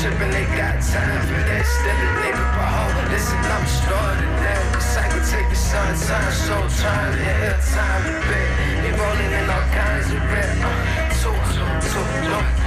tripping, 0.00 0.30
they 0.30 0.44
got 0.56 0.80
time 0.80 1.20
for 1.28 1.42
that. 1.44 1.64
Stepping, 1.66 2.14
they 2.24 2.32
up 2.32 2.56
a 2.56 2.66
hole. 2.72 3.12
Listen, 3.12 3.36
I'm 3.36 3.66
starting 3.68 4.34
that. 4.40 4.80
Cycle 4.80 5.20
a 5.20 5.54
sun, 5.54 5.92
time, 6.08 6.32
so 6.32 6.56
time, 6.80 7.12
yeah, 7.20 7.60
time 7.60 8.02
to 8.08 8.12
bet. 8.24 8.48
They 8.80 8.92
rolling 8.96 9.32
in 9.38 9.50
all 9.50 9.66
kinds 9.76 10.08
of 10.08 10.22
rap. 10.32 10.56
Uh, 10.64 11.12
two, 11.20 11.36
two, 11.52 11.68
two, 11.92 12.54
two. 12.56 12.59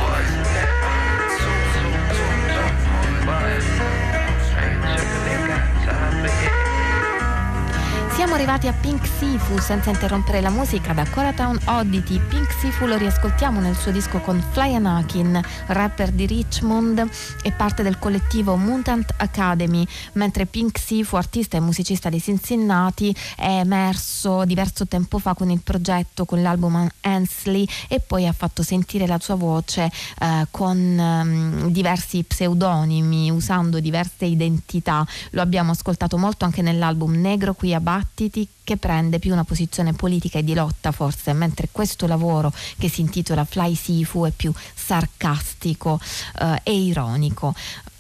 Arrivati 8.34 8.68
a 8.68 8.74
Pink 8.74 9.06
Sifu 9.06 9.60
senza 9.60 9.92
interrompere 9.92 10.42
la 10.42 10.50
musica 10.50 10.92
da 10.92 11.08
Coratown 11.08 11.60
Oddity. 11.66 12.20
Pink 12.20 12.52
Sifu 12.52 12.88
lo 12.88 12.98
riascoltiamo 12.98 13.60
nel 13.60 13.76
suo 13.76 13.92
disco 13.92 14.20
con 14.22 14.44
Fly 14.52 14.74
Anakin, 14.74 15.40
rapper 15.68 16.10
di 16.10 16.26
Richmond 16.26 17.08
e 17.44 17.52
parte 17.52 17.84
del 17.84 18.00
collettivo 18.00 18.56
Mutant 18.56 19.14
Academy, 19.18 19.86
mentre 20.14 20.48
Pink 20.48 20.80
Sifu, 20.80 21.16
artista 21.16 21.58
e 21.58 21.60
musicista 21.60 22.10
di 22.10 22.20
Cincinnati, 22.20 23.16
è 23.36 23.60
emerso 23.60 24.46
diverso 24.46 24.88
tempo 24.88 25.20
fa 25.20 25.36
con 25.36 25.52
il 25.52 25.62
progetto, 25.62 26.26
con 26.26 26.42
l'album 26.42 26.90
Ansley 27.02 27.68
e 27.88 28.00
poi 28.00 28.26
ha 28.26 28.34
fatto 28.34 28.64
sentire 28.64 29.06
la 29.06 29.20
sua 29.22 29.36
voce 29.36 29.92
eh, 30.20 30.48
con 30.50 30.78
ehm, 30.78 31.68
diversi 31.70 32.24
pseudonimi, 32.24 33.30
usando 33.30 33.80
diverse 33.80 34.26
identità. 34.26 35.06
Lo 35.32 35.42
abbiamo 35.42 35.72
ascoltato 35.72 36.18
molto 36.18 36.46
anche 36.46 36.64
nell'album 36.64 37.14
Negro 37.14 37.54
qui 37.54 37.76
a 37.76 37.80
Battiti 38.24 38.48
che 38.64 38.78
prende 38.78 39.20
più 39.20 39.34
una 39.34 39.44
posizione 39.44 39.92
politica 39.92 40.40
e 40.40 40.46
di 40.46 40.54
lotta 40.54 40.94
forse, 40.94 41.34
mentre 41.34 41.68
questo 41.72 42.08
lavoro 42.08 42.54
che 42.78 42.88
si 42.88 43.02
intitola 43.02 43.44
Fly 43.44 43.76
Sifu 43.76 44.24
è 44.24 44.32
più 44.32 44.54
sarcastico 44.74 46.00
eh, 46.40 46.62
e 46.64 46.74
ironico. 46.74 47.54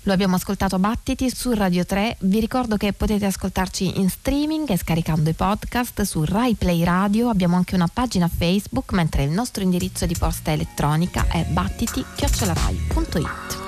Lo 0.03 0.13
abbiamo 0.13 0.35
ascoltato 0.35 0.75
a 0.75 0.79
Battiti 0.79 1.29
su 1.29 1.51
Radio 1.51 1.85
3. 1.85 2.15
Vi 2.21 2.39
ricordo 2.39 2.77
che 2.77 2.93
potete 2.93 3.25
ascoltarci 3.25 3.99
in 3.99 4.09
streaming 4.09 4.69
e 4.69 4.77
scaricando 4.77 5.29
i 5.29 5.33
podcast 5.33 6.03
su 6.03 6.23
Rai 6.23 6.55
Play 6.55 6.85
Radio. 6.85 7.27
Abbiamo 7.29 7.57
anche 7.57 7.75
una 7.75 7.89
pagina 7.91 8.29
Facebook, 8.29 8.93
mentre 8.93 9.23
il 9.23 9.31
nostro 9.31 9.61
indirizzo 9.61 10.05
di 10.05 10.15
posta 10.17 10.51
elettronica 10.51 11.27
è 11.27 11.43
battiti-rai.it. 11.45 13.61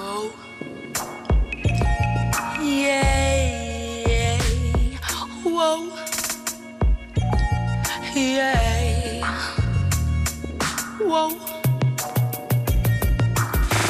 Yeah, 2.61 4.37
whoa, 5.43 6.04
yeah, 8.15 9.51
whoa. 11.01 11.29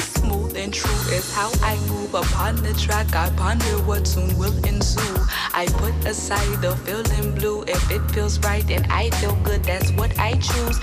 Smooth 0.02 0.56
and 0.58 0.74
true 0.74 0.92
is 1.14 1.32
how 1.34 1.52
I 1.62 1.78
move 1.88 2.14
upon 2.14 2.56
the 2.58 2.74
track. 2.74 3.14
I 3.16 3.30
ponder 3.32 3.66
what 3.84 4.08
soon 4.08 4.36
will 4.38 4.58
ensue. 4.66 5.16
I 5.54 5.68
put 5.68 5.94
aside 6.06 6.62
the 6.62 6.76
feeling 6.78 7.36
blue. 7.36 7.64
If 7.68 7.92
it 7.92 8.02
feels 8.12 8.40
right 8.40 8.70
and 8.72 8.86
I 8.92 9.10
feel 9.12 9.36
good, 9.44 9.64
that's 9.64 9.92
what 9.92 10.18
I 10.18 10.34
choose. 10.34 10.80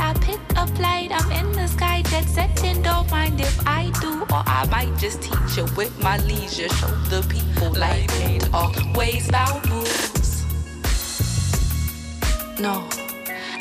I 0.00 0.14
pick 0.20 0.40
a 0.56 0.66
flight. 0.66 1.10
I'm 1.12 1.30
in 1.32 1.52
the 1.52 1.66
sky. 1.68 2.02
Don't 2.82 3.10
mind 3.10 3.40
if 3.40 3.66
I 3.66 3.90
do, 4.00 4.22
or 4.22 4.42
I 4.46 4.66
might 4.70 4.96
just 4.98 5.22
teach 5.22 5.56
you 5.56 5.66
with 5.76 5.96
my 6.02 6.18
leisure. 6.18 6.68
Show 6.68 6.88
the 7.10 7.26
people 7.28 7.72
life 7.72 8.10
ain't 8.22 8.52
always 8.52 9.28
about 9.28 9.68
moves. 9.68 10.17
No, 12.60 12.88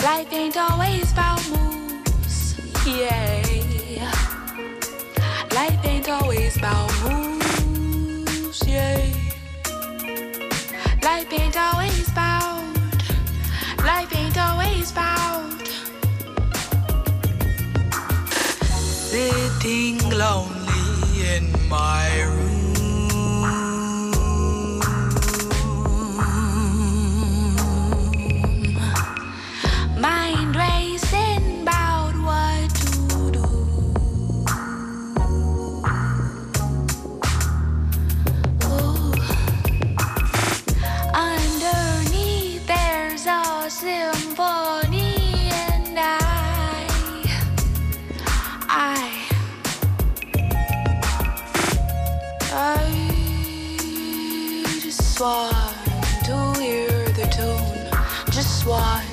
life 0.04 0.34
ain't 0.34 0.58
always 0.58 1.12
about 1.12 1.40
moves. 1.52 2.58
Yeah. 2.84 4.12
Life 5.54 5.86
ain't 5.86 6.10
always 6.10 6.58
about 6.58 6.92
moves, 7.04 8.68
yeah. 8.68 8.98
Life 11.04 11.32
ain't 11.32 11.58
always 11.58 12.10
about. 12.10 12.64
Life 13.86 14.16
ain't 14.16 14.38
always 14.40 14.92
about. 14.92 15.68
Sitting 19.12 20.00
lonely 20.10 21.36
in 21.36 21.54
my 21.70 22.24
room. 22.24 22.37
Just 55.18 55.26
want 55.26 56.26
to 56.26 56.62
hear 56.62 56.88
the 57.18 57.26
tune 57.34 58.32
just 58.32 58.68
want 58.68 59.04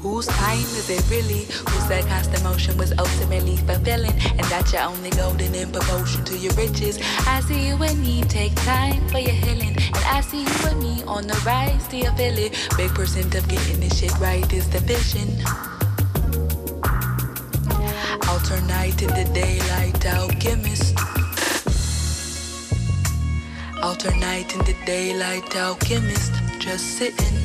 Whose 0.00 0.26
time 0.26 0.58
is 0.58 0.90
it 0.90 1.08
really? 1.08 1.44
Who 1.44 1.80
said 1.86 2.04
constant 2.06 2.42
motion 2.42 2.76
was 2.76 2.92
ultimately 2.98 3.56
fulfilling? 3.56 4.10
And 4.10 4.44
that 4.50 4.72
you're 4.72 4.82
only 4.82 5.10
golden 5.10 5.54
in 5.54 5.70
proportion 5.70 6.24
to 6.24 6.36
your 6.36 6.52
riches. 6.54 6.98
I 7.24 7.40
see 7.42 7.68
you 7.68 7.76
and 7.80 8.00
me 8.00 8.22
take 8.22 8.54
time 8.56 9.08
for 9.08 9.20
your 9.20 9.30
healing. 9.30 9.76
And 9.76 10.04
I 10.04 10.20
see 10.22 10.42
you 10.42 10.66
and 10.66 10.80
me 10.80 11.04
on 11.04 11.28
the 11.28 11.40
rise 11.46 11.86
to 11.88 11.96
your 11.96 12.12
feeling. 12.14 12.50
Big 12.76 12.92
percent 12.94 13.36
of 13.36 13.48
getting 13.48 13.78
this 13.78 14.00
shit 14.00 14.18
right 14.18 14.52
is 14.52 14.68
the 14.70 14.80
vision. 14.80 15.28
Alternate 18.28 19.00
in 19.02 19.10
the 19.14 19.30
daylight 19.32 20.04
alchemist. 20.04 21.11
Alternate 23.82 24.54
in 24.54 24.60
the 24.60 24.76
daylight 24.86 25.56
alchemist. 25.56 26.32
Just 26.60 26.98
sitting. 26.98 27.38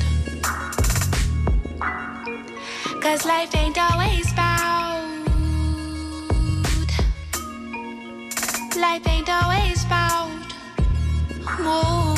Cause 3.00 3.24
life 3.24 3.54
ain't 3.56 3.76
always 3.78 4.32
bound. 4.34 5.28
Life 8.76 9.06
ain't 9.08 9.28
always 9.28 9.84
bound. 9.86 10.54
Moves. 11.58 12.17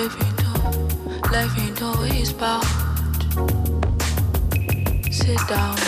Ain't 0.00 0.44
al- 0.44 1.32
Life 1.32 1.58
ain't 1.58 1.82
always 1.82 2.32
bound. 2.32 2.64
Sit 5.12 5.40
down. 5.48 5.87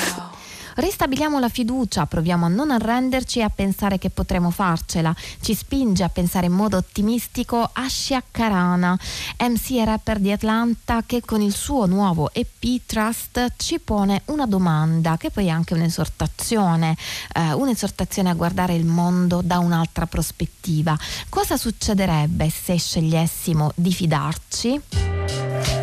Ristabiliamo 0.76 1.38
la 1.38 1.48
fiducia, 1.48 2.06
proviamo 2.06 2.46
a 2.46 2.48
non 2.48 2.70
arrenderci 2.70 3.40
e 3.40 3.42
a 3.42 3.50
pensare 3.50 3.98
che 3.98 4.10
potremo 4.10 4.50
farcela. 4.50 5.14
Ci 5.40 5.54
spinge 5.54 6.04
a 6.04 6.08
pensare 6.08 6.46
in 6.46 6.52
modo 6.52 6.76
ottimistico 6.76 7.68
Ashia 7.72 8.22
Karana, 8.30 8.98
MC 9.38 9.70
e 9.72 9.84
rapper 9.84 10.18
di 10.18 10.32
Atlanta 10.32 11.02
che 11.04 11.22
con 11.22 11.40
il 11.40 11.54
suo 11.54 11.86
nuovo 11.86 12.30
EP 12.32 12.80
Trust 12.86 13.54
ci 13.56 13.78
pone 13.78 14.22
una 14.26 14.46
domanda 14.46 15.16
che 15.16 15.30
poi 15.30 15.46
è 15.46 15.50
anche 15.50 15.74
un'esortazione, 15.74 16.96
eh, 17.34 17.52
un'esortazione 17.52 18.30
a 18.30 18.34
guardare 18.34 18.74
il 18.74 18.84
mondo 18.84 19.40
da 19.42 19.58
un'altra 19.58 20.06
prospettiva. 20.06 20.96
Cosa 21.28 21.56
succederebbe 21.56 22.50
se 22.50 22.78
scegliessimo 22.78 23.72
di 23.74 23.92
fidarci? 23.92 25.19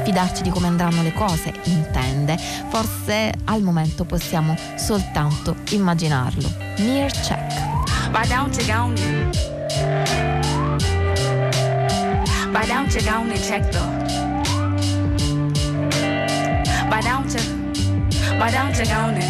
Fidarci 0.08 0.42
di 0.42 0.50
come 0.50 0.68
andranno 0.68 1.02
le 1.02 1.12
cose, 1.12 1.52
intende. 1.64 2.38
Forse 2.70 3.34
al 3.44 3.62
momento 3.62 4.06
possiamo 4.06 4.56
soltanto 4.78 5.58
immaginarlo. 5.72 6.50
Mere 6.78 7.12
check. 7.12 7.52
Why 8.14 8.26
don't 8.26 8.56
you 8.56 8.66
go 8.66 8.86
and 8.86 9.36
Why 12.54 12.66
don't 12.66 12.94
you 12.96 13.02
go 13.04 13.18
and 13.20 13.38
check 13.44 13.70
the 13.70 13.82
Why 16.88 17.02
don't 17.02 17.34
you 17.34 17.42
Why 18.40 18.50
don't 18.50 18.78
you 18.78 18.86
go 18.86 19.12
and 19.12 19.22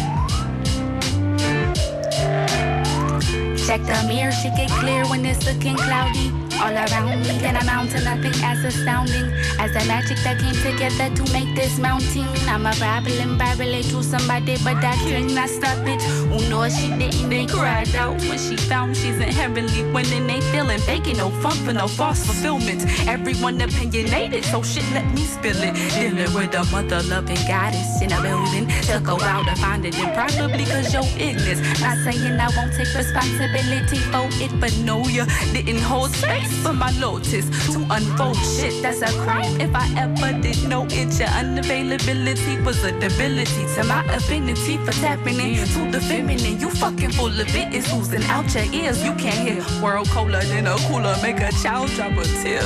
Check 3.66 3.82
the 3.84 4.06
mirror, 4.06 4.30
shit 4.30 4.54
get 4.54 4.70
clear 4.78 5.04
when 5.08 5.26
it's 5.26 5.44
looking 5.44 5.76
cloudy. 5.76 6.47
All 6.60 6.74
around 6.74 7.22
me 7.22 7.38
that 7.38 7.62
amount 7.62 7.90
to 7.92 8.02
nothing 8.02 8.34
as 8.42 8.64
astounding 8.64 9.32
as 9.58 9.72
the 9.72 9.84
magic 9.86 10.18
that 10.24 10.38
came 10.38 10.54
together 10.62 11.14
to 11.14 11.32
make 11.32 11.54
this 11.54 11.78
mountain. 11.78 12.26
I'm 12.48 12.66
a 12.66 12.72
I 12.80 13.54
relate 13.58 13.86
to 13.86 14.02
somebody, 14.02 14.56
but 14.64 14.76
I 14.76 14.94
cannot 14.96 15.48
stop 15.48 15.86
it. 15.86 16.00
Oh 16.32 16.42
no, 16.50 16.68
she 16.68 16.88
didn't. 16.98 17.30
They 17.30 17.46
cried 17.46 17.94
out 17.94 18.20
when 18.22 18.38
she 18.38 18.56
found 18.56 18.96
she's 18.96 19.16
inherently 19.16 19.82
winning. 19.92 20.26
They 20.26 20.34
ain't 20.34 20.44
feeling 20.44 20.80
faking 20.80 21.18
no 21.18 21.30
fun 21.42 21.56
for 21.64 21.72
no 21.72 21.88
false 21.88 22.24
fulfillment. 22.26 22.84
Everyone 23.06 23.60
opinionated, 23.60 24.44
so 24.44 24.62
shit, 24.62 24.84
let 24.92 25.06
me 25.14 25.22
spill 25.22 25.56
it. 25.62 25.74
Dealing 25.94 26.32
with 26.34 26.54
a 26.54 26.64
mother 26.70 27.02
loving 27.04 27.42
goddess 27.46 28.02
in 28.02 28.12
a 28.12 28.20
building. 28.20 28.66
Took 28.82 29.08
a 29.08 29.16
while 29.16 29.44
to 29.44 29.54
find 29.56 29.84
it, 29.84 29.98
and 29.98 30.12
probably 30.14 30.64
cause 30.64 30.92
your 30.92 31.06
ignorance. 31.18 31.60
Not 31.80 31.98
saying 32.04 32.38
I 32.38 32.48
won't 32.56 32.72
take 32.74 32.92
responsibility 32.94 33.98
for 34.10 34.28
it, 34.44 34.52
but 34.60 34.76
no, 34.78 35.06
you 35.08 35.24
didn't 35.52 35.82
hold 35.82 36.10
space 36.10 36.47
for 36.62 36.72
my 36.72 36.90
lotus 36.98 37.48
to 37.72 37.86
unfold 37.90 38.36
shit. 38.36 38.82
That's 38.82 39.02
a 39.02 39.12
crime 39.22 39.60
if 39.60 39.74
I 39.74 39.86
ever 39.96 40.40
did 40.40 40.68
know 40.68 40.86
it. 40.86 41.18
Your 41.18 41.28
unavailability 41.28 42.64
was 42.64 42.82
a 42.84 42.92
debility 42.92 43.66
to 43.74 43.84
my 43.84 44.04
affinity 44.14 44.78
for 44.78 44.92
tapping 44.92 45.40
into 45.40 45.90
the 45.90 46.00
feminine. 46.00 46.60
You 46.60 46.70
fucking 46.70 47.12
full 47.12 47.28
of 47.28 47.54
it, 47.54 47.74
it's 47.74 47.88
out 48.28 48.54
your 48.54 48.64
ears. 48.72 49.02
You 49.04 49.14
can't 49.14 49.48
hear 49.48 49.82
world 49.82 50.08
colder 50.08 50.40
than 50.40 50.66
a 50.66 50.76
cooler, 50.88 51.16
make 51.22 51.40
a 51.40 51.50
child 51.62 51.90
drop 51.90 52.12
a 52.12 52.24
tear. 52.42 52.62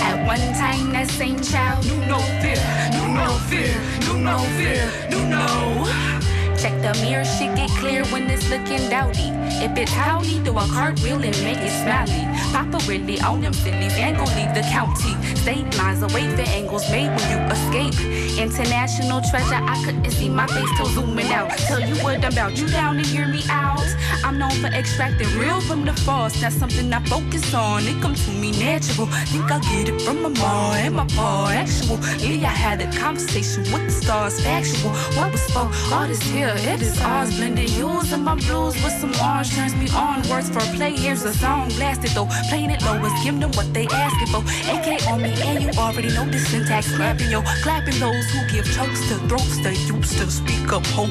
At 0.00 0.26
one 0.26 0.40
time, 0.54 0.92
that 0.92 1.08
same 1.10 1.40
child 1.40 1.84
knew 1.86 2.06
no 2.06 2.18
fear, 2.42 2.62
knew 2.92 3.08
no 3.14 3.28
fear, 3.48 3.74
knew 4.00 4.18
no 4.18 4.38
fear, 4.56 5.08
knew 5.10 5.26
no. 5.28 6.23
Check 6.64 6.80
the 6.80 6.98
mirror, 7.02 7.26
shit 7.26 7.54
get 7.56 7.68
clear 7.76 8.06
when 8.06 8.30
it's 8.30 8.48
looking 8.48 8.88
dowdy. 8.88 9.28
If 9.62 9.76
it's 9.76 9.92
howdy, 9.92 10.42
do 10.44 10.56
a 10.56 10.66
cartwheel 10.66 11.22
and 11.22 11.36
make 11.44 11.58
it 11.58 11.68
smiley. 11.84 12.24
Papa 12.54 12.78
really 12.86 13.20
on 13.20 13.40
them 13.40 13.52
sillies 13.52 13.96
and 13.96 14.16
leave 14.36 14.54
the 14.54 14.62
county. 14.70 15.12
State 15.34 15.76
lines 15.76 16.02
away 16.04 16.24
for 16.36 16.42
angles 16.42 16.88
made 16.88 17.08
when 17.08 17.26
you 17.32 17.38
escape. 17.50 17.98
International 18.38 19.20
treasure, 19.28 19.58
I 19.60 19.82
couldn't 19.84 20.08
see 20.12 20.28
my 20.28 20.46
face 20.46 20.70
till 20.76 20.86
zooming 20.86 21.32
out. 21.32 21.50
Tell 21.66 21.80
you 21.80 21.96
what 21.96 22.24
I'm 22.24 22.32
about, 22.32 22.56
you 22.56 22.68
down 22.68 22.94
to 22.98 23.02
hear 23.02 23.26
me 23.26 23.42
out. 23.50 23.82
I'm 24.22 24.38
known 24.38 24.52
for 24.52 24.68
extracting 24.68 25.28
real 25.36 25.60
from 25.62 25.84
the 25.84 25.92
false. 25.92 26.40
That's 26.40 26.54
something 26.54 26.92
I 26.92 27.02
focus 27.04 27.52
on. 27.54 27.82
It 27.86 28.00
comes 28.00 28.24
to 28.26 28.30
me 28.30 28.52
natural. 28.52 29.06
Think 29.06 29.50
I 29.50 29.58
get 29.58 29.88
it 29.88 30.00
from 30.02 30.22
my 30.22 30.28
mom 30.28 30.74
and 30.74 30.94
my 30.94 31.06
pa. 31.08 31.50
Actual. 31.50 31.98
Yeah, 32.18 32.48
I 32.48 32.54
had 32.66 32.80
a 32.80 32.90
conversation 32.96 33.64
with 33.72 33.84
the 33.86 33.90
stars. 33.90 34.40
Factual. 34.40 34.92
What 35.16 35.32
was 35.32 35.44
for 35.50 35.68
all 35.92 36.06
this 36.06 36.22
here? 36.22 36.54
It 36.54 36.80
is 36.80 37.00
ours. 37.00 37.36
Blending 37.36 37.68
and 38.12 38.24
my 38.24 38.36
blues 38.36 38.74
with 38.82 38.92
some 38.92 39.12
orange 39.22 39.54
turns 39.54 39.74
me 39.74 39.88
on. 39.90 40.26
Words 40.28 40.48
for 40.50 40.60
play. 40.76 40.96
Here's 40.96 41.24
a 41.24 41.34
song 41.34 41.68
blasted 41.70 42.10
though. 42.10 42.28
Playing 42.48 42.70
it 42.70 42.82
low 42.82 43.02
is 43.04 43.12
give 43.24 43.40
them 43.40 43.50
what 43.52 43.72
they 43.72 43.86
asking 43.86 44.28
for. 44.28 44.42
AK 44.70 45.06
on 45.10 45.22
me 45.22 45.32
and 45.42 45.62
you 45.62 45.70
already 45.78 46.08
know 46.08 46.26
the 46.26 46.38
syntax. 46.38 46.94
Clapping 46.96 47.30
yo, 47.30 47.42
clapping 47.62 47.98
those 47.98 48.24
who 48.30 48.40
give 48.52 48.66
chokes 48.74 49.00
to 49.08 49.16
throats. 49.28 49.62
They 49.62 49.74
used 49.74 50.18
to 50.18 50.30
speak 50.30 50.72
up 50.72 50.86
hope. 50.88 51.10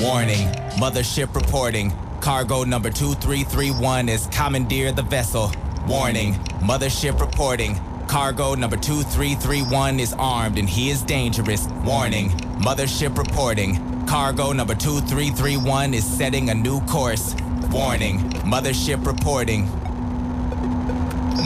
Warning, 0.00 0.48
mothership 0.78 1.34
reporting. 1.34 1.92
Cargo 2.20 2.64
number 2.64 2.90
2331 2.90 4.08
is 4.08 4.26
commandeer 4.32 4.92
the 4.92 5.02
vessel. 5.02 5.52
Warning, 5.86 6.34
mothership 6.60 7.20
reporting. 7.20 7.78
Cargo 8.06 8.54
number 8.54 8.76
2331 8.76 10.00
is 10.00 10.14
armed 10.18 10.58
and 10.58 10.68
he 10.68 10.90
is 10.90 11.02
dangerous. 11.02 11.66
Warning, 11.84 12.30
mothership 12.60 13.16
reporting. 13.16 14.06
Cargo 14.06 14.52
number 14.52 14.74
2331 14.74 15.94
is 15.94 16.04
setting 16.04 16.50
a 16.50 16.54
new 16.54 16.80
course. 16.86 17.34
Warning, 17.70 18.18
mothership 18.44 19.06
reporting. 19.06 19.66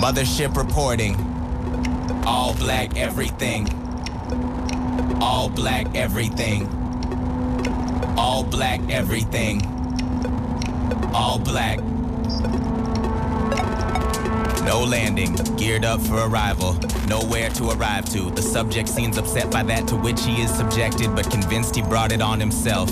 Mothership 0.00 0.56
reporting. 0.56 1.16
All 2.26 2.54
black 2.54 2.96
everything. 2.96 3.68
All 5.20 5.48
black 5.48 5.94
everything. 5.94 6.66
All 8.16 8.42
black 8.42 8.80
everything. 8.90 9.62
All 11.14 11.38
black. 11.38 11.78
No 14.64 14.82
landing, 14.82 15.34
geared 15.56 15.84
up 15.84 16.00
for 16.00 16.26
arrival. 16.26 16.78
Nowhere 17.06 17.50
to 17.50 17.70
arrive 17.70 18.06
to. 18.12 18.30
The 18.30 18.42
subject 18.42 18.88
seems 18.88 19.18
upset 19.18 19.50
by 19.50 19.62
that 19.64 19.86
to 19.88 19.96
which 19.96 20.24
he 20.24 20.40
is 20.40 20.50
subjected, 20.50 21.14
but 21.14 21.30
convinced 21.30 21.76
he 21.76 21.82
brought 21.82 22.12
it 22.12 22.22
on 22.22 22.40
himself. 22.40 22.90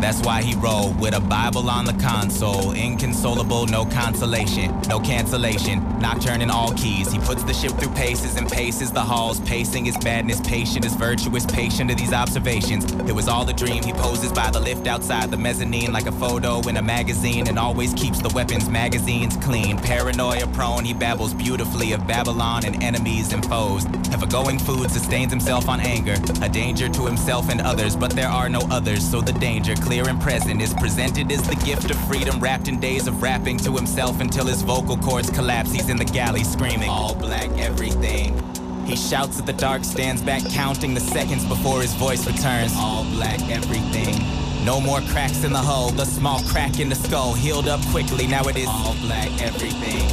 That's 0.00 0.20
why 0.20 0.42
he 0.42 0.54
rolled 0.54 1.00
with 1.00 1.14
a 1.14 1.20
Bible 1.20 1.68
on 1.68 1.84
the 1.84 1.92
console. 1.94 2.72
Inconsolable, 2.72 3.66
no 3.66 3.84
consolation, 3.84 4.80
no 4.88 5.00
cancellation. 5.00 5.80
Nocturne 5.98 6.40
in 6.40 6.50
all 6.50 6.72
keys. 6.74 7.10
He 7.10 7.18
puts 7.18 7.42
the 7.42 7.52
ship 7.52 7.72
through 7.72 7.94
paces 7.94 8.36
and 8.36 8.48
paces 8.48 8.92
the 8.92 9.00
halls. 9.00 9.40
Pacing 9.40 9.84
his 9.84 10.02
madness, 10.04 10.40
patient 10.40 10.84
is 10.84 10.94
virtuous, 10.94 11.44
patient 11.46 11.90
to 11.90 11.96
these 11.96 12.12
observations. 12.12 12.84
It 13.08 13.12
was 13.12 13.28
all 13.28 13.48
a 13.48 13.52
dream. 13.52 13.82
He 13.82 13.92
poses 13.92 14.32
by 14.32 14.50
the 14.50 14.60
lift 14.60 14.86
outside 14.86 15.30
the 15.30 15.36
mezzanine 15.36 15.92
like 15.92 16.06
a 16.06 16.12
photo 16.12 16.60
in 16.68 16.76
a 16.76 16.82
magazine 16.82 17.48
and 17.48 17.58
always 17.58 17.92
keeps 17.94 18.20
the 18.20 18.28
weapons 18.30 18.68
magazines 18.68 19.36
clean. 19.38 19.78
Paranoia 19.78 20.46
prone, 20.48 20.84
he 20.84 20.94
babbles 20.94 21.34
beautifully 21.34 21.92
of 21.92 22.06
Babylon 22.06 22.64
and 22.64 22.82
enemies 22.82 23.32
and 23.32 23.44
foes. 23.44 23.84
If 24.12 24.22
a 24.22 24.26
going 24.26 24.58
food 24.58 24.90
sustains 24.90 25.32
himself 25.32 25.68
on 25.68 25.80
anger, 25.80 26.16
a 26.42 26.48
danger 26.48 26.88
to 26.88 27.06
himself 27.06 27.50
and 27.50 27.60
others, 27.60 27.96
but 27.96 28.12
there 28.12 28.28
are 28.28 28.48
no 28.48 28.60
others, 28.70 29.08
so 29.08 29.20
the 29.20 29.32
danger, 29.32 29.74
clear 29.88 30.06
and 30.06 30.20
present, 30.20 30.60
is 30.60 30.74
presented 30.74 31.32
as 31.32 31.48
the 31.48 31.56
gift 31.64 31.90
of 31.90 31.96
freedom 32.06 32.38
wrapped 32.40 32.68
in 32.68 32.78
days 32.78 33.06
of 33.06 33.22
rapping 33.22 33.56
to 33.56 33.74
himself 33.74 34.20
until 34.20 34.44
his 34.44 34.60
vocal 34.60 34.98
cords 34.98 35.30
collapse. 35.30 35.72
He's 35.72 35.88
in 35.88 35.96
the 35.96 36.04
galley 36.04 36.44
screaming, 36.44 36.90
All 36.90 37.14
black 37.14 37.48
everything. 37.56 38.36
He 38.84 38.96
shouts 38.96 39.38
at 39.40 39.46
the 39.46 39.54
dark, 39.54 39.84
stands 39.84 40.20
back, 40.20 40.44
counting 40.50 40.92
the 40.92 41.00
seconds 41.00 41.42
before 41.46 41.80
his 41.80 41.94
voice 41.94 42.26
returns. 42.26 42.74
All 42.76 43.04
black 43.04 43.40
everything. 43.48 44.14
No 44.62 44.78
more 44.78 45.00
cracks 45.08 45.42
in 45.42 45.54
the 45.54 45.58
hull, 45.58 45.88
the 45.88 46.04
small 46.04 46.42
crack 46.42 46.80
in 46.80 46.90
the 46.90 46.94
skull 46.94 47.32
healed 47.32 47.66
up 47.66 47.80
quickly. 47.86 48.26
Now 48.26 48.42
it 48.42 48.58
is 48.58 48.68
all 48.68 48.94
black 49.06 49.30
everything. 49.40 50.06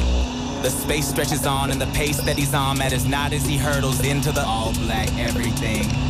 The 0.62 0.70
space 0.70 1.06
stretches 1.06 1.44
on, 1.44 1.70
and 1.70 1.78
the 1.78 1.92
pace 1.98 2.22
that 2.22 2.38
he's 2.38 2.54
on 2.54 2.78
matters 2.78 3.04
not 3.04 3.34
as 3.34 3.44
he 3.44 3.58
hurdles 3.58 4.02
into 4.02 4.32
the 4.32 4.42
all 4.42 4.72
black 4.72 5.12
everything. 5.18 6.05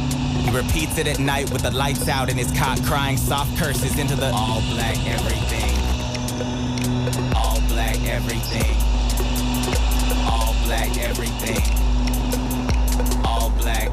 He 0.47 0.53
repeats 0.53 0.97
it 0.97 1.09
at 1.09 1.19
night 1.19 1.51
with 1.51 1.63
the 1.63 1.73
lights 1.73 2.07
out 2.07 2.31
in 2.31 2.37
his 2.37 2.53
cot, 2.53 2.81
crying 2.85 3.17
soft 3.17 3.59
curses 3.59 3.99
into 3.99 4.15
the 4.15 4.31
all 4.31 4.61
black 4.61 4.97
everything. 5.05 5.75
All 7.35 7.61
black 7.63 8.01
everything. 8.05 8.77
All 10.25 10.55
black 10.65 10.97
everything. 10.99 11.61
All 13.25 13.51
black. 13.59 13.91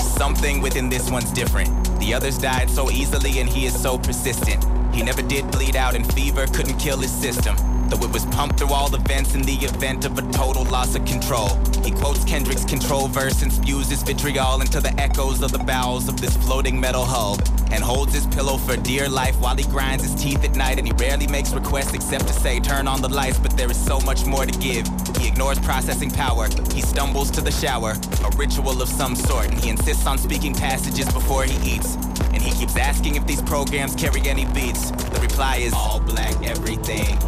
Something 0.00 0.60
within 0.60 0.88
this 0.88 1.08
one's 1.08 1.30
different. 1.30 1.70
The 2.00 2.12
others 2.12 2.36
died 2.36 2.68
so 2.68 2.90
easily, 2.90 3.38
and 3.38 3.48
he 3.48 3.66
is 3.66 3.80
so 3.80 3.96
persistent. 3.96 4.64
He 4.92 5.04
never 5.04 5.22
did 5.22 5.48
bleed 5.52 5.76
out, 5.76 5.94
and 5.94 6.04
fever 6.14 6.48
couldn't 6.48 6.78
kill 6.78 6.98
his 6.98 7.12
system. 7.12 7.71
Though 7.92 8.06
it 8.06 8.10
was 8.10 8.24
pumped 8.24 8.58
through 8.58 8.72
all 8.72 8.88
the 8.88 8.96
vents 8.96 9.34
in 9.34 9.42
the 9.42 9.52
event 9.52 10.06
of 10.06 10.16
a 10.16 10.22
total 10.32 10.64
loss 10.64 10.94
of 10.94 11.04
control. 11.04 11.50
He 11.84 11.90
quotes 11.90 12.24
Kendrick's 12.24 12.64
control 12.64 13.06
verse 13.06 13.42
and 13.42 13.52
spews 13.52 13.90
his 13.90 14.02
vitriol 14.02 14.62
into 14.62 14.80
the 14.80 14.98
echoes 14.98 15.42
of 15.42 15.52
the 15.52 15.58
bowels 15.58 16.08
of 16.08 16.18
this 16.18 16.34
floating 16.38 16.80
metal 16.80 17.04
hull. 17.04 17.38
And 17.70 17.84
holds 17.84 18.14
his 18.14 18.26
pillow 18.28 18.56
for 18.56 18.78
dear 18.78 19.10
life 19.10 19.38
while 19.40 19.56
he 19.56 19.64
grinds 19.64 20.04
his 20.04 20.14
teeth 20.14 20.42
at 20.42 20.56
night. 20.56 20.78
And 20.78 20.86
he 20.86 20.94
rarely 20.94 21.26
makes 21.26 21.52
requests 21.52 21.92
except 21.92 22.26
to 22.28 22.32
say, 22.32 22.60
turn 22.60 22.88
on 22.88 23.02
the 23.02 23.10
lights, 23.10 23.38
but 23.38 23.54
there 23.58 23.70
is 23.70 23.76
so 23.84 24.00
much 24.00 24.24
more 24.24 24.46
to 24.46 24.58
give. 24.58 24.86
He 25.18 25.28
ignores 25.28 25.58
processing 25.58 26.10
power. 26.10 26.48
He 26.72 26.80
stumbles 26.80 27.30
to 27.32 27.42
the 27.42 27.52
shower, 27.52 27.90
a 27.90 28.36
ritual 28.38 28.80
of 28.80 28.88
some 28.88 29.14
sort. 29.14 29.48
And 29.48 29.60
he 29.60 29.68
insists 29.68 30.06
on 30.06 30.16
speaking 30.16 30.54
passages 30.54 31.12
before 31.12 31.44
he 31.44 31.74
eats. 31.74 31.96
And 32.32 32.40
he 32.40 32.52
keeps 32.52 32.74
asking 32.78 33.16
if 33.16 33.26
these 33.26 33.42
programs 33.42 33.94
carry 33.94 34.22
any 34.22 34.46
beats. 34.46 34.92
The 34.92 35.20
reply 35.20 35.56
is 35.56 35.74
all 35.74 36.00
black 36.00 36.42
everything. 36.42 37.18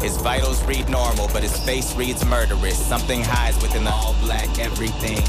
His 0.00 0.16
vitals 0.18 0.62
read 0.64 0.88
normal, 0.88 1.28
but 1.32 1.42
his 1.42 1.56
face 1.64 1.94
reads 1.96 2.24
murderous. 2.24 2.78
Something 2.78 3.22
hides 3.22 3.60
within 3.62 3.84
the 3.84 3.90
all 3.90 4.14
black 4.20 4.58
everything. 4.58 5.22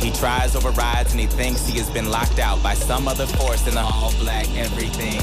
He 0.00 0.10
tries 0.10 0.54
overrides 0.54 1.12
and 1.12 1.20
he 1.20 1.26
thinks 1.26 1.66
he 1.66 1.78
has 1.78 1.88
been 1.90 2.10
locked 2.10 2.38
out 2.38 2.62
by 2.62 2.74
some 2.74 3.08
other 3.08 3.26
force 3.26 3.66
in 3.66 3.74
the 3.74 3.80
all 3.80 4.12
black 4.18 4.48
everything. 4.56 5.20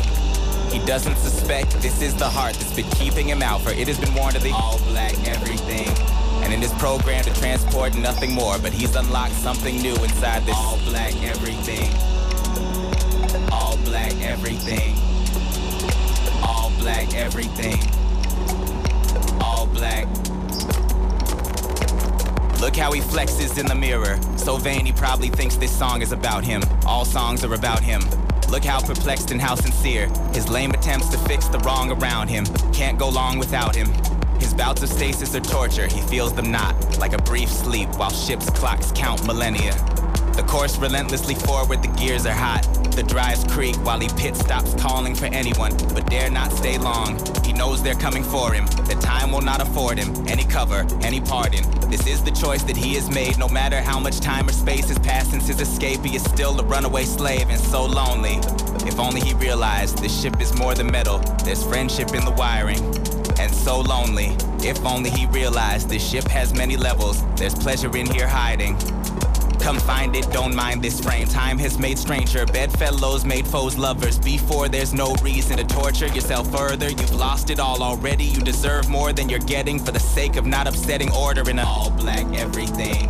He 0.71 0.79
doesn't 0.86 1.17
suspect 1.17 1.71
this 1.82 2.01
is 2.01 2.15
the 2.15 2.27
heart 2.27 2.55
that's 2.55 2.75
been 2.75 2.89
keeping 2.91 3.27
him 3.27 3.43
out, 3.43 3.61
for 3.61 3.71
it 3.71 3.88
has 3.88 3.99
been 3.99 4.13
warned 4.15 4.36
of 4.38 4.43
the 4.43 4.51
all 4.51 4.79
black 4.88 5.13
everything. 5.27 5.88
And 6.43 6.53
in 6.53 6.61
his 6.61 6.73
program 6.73 7.23
to 7.25 7.34
transport 7.36 7.95
nothing 7.95 8.34
more, 8.34 8.57
but 8.57 8.73
he's 8.73 8.95
unlocked 8.95 9.34
something 9.34 9.82
new 9.82 9.95
inside 9.95 10.43
this 10.45 10.55
all 10.55 10.77
black 10.86 11.13
everything. 11.21 11.91
All 13.51 13.77
black 13.84 14.19
everything. 14.21 14.95
All 16.41 16.71
black 16.79 17.13
everything 17.13 18.01
all 19.41 19.67
black. 19.67 20.07
Look 22.61 22.75
how 22.75 22.91
he 22.91 23.01
flexes 23.01 23.57
in 23.57 23.65
the 23.65 23.75
mirror. 23.75 24.19
So 24.37 24.57
vain 24.57 24.85
he 24.85 24.91
probably 24.91 25.29
thinks 25.29 25.55
this 25.55 25.75
song 25.75 26.01
is 26.01 26.11
about 26.11 26.43
him. 26.43 26.61
All 26.85 27.05
songs 27.05 27.43
are 27.43 27.53
about 27.53 27.81
him. 27.81 28.01
Look 28.49 28.63
how 28.63 28.81
perplexed 28.81 29.31
and 29.31 29.41
how 29.41 29.55
sincere. 29.55 30.09
His 30.33 30.49
lame 30.49 30.71
attempts 30.71 31.09
to 31.09 31.17
fix 31.19 31.47
the 31.47 31.59
wrong 31.59 31.91
around 31.91 32.27
him. 32.27 32.45
Can't 32.73 32.99
go 32.99 33.09
long 33.09 33.39
without 33.39 33.75
him. 33.75 33.87
His 34.39 34.53
bouts 34.53 34.83
of 34.83 34.89
stasis 34.89 35.33
are 35.35 35.39
torture, 35.39 35.87
he 35.87 36.01
feels 36.01 36.33
them 36.33 36.51
not. 36.51 36.99
Like 36.99 37.13
a 37.13 37.19
brief 37.19 37.49
sleep 37.49 37.89
while 37.97 38.09
ships' 38.09 38.49
clocks 38.49 38.91
count 38.93 39.25
millennia. 39.25 39.73
The 40.41 40.47
course 40.47 40.75
relentlessly 40.79 41.35
forward, 41.35 41.83
the 41.83 41.87
gears 41.89 42.25
are 42.25 42.33
hot. 42.33 42.63
The 42.95 43.03
drives 43.03 43.43
creak 43.43 43.75
while 43.85 43.99
he 43.99 44.09
pit 44.17 44.35
stops 44.35 44.73
calling 44.73 45.13
for 45.13 45.25
anyone, 45.25 45.77
but 45.93 46.09
dare 46.09 46.31
not 46.31 46.51
stay 46.51 46.79
long. 46.79 47.15
He 47.45 47.53
knows 47.53 47.83
they're 47.83 47.93
coming 47.93 48.23
for 48.23 48.51
him, 48.51 48.65
The 48.65 48.97
time 48.99 49.31
will 49.31 49.41
not 49.41 49.61
afford 49.61 49.99
him 49.99 50.11
any 50.27 50.43
cover, 50.43 50.87
any 51.03 51.21
pardon. 51.21 51.63
This 51.91 52.07
is 52.07 52.23
the 52.23 52.31
choice 52.31 52.63
that 52.63 52.75
he 52.75 52.95
has 52.95 53.07
made, 53.07 53.37
no 53.37 53.47
matter 53.49 53.81
how 53.81 53.99
much 53.99 54.19
time 54.19 54.49
or 54.49 54.51
space 54.51 54.87
has 54.87 54.97
passed 54.97 55.29
since 55.29 55.45
his 55.45 55.61
escape. 55.61 56.03
He 56.03 56.15
is 56.15 56.23
still 56.23 56.59
a 56.59 56.63
runaway 56.63 57.03
slave 57.03 57.47
and 57.51 57.59
so 57.59 57.85
lonely. 57.85 58.39
If 58.87 58.99
only 58.99 59.21
he 59.21 59.35
realized 59.35 59.99
this 59.99 60.19
ship 60.19 60.41
is 60.41 60.57
more 60.57 60.73
than 60.73 60.87
metal, 60.87 61.19
there's 61.45 61.63
friendship 61.63 62.15
in 62.15 62.25
the 62.25 62.31
wiring. 62.31 62.83
And 63.39 63.53
so 63.53 63.81
lonely. 63.81 64.35
If 64.67 64.83
only 64.87 65.11
he 65.11 65.27
realized 65.27 65.87
this 65.87 66.03
ship 66.09 66.27
has 66.29 66.51
many 66.51 66.77
levels, 66.77 67.23
there's 67.35 67.53
pleasure 67.53 67.95
in 67.95 68.07
here 68.07 68.27
hiding. 68.27 68.75
Come 69.62 69.80
find 69.80 70.16
it, 70.16 70.30
don't 70.32 70.55
mind 70.55 70.82
this 70.82 70.99
frame. 70.99 71.28
Time 71.28 71.59
has 71.59 71.78
made 71.78 71.99
stranger, 71.99 72.47
bedfellows 72.47 73.24
made 73.26 73.45
foes 73.45 73.78
lovers. 73.78 74.18
Before 74.18 74.68
there's 74.68 74.91
no 74.91 75.14
reason 75.22 75.57
to 75.57 75.64
torture 75.64 76.07
yourself 76.07 76.51
further. 76.51 76.89
You've 76.89 77.14
lost 77.14 77.51
it 77.51 77.59
all 77.59 77.84
already. 77.84 78.24
You 78.24 78.41
deserve 78.41 78.89
more 78.89 79.14
than 79.14 79.30
you're 79.30 79.39
getting 79.39 79.78
for 79.78 79.91
the 79.91 79.99
sake 79.99 80.36
of 80.36 80.47
not 80.47 80.68
upsetting 80.68 81.12
order 81.14 81.47
in 81.47 81.59
an 81.59 81.66
all 81.66 81.91
black 81.91 82.26
everything. 82.34 83.07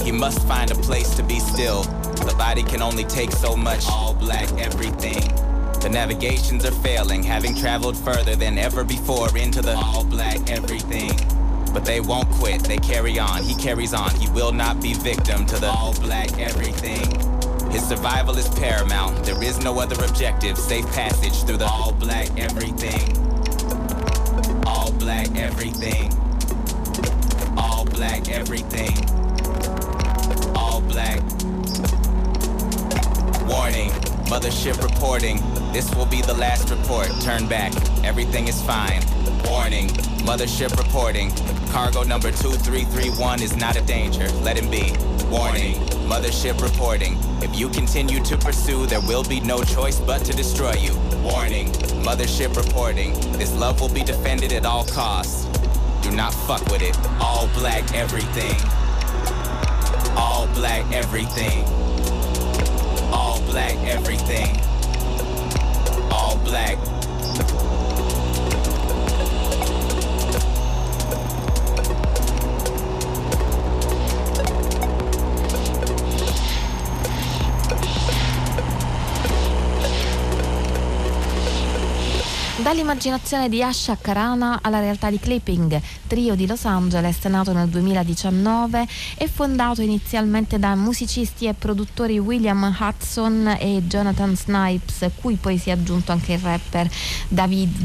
He 0.00 0.10
must 0.10 0.46
find 0.48 0.72
a 0.72 0.74
place 0.74 1.14
to 1.14 1.22
be 1.22 1.38
still. 1.38 1.82
The 1.82 2.34
body 2.36 2.64
can 2.64 2.82
only 2.82 3.04
take 3.04 3.30
so 3.30 3.56
much. 3.56 3.86
All 3.88 4.14
black 4.14 4.50
everything. 4.58 5.22
The 5.80 5.90
navigations 5.90 6.64
are 6.64 6.72
failing, 6.72 7.22
having 7.22 7.54
traveled 7.54 7.96
further 7.96 8.34
than 8.34 8.58
ever 8.58 8.82
before 8.82 9.36
into 9.38 9.62
the 9.62 9.76
all 9.76 10.04
black 10.04 10.50
everything. 10.50 11.43
But 11.74 11.84
they 11.84 12.00
won't 12.00 12.30
quit, 12.30 12.62
they 12.62 12.76
carry 12.78 13.18
on, 13.18 13.42
he 13.42 13.54
carries 13.56 13.92
on. 13.92 14.14
He 14.14 14.30
will 14.30 14.52
not 14.52 14.80
be 14.80 14.94
victim 14.94 15.44
to 15.46 15.56
the 15.56 15.66
all 15.66 15.92
black 15.94 16.38
everything. 16.38 17.04
His 17.72 17.84
survival 17.86 18.38
is 18.38 18.48
paramount, 18.50 19.24
there 19.24 19.42
is 19.42 19.58
no 19.58 19.80
other 19.80 20.02
objective. 20.04 20.56
Safe 20.56 20.86
passage 20.92 21.42
through 21.42 21.56
the 21.56 21.66
all 21.66 21.92
black 21.92 22.30
everything. 22.38 23.18
All 24.64 24.92
black 24.92 25.36
everything. 25.36 26.12
All 27.58 27.84
black 27.84 28.28
everything. 28.28 28.96
All 30.54 30.80
black. 30.80 31.20
Warning, 33.48 33.90
mothership 34.30 34.80
reporting. 34.80 35.38
This 35.72 35.92
will 35.96 36.06
be 36.06 36.22
the 36.22 36.34
last 36.34 36.70
report. 36.70 37.08
Turn 37.20 37.48
back, 37.48 37.72
everything 38.04 38.46
is 38.46 38.62
fine. 38.62 39.02
Warning, 39.50 39.88
mothership 40.24 40.74
reporting. 40.78 41.30
Cargo 41.70 42.02
number 42.02 42.30
2331 42.30 43.42
is 43.42 43.56
not 43.56 43.76
a 43.76 43.82
danger. 43.82 44.26
Let 44.42 44.56
him 44.56 44.70
be. 44.70 44.92
Warning, 45.28 45.74
mothership 46.08 46.60
reporting. 46.62 47.18
If 47.42 47.54
you 47.54 47.68
continue 47.68 48.22
to 48.24 48.36
pursue, 48.38 48.86
there 48.86 49.02
will 49.02 49.24
be 49.24 49.40
no 49.40 49.62
choice 49.62 50.00
but 50.00 50.24
to 50.24 50.32
destroy 50.32 50.72
you. 50.72 50.94
Warning, 51.22 51.68
mothership 52.02 52.56
reporting. 52.56 53.12
This 53.32 53.54
love 53.54 53.80
will 53.80 53.92
be 53.92 54.02
defended 54.02 54.52
at 54.52 54.64
all 54.64 54.84
costs. 54.86 55.44
Do 56.00 56.10
not 56.10 56.32
fuck 56.32 56.64
with 56.66 56.82
it. 56.82 56.96
All 57.20 57.46
black 57.48 57.94
everything. 57.94 58.56
All 60.16 60.46
black 60.54 60.90
everything. 60.92 61.64
All 63.12 63.40
black 63.42 63.76
everything. 63.86 64.58
All 66.10 66.38
black. 66.38 66.78
Dall'immaginazione 82.64 83.50
di 83.50 83.62
Asha 83.62 83.98
Karana 84.00 84.60
alla 84.62 84.80
realtà 84.80 85.10
di 85.10 85.18
Clipping, 85.20 85.78
trio 86.06 86.34
di 86.34 86.46
Los 86.46 86.64
Angeles 86.64 87.22
nato 87.24 87.52
nel 87.52 87.68
2019 87.68 88.86
e 89.18 89.28
fondato 89.28 89.82
inizialmente 89.82 90.58
da 90.58 90.74
musicisti 90.74 91.46
e 91.46 91.52
produttori 91.52 92.18
William 92.18 92.74
Hudson 92.80 93.54
e 93.60 93.82
Jonathan 93.86 94.34
Snipes, 94.34 95.10
cui 95.20 95.34
poi 95.34 95.58
si 95.58 95.68
è 95.68 95.72
aggiunto 95.72 96.12
anche 96.12 96.32
il 96.32 96.38
rapper 96.38 96.90
David 97.28 97.82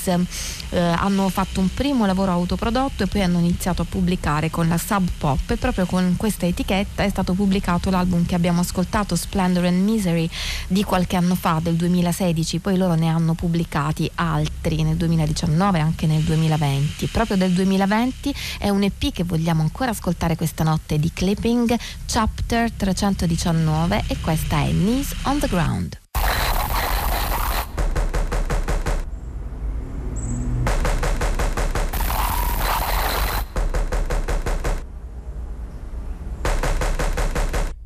Diggs. 0.00 0.28
Eh, 0.72 0.78
hanno 0.78 1.28
fatto 1.28 1.60
un 1.60 1.72
primo 1.72 2.06
lavoro 2.06 2.30
autoprodotto 2.30 3.02
e 3.02 3.06
poi 3.06 3.22
hanno 3.22 3.38
iniziato 3.38 3.82
a 3.82 3.84
pubblicare 3.84 4.50
con 4.50 4.68
la 4.68 4.78
Sub 4.78 5.08
Pop 5.18 5.50
e 5.50 5.56
proprio 5.56 5.84
con 5.84 6.14
questa 6.16 6.46
etichetta 6.46 7.02
è 7.02 7.08
stato 7.08 7.34
pubblicato 7.34 7.90
l'album 7.90 8.24
che 8.24 8.36
abbiamo 8.36 8.60
ascoltato, 8.60 9.16
Splendor 9.16 9.64
and 9.64 9.82
Misery, 9.82 10.28
di 10.68 10.84
qualche 10.84 11.16
anno 11.16 11.34
fa, 11.34 11.58
del 11.60 11.74
2016, 11.74 12.60
poi 12.60 12.76
loro 12.76 12.94
ne 12.94 13.08
hanno 13.08 13.34
pubblicati 13.34 14.08
altri 14.14 14.82
nel 14.82 14.96
2019 14.96 15.78
e 15.78 15.80
anche 15.80 16.06
nel 16.06 16.22
2020. 16.22 17.06
Proprio 17.08 17.36
del 17.36 17.52
2020 17.52 18.34
è 18.58 18.68
un 18.68 18.82
EP 18.84 19.12
che 19.12 19.24
vogliamo 19.24 19.62
ancora 19.62 19.90
ascoltare 19.90 20.36
questa 20.36 20.62
notte 20.62 20.98
di 20.98 21.10
Clipping, 21.12 21.76
Chapter 22.06 22.70
319 22.70 24.04
e 24.06 24.16
questa 24.20 24.62
è 24.62 24.70
Knees 24.70 25.14
on 25.24 25.38
the 25.40 25.48
Ground. 25.48 25.98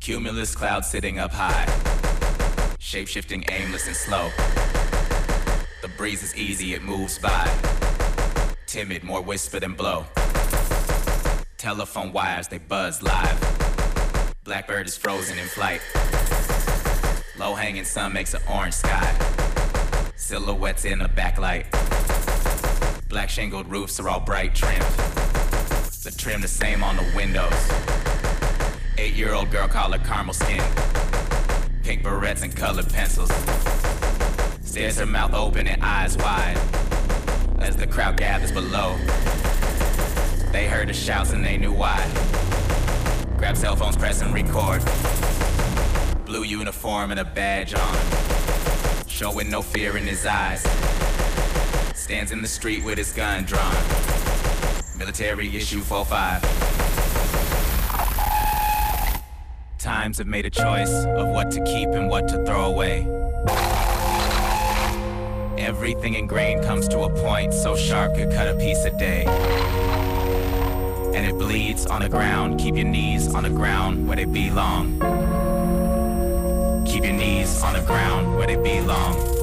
Cumulus 0.05 0.53
cloud 0.53 0.85
sitting 0.85 1.17
up 1.17 1.31
high. 1.33 1.65
Shape 2.77 3.07
shifting, 3.07 3.43
aimless 3.49 3.87
and 3.87 3.95
slow. 3.95 4.29
The 5.81 5.87
breeze 5.97 6.21
is 6.21 6.35
easy, 6.35 6.75
it 6.75 6.83
moves 6.83 7.17
by. 7.17 7.51
Timid, 8.67 9.03
more 9.03 9.23
whisper 9.23 9.59
than 9.59 9.73
blow. 9.73 10.05
Telephone 11.57 12.13
wires, 12.13 12.47
they 12.47 12.59
buzz 12.59 13.01
live. 13.01 14.35
Blackbird 14.43 14.85
is 14.85 14.95
frozen 14.95 15.39
in 15.39 15.47
flight. 15.47 15.81
Low 17.39 17.55
hanging 17.55 17.83
sun 17.83 18.13
makes 18.13 18.35
an 18.35 18.41
orange 18.47 18.75
sky. 18.75 19.11
Silhouettes 20.17 20.85
in 20.85 20.99
the 20.99 21.09
backlight. 21.09 21.65
Black 23.09 23.31
shingled 23.31 23.67
roofs 23.71 23.99
are 23.99 24.07
all 24.07 24.19
bright 24.19 24.53
trimmed. 24.53 24.83
The 26.03 26.13
trim 26.15 26.41
the 26.41 26.47
same 26.47 26.83
on 26.83 26.95
the 26.95 27.11
windows. 27.15 28.04
Eight 28.97 29.13
year 29.13 29.33
old 29.33 29.51
girl 29.51 29.67
collar 29.67 29.97
caramel 29.97 30.33
skin. 30.33 30.63
Pink 31.83 32.01
barrettes 32.01 32.43
and 32.43 32.55
colored 32.55 32.87
pencils. 32.87 33.29
Stares 34.61 34.97
her 34.97 35.05
mouth 35.05 35.33
open 35.33 35.67
and 35.67 35.83
eyes 35.83 36.17
wide 36.17 36.57
as 37.59 37.75
the 37.75 37.85
crowd 37.85 38.15
gathers 38.15 38.53
below. 38.53 38.95
They 40.53 40.67
heard 40.67 40.87
the 40.87 40.93
shouts 40.93 41.33
and 41.33 41.43
they 41.43 41.57
knew 41.57 41.73
why. 41.73 41.99
Grab 43.37 43.57
cell 43.57 43.75
phones, 43.75 43.97
press 43.97 44.21
and 44.21 44.33
record. 44.33 44.81
Blue 46.25 46.43
uniform 46.43 47.11
and 47.11 47.19
a 47.19 47.25
badge 47.25 47.73
on. 47.73 49.07
Showing 49.07 49.49
no 49.49 49.61
fear 49.61 49.97
in 49.97 50.03
his 50.03 50.25
eyes. 50.25 50.61
Stands 51.93 52.31
in 52.31 52.41
the 52.41 52.47
street 52.47 52.85
with 52.85 52.97
his 52.97 53.11
gun 53.11 53.43
drawn. 53.43 53.75
Military 54.97 55.53
issue 55.53 55.81
45. 55.81 56.84
Times 59.85 60.17
have 60.17 60.25
made 60.25 60.47
a 60.47 60.49
choice 60.49 61.05
of 61.05 61.27
what 61.27 61.51
to 61.51 61.63
keep 61.63 61.89
and 61.89 62.09
what 62.09 62.27
to 62.29 62.43
throw 62.43 62.65
away. 62.65 63.07
Everything 65.59 66.15
ingrained 66.15 66.63
comes 66.63 66.87
to 66.87 67.01
a 67.01 67.09
point 67.21 67.53
so 67.53 67.75
sharp 67.75 68.15
could 68.15 68.31
cut 68.31 68.47
a 68.47 68.55
piece 68.55 68.83
a 68.85 68.97
day. 68.97 69.25
And 71.13 71.23
it 71.23 71.37
bleeds 71.37 71.85
on 71.85 72.01
the 72.01 72.09
ground. 72.09 72.59
Keep 72.59 72.77
your 72.77 72.85
knees 72.85 73.35
on 73.35 73.43
the 73.43 73.51
ground 73.51 74.07
where 74.07 74.15
they 74.15 74.25
belong. 74.25 74.93
Keep 76.87 77.03
your 77.03 77.13
knees 77.13 77.61
on 77.61 77.73
the 77.73 77.81
ground 77.81 78.37
where 78.37 78.47
they 78.47 78.55
belong. 78.55 79.34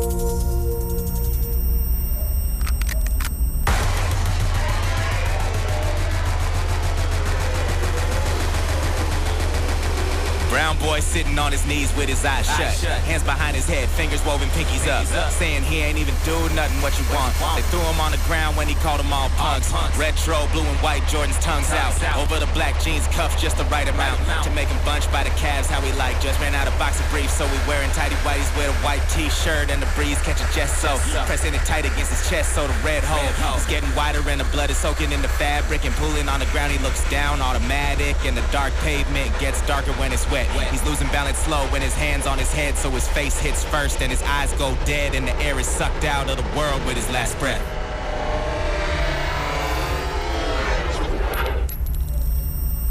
Brown 10.73 10.89
boy 10.89 11.01
sitting 11.01 11.39
on 11.39 11.53
his 11.53 11.67
knees 11.67 11.95
with 11.97 12.09
his 12.09 12.25
eyes 12.25 12.47
shut. 12.47 12.73
Hands 13.05 13.23
behind 13.23 13.57
his 13.57 13.67
head, 13.67 13.89
fingers 13.91 14.25
woven, 14.25 14.49
pinkies 14.51 14.87
up. 14.89 15.05
Saying 15.33 15.63
he 15.65 15.81
ain't 15.81 15.99
even 15.99 16.15
do 16.25 16.37
nothing 16.55 16.81
what 16.81 16.97
you 16.99 17.05
want. 17.13 17.35
They 17.57 17.65
threw 17.69 17.81
him 17.81 18.01
on 18.01 18.13
the 18.13 18.23
ground 18.29 18.57
when 18.57 18.69
he 18.69 18.75
called 18.81 19.01
them 19.01 19.13
all 19.13 19.29
punks. 19.37 19.73
Retro, 19.99 20.47
blue 20.53 20.65
and 20.65 20.79
white, 20.81 21.05
Jordan's 21.09 21.39
tongues 21.41 21.71
out. 21.73 21.93
Over 22.17 22.39
the 22.39 22.51
black 22.55 22.81
jeans, 22.81 23.07
cuffs 23.09 23.41
just 23.41 23.57
the 23.57 23.65
right 23.65 23.89
amount. 23.89 24.21
To 24.45 24.51
make 24.53 24.69
him 24.69 24.79
bunch 24.85 25.11
by 25.13 25.25
the 25.25 25.35
calves, 25.37 25.69
how 25.69 25.81
he 25.81 25.93
like. 25.99 26.21
Just 26.21 26.41
ran 26.41 26.55
out 26.55 26.69
of 26.69 26.77
boxer 26.79 27.05
briefs, 27.11 27.35
so 27.35 27.45
we 27.47 27.59
wearing 27.67 27.91
tighty 27.91 28.17
whities 28.25 28.49
with 28.57 28.69
a 28.69 28.77
white 28.85 29.03
t-shirt 29.11 29.71
and 29.71 29.83
the 29.83 29.89
breeze 29.97 30.21
catch 30.23 30.41
a 30.41 30.49
jet 30.55 30.69
so. 30.69 30.97
Pressing 31.27 31.55
it 31.55 31.65
tight 31.65 31.85
against 31.85 32.13
his 32.13 32.29
chest 32.31 32.55
so 32.55 32.67
the 32.67 32.79
red 32.85 33.03
hole 33.05 33.57
is 33.57 33.67
getting 33.67 33.89
wider 33.95 34.23
and 34.29 34.41
the 34.41 34.49
blood 34.55 34.71
is 34.71 34.77
soaking 34.77 35.13
in 35.13 35.21
the 35.23 35.29
fabric 35.29 35.85
and 35.85 35.95
pooling 35.97 36.29
on 36.29 36.41
the 36.41 36.47
ground. 36.47 36.73
He 36.73 36.79
looks 36.79 37.03
down, 37.11 37.41
automatic, 37.41 38.17
and 38.25 38.37
the 38.37 38.45
dark 38.53 38.73
pavement 38.81 39.29
gets 39.39 39.61
darker 39.67 39.93
when 40.01 40.13
it's 40.13 40.29
wet. 40.31 40.49
He's 40.71 40.85
losing 40.85 41.09
balance 41.09 41.39
slow 41.39 41.67
when 41.69 41.83
his 41.83 41.95
hands 41.95 42.27
on 42.27 42.39
his 42.39 42.53
head, 42.53 42.77
so 42.77 42.91
his 42.91 43.09
face 43.09 43.39
hits 43.39 43.65
first 43.65 44.01
and 44.03 44.11
his 44.11 44.23
eyes 44.23 44.53
go 44.55 44.77
dead 44.85 45.15
and 45.15 45.27
the 45.27 45.37
air 45.37 45.59
is 45.59 45.67
sucked 45.67 46.05
out 46.05 46.31
of 46.31 46.37
the 46.37 46.59
world 46.59 46.85
with 46.87 46.97
his 46.97 47.09
last 47.11 47.39
breath. 47.39 47.63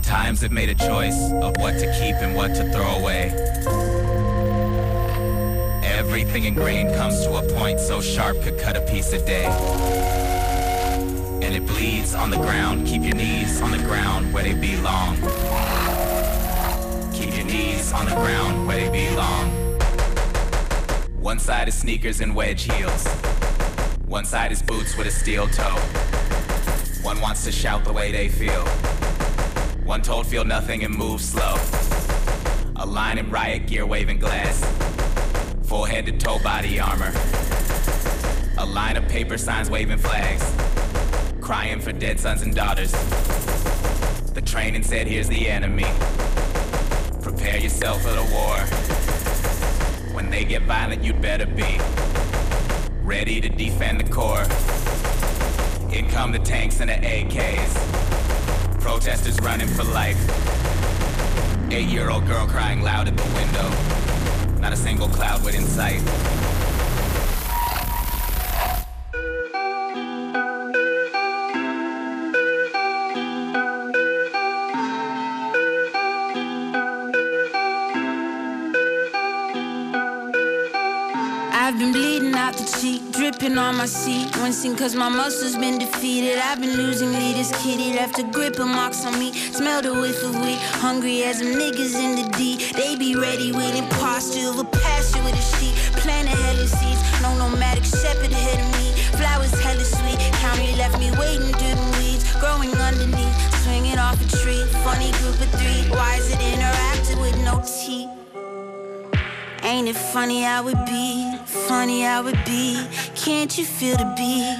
Times 0.03 0.41
have 0.41 0.51
made 0.51 0.69
a 0.69 0.75
choice 0.75 1.31
of 1.31 1.55
what 1.57 1.79
to 1.79 1.85
keep 1.99 2.15
and 2.15 2.35
what 2.35 2.53
to 2.55 2.71
throw 2.71 2.97
away. 2.97 3.31
Everything 5.83 6.43
ingrained 6.43 6.93
comes 6.95 7.23
to 7.25 7.35
a 7.35 7.43
point 7.55 7.79
so 7.79 8.01
sharp 8.01 8.41
could 8.41 8.59
cut 8.59 8.75
a 8.75 8.81
piece 8.81 9.13
a 9.13 9.25
day. 9.25 9.45
And 11.41 11.55
it 11.55 11.65
bleeds 11.65 12.13
on 12.13 12.29
the 12.29 12.37
ground. 12.37 12.85
Keep 12.85 13.03
your 13.03 13.15
knees 13.15 13.61
on 13.61 13.71
the 13.71 13.77
ground 13.79 14.33
where 14.33 14.43
they 14.43 14.53
belong. 14.53 15.17
Knees 17.51 17.91
on 17.91 18.05
the 18.05 18.15
ground 18.15 18.65
where 18.65 18.89
they 18.89 19.09
belong. 19.09 19.51
One 21.19 21.37
side 21.37 21.67
is 21.67 21.75
sneakers 21.75 22.21
and 22.21 22.33
wedge 22.33 22.63
heels. 22.63 23.05
One 24.05 24.23
side 24.23 24.53
is 24.53 24.61
boots 24.61 24.95
with 24.95 25.07
a 25.07 25.11
steel 25.11 25.49
toe. 25.49 25.75
One 27.03 27.19
wants 27.19 27.43
to 27.43 27.51
shout 27.51 27.83
the 27.83 27.91
way 27.91 28.09
they 28.13 28.29
feel. 28.29 28.65
One 29.83 30.01
told 30.01 30.27
feel 30.27 30.45
nothing 30.45 30.85
and 30.85 30.95
move 30.95 31.19
slow. 31.19 31.55
A 32.77 32.85
line 32.85 33.17
in 33.17 33.29
riot 33.29 33.67
gear 33.67 33.85
waving 33.85 34.19
glass. 34.19 34.63
Full 35.67 35.83
head 35.83 36.05
to 36.05 36.13
toe 36.13 36.39
body 36.39 36.79
armor. 36.79 37.11
A 38.59 38.65
line 38.65 38.95
of 38.95 39.09
paper 39.09 39.37
signs 39.37 39.69
waving 39.69 39.97
flags. 39.97 40.55
Crying 41.41 41.81
for 41.81 41.91
dead 41.91 42.17
sons 42.17 42.43
and 42.43 42.55
daughters. 42.55 42.91
The 44.31 44.41
training 44.41 44.83
said 44.83 45.05
here's 45.05 45.27
the 45.27 45.49
enemy. 45.49 45.87
Prepare 47.41 47.59
yourself 47.59 48.03
for 48.03 48.11
the 48.11 48.21
war. 48.31 48.55
When 50.13 50.29
they 50.29 50.45
get 50.45 50.61
violent, 50.61 51.03
you'd 51.03 51.23
better 51.23 51.47
be 51.47 51.79
ready 53.01 53.41
to 53.41 53.49
defend 53.49 53.99
the 53.99 54.03
core. 54.03 54.43
In 55.91 56.07
come 56.07 56.31
the 56.31 56.37
tanks 56.37 56.81
and 56.81 56.89
the 56.91 56.93
AKs. 56.93 58.79
Protesters 58.79 59.39
running 59.39 59.67
for 59.69 59.83
life. 59.85 60.19
Eight-year-old 61.71 62.27
girl 62.27 62.45
crying 62.45 62.83
loud 62.83 63.07
at 63.07 63.17
the 63.17 63.23
window. 63.33 64.61
Not 64.61 64.71
a 64.71 64.77
single 64.77 65.07
cloud 65.07 65.43
within 65.43 65.65
sight. 65.65 66.03
My 83.81 83.87
seat. 83.87 84.29
Wincing 84.37 84.75
cause 84.75 84.93
my 84.95 85.09
muscles 85.09 85.57
been 85.57 85.79
defeated. 85.79 86.37
I've 86.37 86.61
been 86.61 86.77
losing 86.77 87.13
leaders, 87.13 87.51
kitty 87.63 87.93
left 87.93 88.19
a 88.19 88.23
grip 88.23 88.59
and 88.59 88.69
marks 88.69 89.03
on 89.07 89.17
me. 89.17 89.33
Smell 89.33 89.81
the 89.81 89.91
whiff 89.91 90.23
of 90.23 90.35
weed, 90.35 90.59
hungry 90.85 91.23
as 91.23 91.39
them 91.39 91.53
niggas 91.57 91.95
in 91.95 92.11
the 92.15 92.25
D. 92.37 92.57
They 92.77 92.95
be 92.95 93.15
ready 93.15 93.51
with 93.51 93.73
imposture 93.75 94.49
of 94.49 94.59
a 94.59 94.65
pasture 94.65 95.23
with 95.23 95.33
a 95.33 95.45
sheet. 95.57 95.73
Planting 95.97 96.37
hella 96.45 96.67
seeds, 96.67 97.01
no 97.23 97.33
nomadic 97.39 97.83
shepherd 97.83 98.31
ahead 98.31 98.59
of 98.61 98.69
me. 98.77 98.87
Flowers 99.17 99.53
hella 99.65 99.83
sweet, 99.83 100.19
county 100.45 100.75
left 100.75 100.99
me 100.99 101.09
waiting 101.17 101.51
through 101.57 101.73
the 101.81 101.89
weeds. 101.97 102.23
Growing 102.37 102.69
underneath, 102.85 103.35
swinging 103.63 103.97
off 103.97 104.21
a 104.21 104.27
tree. 104.37 104.61
Funny 104.85 105.09
group 105.17 105.41
of 105.41 105.49
three, 105.57 105.89
why 105.89 106.17
is 106.17 106.29
it 106.29 106.41
interacting 106.53 107.19
with 107.19 107.37
no 107.43 107.57
teeth? 107.65 108.09
Ain't 109.63 109.87
it 109.87 109.97
funny 110.13 110.43
how 110.43 110.67
it 110.67 110.77
be? 110.85 111.30
Funny 111.51 112.03
how 112.03 112.25
it 112.27 112.45
be. 112.45 112.87
Can't 113.13 113.57
you 113.57 113.65
feel 113.65 113.97
the 113.97 114.05
beat? 114.15 114.55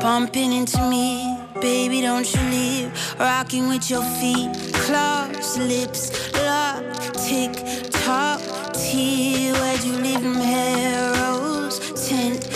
Bumping 0.00 0.54
into 0.54 0.80
me, 0.88 1.38
baby, 1.60 2.00
don't 2.00 2.26
you 2.34 2.40
leave. 2.50 2.90
Rocking 3.20 3.68
with 3.68 3.90
your 3.90 4.02
feet, 4.18 4.50
claws, 4.72 5.58
lips, 5.58 6.32
lock, 6.32 6.82
tick, 7.12 7.52
tock, 7.90 8.40
T. 8.72 9.52
Where'd 9.52 9.84
you 9.84 9.92
leave 9.98 10.22
them 10.22 10.38
arrows? 10.38 11.78
Tent, 12.08 12.40
post, 12.40 12.51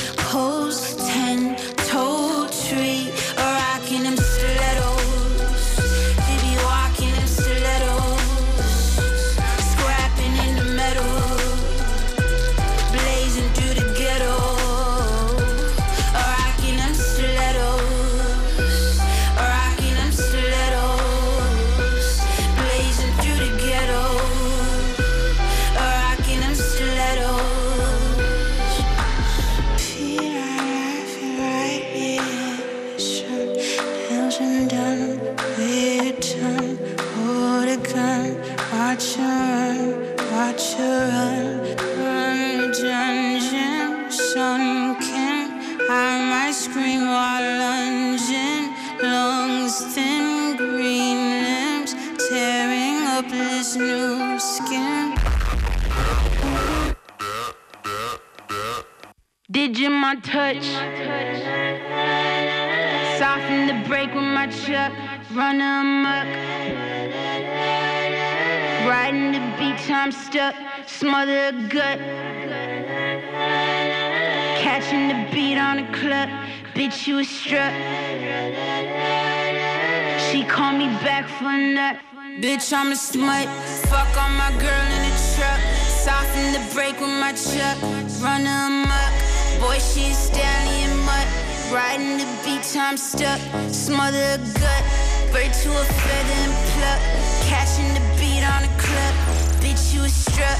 Digit 59.87 60.01
my 60.01 60.16
touch. 60.16 60.66
Soften 63.18 63.68
the 63.68 63.89
break 63.89 64.12
with 64.12 64.24
my 64.24 64.49
chuck. 64.49 64.93
Run 65.32 65.61
amok. 65.61 66.26
Riding 68.89 69.30
the 69.30 69.39
beach, 69.57 69.89
I'm 69.89 70.11
stuck. 70.11 70.57
Smother 70.87 71.51
a 71.51 71.53
gut. 71.68 71.99
Catching 74.59 75.07
the 75.07 75.28
beat 75.32 75.57
on 75.57 75.76
the 75.76 75.89
club. 75.97 76.30
Bitch, 76.74 77.07
you 77.07 77.16
was 77.16 77.28
struck. 77.28 77.72
She 80.26 80.43
called 80.45 80.78
me 80.78 80.89
back 81.07 81.28
for 81.28 81.45
a 81.45 81.74
nut. 81.74 81.97
Bitch, 82.41 82.72
I'm 82.72 82.91
a 82.91 82.97
smut. 82.97 83.47
Fuck 83.89 84.16
on 84.20 84.32
my 84.37 84.51
girl 84.59 84.87
in 84.97 85.03
the 85.09 85.14
truck. 85.37 85.61
Soften 86.05 86.53
the 86.55 86.74
break 86.74 86.99
with 86.99 87.16
my 87.22 87.32
chuck. 87.32 87.78
Run 88.20 88.47
amok. 88.47 89.05
Boy, 89.66 89.80
she 89.80 90.12
a 90.12 90.14
stallion 90.14 90.96
mutt. 91.02 91.26
Riding 91.74 92.18
the 92.18 92.28
beach, 92.44 92.76
I'm 92.78 92.96
stuck. 92.96 93.40
Smother 93.68 94.22
a 94.22 94.38
gut. 94.62 94.82
Bird 95.34 95.50
to 95.62 95.70
a 95.74 95.84
feather 96.06 96.38
and 96.46 96.54
pluck. 96.70 97.00
Catching 97.50 97.90
the 97.98 98.04
beat 98.14 98.46
on 98.46 98.62
the 98.62 98.70
club. 98.78 99.14
Bitch, 99.58 99.92
you 99.92 100.02
was 100.02 100.14
struck. 100.14 100.58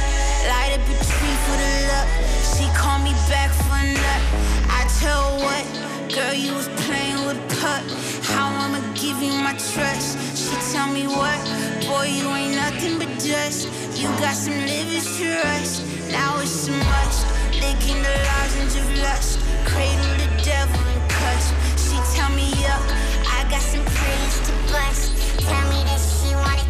Light 0.51 0.75
up 0.75 0.83
a 0.91 0.97
tree 1.07 1.39
for 1.47 1.57
the 1.63 1.73
luck. 1.87 2.09
She 2.51 2.67
called 2.75 3.03
me 3.07 3.15
back 3.31 3.55
for 3.55 3.79
a 3.79 3.87
nut. 3.95 4.23
I 4.75 4.83
tell 4.99 5.23
her 5.23 5.45
what, 5.45 5.65
girl, 6.17 6.33
you 6.33 6.55
was 6.55 6.69
playing 6.89 7.21
with 7.27 7.37
pup. 7.61 7.85
How 8.33 8.49
I'ma 8.49 8.81
give 8.95 9.21
you 9.23 9.33
my 9.33 9.53
trust? 9.53 10.17
She 10.33 10.55
tell 10.73 10.89
me 10.91 11.07
what, 11.07 11.41
boy, 11.85 12.07
you 12.09 12.27
ain't 12.33 12.57
nothing 12.57 12.97
but 12.99 13.13
dust. 13.21 13.69
You 14.01 14.09
got 14.25 14.35
some 14.35 14.59
livers 14.65 15.07
to 15.19 15.27
rust. 15.45 15.85
Now 16.11 16.41
it's 16.41 16.65
too 16.65 16.79
much. 16.97 17.17
Licking 17.61 18.01
the 18.01 18.15
lozenge 18.29 18.77
of 18.81 18.89
lust. 19.05 19.41
Cradle 19.69 20.15
the 20.23 20.31
devil 20.43 20.81
and 20.95 21.11
cuss. 21.11 21.45
She 21.85 21.97
tell 22.17 22.31
me 22.31 22.49
up. 22.65 22.87
I 23.37 23.45
got 23.51 23.61
some 23.61 23.85
praise 23.85 24.37
to 24.47 24.53
bust. 24.73 25.13
Tell 25.45 25.65
me 25.69 25.85
that 25.85 26.01
she 26.01 26.35
wanna. 26.35 26.67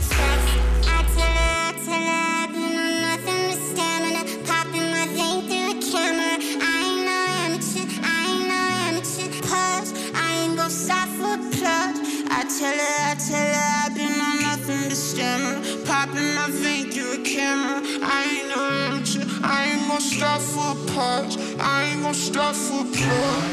tell 12.58 12.72
her, 12.72 13.10
I 13.10 13.14
tell 13.14 13.52
her 13.54 13.66
I've 13.84 13.94
been 13.94 14.20
on 14.28 14.36
nothing 14.40 14.88
but 14.88 14.96
stammer. 14.96 15.60
Popping 15.84 16.34
my 16.34 16.48
ain't 16.48 16.90
through 16.90 17.20
a 17.20 17.24
camera. 17.24 17.82
I 18.02 18.20
ain't 18.32 18.48
no 18.52 18.60
amateur. 18.86 19.24
I 19.42 19.72
ain't 19.72 19.88
gon' 19.88 20.00
stop 20.00 20.40
for 20.40 20.72
a. 20.92 21.36
I 21.60 21.84
ain't 21.88 22.02
gon' 22.02 22.14
stop 22.14 22.54
for 22.54 22.82
blood. 22.94 23.44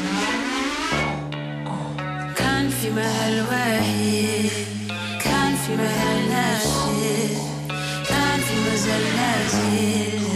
Can't 2.36 2.72
feel 2.72 2.92
my 2.92 3.02
a 3.02 3.34
plug. 3.34 3.34
كان 3.34 3.40
في 3.40 3.40
محل 3.40 3.40
واحد 3.50 4.50
كان 5.24 5.56
في 5.56 5.72
محل 5.76 6.28
ناشد 6.28 7.38
كان 8.08 8.40
في 8.40 8.54
مازال 8.70 9.04
نازل 9.16 10.33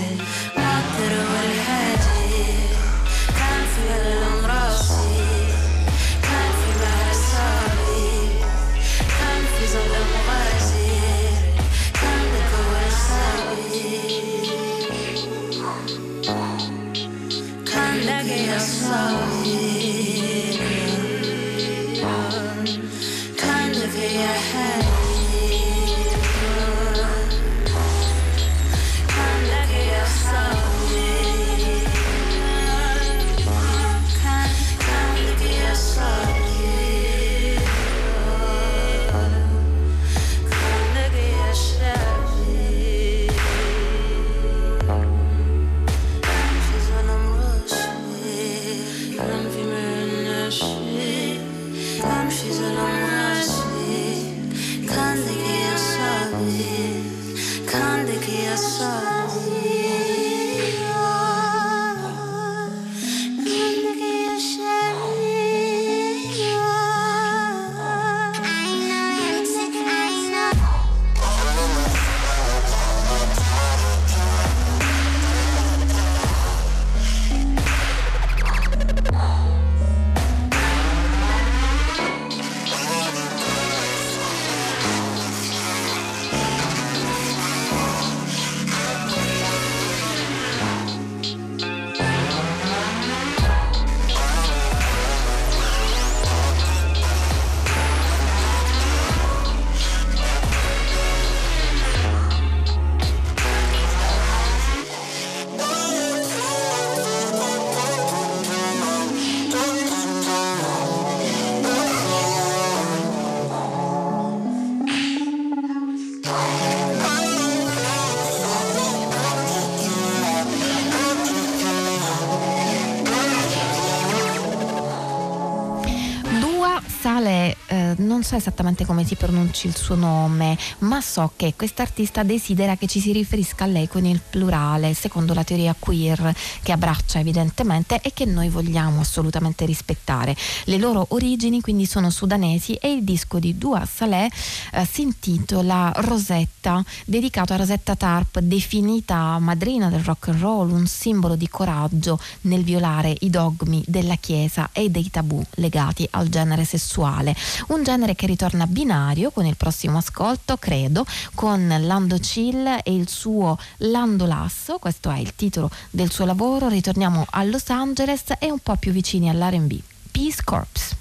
esattamente 128.79 128.85
come 128.85 129.05
si 129.05 129.17
pronunci 129.17 129.67
il 129.67 129.77
suo 129.77 129.95
nome, 129.95 130.57
ma 130.81 131.01
so 131.01 131.33
che 131.35 131.55
quest'artista 131.57 132.23
desidera 132.23 132.77
che 132.77 132.87
ci 132.87 133.01
si 133.01 133.13
riferisca 133.13 133.65
a 133.65 133.67
lei 133.67 133.89
con 133.89 134.05
il 134.05 134.21
plurale, 134.21 134.95
secondo 134.95 135.35
la 135.35 135.45
teoria 135.45 135.75
queer 135.79 136.35
che 136.63 136.73
abbraccia 136.73 137.19
evidentemente 137.19 138.01
e 138.01 138.13
che 138.13 138.25
noi 138.25 138.49
vogliamo 138.49 139.01
assolutamente 139.01 139.65
rispettare. 139.65 140.37
Le 140.65 140.79
loro 140.79 141.07
origini 141.11 141.61
quindi 141.61 141.87
sono 141.87 142.11
sudanesi 142.11 142.75
e 142.75 142.93
il 142.93 143.05
disco 143.05 143.39
di 143.39 143.57
Dua 143.59 143.85
Saleh 143.85 144.31
eh, 144.73 144.87
si 144.91 145.03
intitola 145.03 145.93
Rosetta, 145.97 146.85
dedicato 147.05 147.53
a 147.53 147.57
Rosetta 147.57 147.97
Tarp, 147.97 148.39
definita 148.41 149.39
madrina 149.39 149.89
del 149.89 150.05
rock 150.05 150.29
and 150.29 150.41
roll, 150.41 150.71
un 150.71 150.87
simbolo 150.87 151.35
di 151.35 151.49
coraggio 151.49 152.19
nel 152.43 152.63
violare 152.63 153.15
i 153.21 153.31
dogmi 153.31 153.83
della 153.87 154.17
Chiesa 154.17 154.71
e 154.73 154.91
dei 154.91 155.11
tabù 155.11 155.43
legati 155.55 156.07
al 156.13 156.29
genere 156.29 156.65
sessuale. 156.65 157.35
Un 157.69 157.83
genere 157.83 158.15
che 158.15 158.27
ritorna 158.27 158.67
binario 158.69 159.31
con 159.31 159.47
il 159.47 159.57
prossimo 159.57 159.99
ascolto, 159.99 160.57
credo, 160.57 161.05
con 161.35 161.67
Lando 161.81 162.19
Chill 162.19 162.67
e 162.83 162.95
il 162.95 163.09
suo 163.09 163.59
Lando 163.79 164.27
Lasso, 164.27 164.79
questo 164.79 165.11
è 165.11 165.19
il 165.19 165.35
titolo 165.35 165.71
del 165.91 166.11
suo 166.11 166.25
lavoro. 166.25 166.69
Ritorniamo 166.69 167.27
a 167.31 167.43
Los 167.45 167.69
Angeles 167.71 168.25
e 168.39 168.51
un 168.51 168.59
po' 168.61 168.77
più 168.77 168.93
vicini 168.93 169.29
all'RB. 169.29 169.81
Peace 170.11 170.43
Corps. 170.45 170.97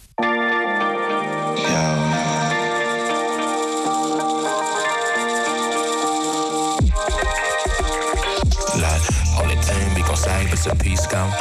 Like, 1.67 2.16
thing 9.67 9.95
we 9.95 10.01
gon' 10.01 10.15
save 10.15 10.51
is 10.53 10.65
a 10.67 10.75
peace 10.75 11.05
count. 11.07 11.33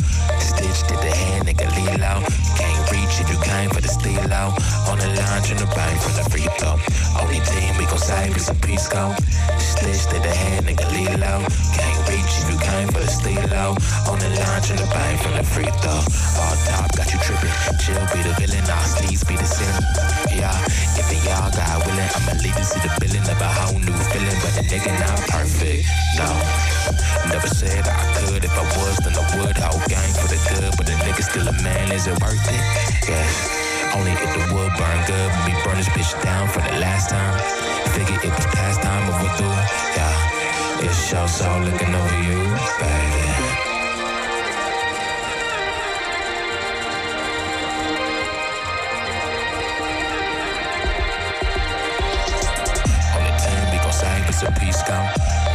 Stitched 0.43 0.91
at 0.91 1.01
the 1.01 1.13
hand, 1.15 1.47
nigga, 1.47 1.67
lean 1.79 2.03
out. 2.03 2.27
Can't 2.59 2.83
reach 2.91 3.15
if 3.23 3.31
you 3.31 3.39
came 3.39 3.71
for 3.71 3.81
the 3.81 3.89
steal 3.89 4.33
out. 4.35 4.59
On 4.91 4.99
the 4.99 5.07
line, 5.15 5.43
trying 5.47 5.63
to 5.63 5.69
bang 5.79 5.97
from 6.03 6.15
the 6.19 6.27
free 6.31 6.49
throw. 6.59 6.75
Only 7.23 7.41
thing 7.41 7.71
we 7.79 7.87
gon' 7.87 8.03
save 8.03 8.37
is 8.37 8.49
a 8.51 8.55
peace 8.67 8.89
count. 8.89 9.15
Stitched 9.59 10.11
at 10.13 10.23
the 10.27 10.35
hand, 10.35 10.67
nigga, 10.67 10.87
lean 10.91 11.23
out. 11.23 11.47
Can't 11.77 12.01
reach 12.11 12.33
if 12.43 12.47
you 12.51 12.59
came 12.59 12.89
for 12.89 13.01
the 13.01 13.11
steal 13.11 13.51
out. 13.55 13.79
On 14.11 14.19
the 14.19 14.31
line, 14.43 14.63
trying 14.67 14.83
to 14.83 14.89
bang 14.91 15.17
from 15.23 15.35
the 15.39 15.45
free 15.45 15.71
throw. 15.81 16.01
All 16.43 16.57
top, 16.67 16.91
got 16.99 17.07
you 17.13 17.19
trippin'. 17.23 17.55
Chill 17.79 18.03
be 18.11 18.21
the 18.27 18.35
villain, 18.43 18.67
all 18.67 18.87
sleeves 18.91 19.23
be 19.23 19.37
the 19.37 19.47
sin. 19.47 20.26
Yeah, 20.37 20.53
if 21.01 21.09
y'all 21.25 21.49
got 21.49 21.81
willing, 21.89 22.13
I'ma 22.13 22.37
lead 22.45 22.53
you 22.53 22.67
to 22.69 22.79
the 22.85 22.93
feeling 23.01 23.25
of 23.25 23.41
a 23.41 23.49
whole 23.49 23.81
new 23.81 23.97
feeling. 24.13 24.37
But 24.45 24.53
the 24.53 24.69
nigga 24.69 24.93
not 25.01 25.17
perfect, 25.33 25.89
no. 26.21 26.29
Never 27.33 27.49
said 27.49 27.89
I 27.89 28.05
could. 28.21 28.45
If 28.45 28.53
I 28.53 28.65
was, 28.77 29.01
then 29.01 29.17
I 29.17 29.25
would. 29.41 29.57
Whole 29.57 29.81
gang 29.89 30.13
for 30.13 30.29
the 30.29 30.37
good, 30.53 30.77
but 30.77 30.85
the 30.85 30.93
nigga 31.09 31.25
still 31.25 31.49
a 31.49 31.57
man. 31.65 31.91
Is 31.91 32.07
it 32.07 32.21
worth 32.21 32.37
it? 32.53 32.65
Yeah. 33.09 33.97
Only 33.97 34.13
if 34.13 34.29
the 34.37 34.45
wood 34.53 34.73
burn 34.77 35.01
good. 35.09 35.31
We 35.49 35.57
burn 35.65 35.81
this 35.81 35.89
bitch 35.97 36.13
down 36.23 36.49
for 36.49 36.61
the 36.61 36.77
last 36.85 37.09
time. 37.09 37.33
Figure 37.97 38.21
it 38.21 38.29
was 38.29 38.47
past 38.53 38.83
time 38.83 39.09
overdue. 39.09 39.57
Yeah. 39.97 40.85
It's 40.85 41.11
your 41.11 41.27
soul 41.29 41.61
looking 41.65 41.95
over 41.95 42.19
you, 42.29 42.45
baby. 42.77 43.26
Gon' 54.41 54.53
save 54.53 54.61
peace 54.61 54.83
count. 54.83 55.09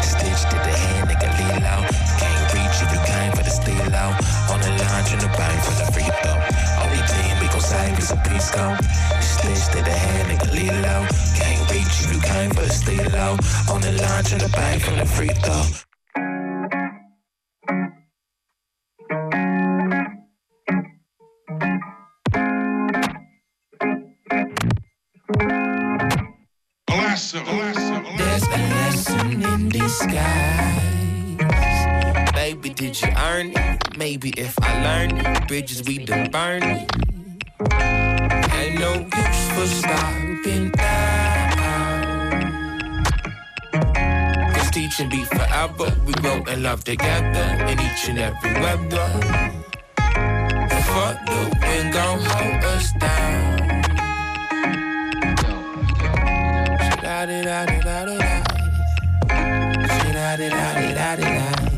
Stitched 0.03 0.49
to 0.49 0.55
the 0.55 0.73
hand, 0.73 1.09
nigga, 1.09 1.29
lean 1.37 1.63
out. 1.63 1.85
Can't 2.19 2.53
reach 2.53 2.77
if 2.81 2.91
you 2.93 3.01
came 3.05 3.31
for 3.31 3.43
the 3.43 3.49
steal 3.49 3.95
out. 3.95 4.15
On 4.49 4.59
the 4.59 4.69
line, 4.69 5.03
trying 5.05 5.19
to 5.19 5.27
bang 5.37 5.61
for 5.61 5.73
the 5.79 5.91
free 5.91 6.09
throw. 6.21 6.37
Only 6.83 7.01
thing 7.07 7.39
we 7.39 7.47
gon' 7.47 7.61
save 7.61 7.99
is 7.99 8.11
a 8.11 8.17
peace 8.27 8.51
count. 8.51 8.83
Stitched 9.21 9.71
to 9.73 9.83
the 9.83 9.91
hand, 9.91 10.29
nigga, 10.29 10.53
lean 10.53 10.85
out. 10.85 11.09
Can't 11.35 11.71
reach 11.71 11.95
if 12.03 12.13
you 12.13 12.21
came 12.21 12.51
for 12.51 12.61
the 12.61 12.69
steal 12.69 13.15
out. 13.15 13.39
On 13.69 13.81
the 13.81 13.91
line, 13.91 14.23
trying 14.23 14.41
to 14.41 14.49
bang 14.49 14.79
from 14.79 14.97
the 14.97 15.05
free 15.05 15.33
throw. 15.43 15.90
Bridges 35.51 35.83
we 35.83 35.97
done 35.97 36.31
burn 36.31 36.63
it. 36.63 36.89
Ain't 38.55 38.79
no 38.79 38.93
use 38.93 39.43
for 39.53 39.67
stopping 39.67 40.71
now. 40.77 42.31
Cause 44.53 44.71
teaching 44.71 45.09
be 45.09 45.25
forever. 45.25 45.93
We 46.05 46.13
grow 46.13 46.41
and 46.47 46.63
love 46.63 46.85
together 46.85 47.47
in 47.69 47.77
each 47.81 48.07
and 48.07 48.19
every 48.19 48.53
weather. 48.63 49.07
Fuck 50.93 51.17
the 51.25 51.41
wind 51.61 51.93
gon' 51.95 52.21
hold 52.31 52.63
us 52.73 52.93
down. 52.93 53.57
Da 57.03 57.25
da 57.25 57.41
da 57.43 57.65
da 57.65 57.79
da 57.81 58.05
da. 58.05 58.43
Da 60.07 60.35
da 60.37 60.49
da 60.49 61.15
da 61.15 61.15
da 61.17 61.70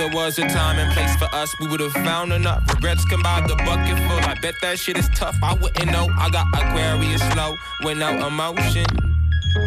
there 0.00 0.08
was 0.08 0.38
a 0.38 0.48
time 0.48 0.78
and 0.78 0.90
place 0.94 1.14
for 1.16 1.28
us, 1.34 1.54
we 1.60 1.68
would 1.68 1.80
have 1.80 1.92
found 1.92 2.32
enough. 2.32 2.66
Regrets 2.74 3.04
come 3.04 3.22
by 3.22 3.42
the 3.46 3.54
bucket 3.56 3.98
full. 4.08 4.18
I 4.20 4.34
bet 4.40 4.54
that 4.62 4.78
shit 4.78 4.96
is 4.96 5.10
tough. 5.10 5.36
I 5.42 5.52
wouldn't 5.52 5.92
know. 5.92 6.08
I 6.18 6.30
got 6.30 6.46
Aquarius 6.54 7.22
flow 7.34 7.54
with 7.84 7.98
no 7.98 8.26
emotion. 8.26 8.86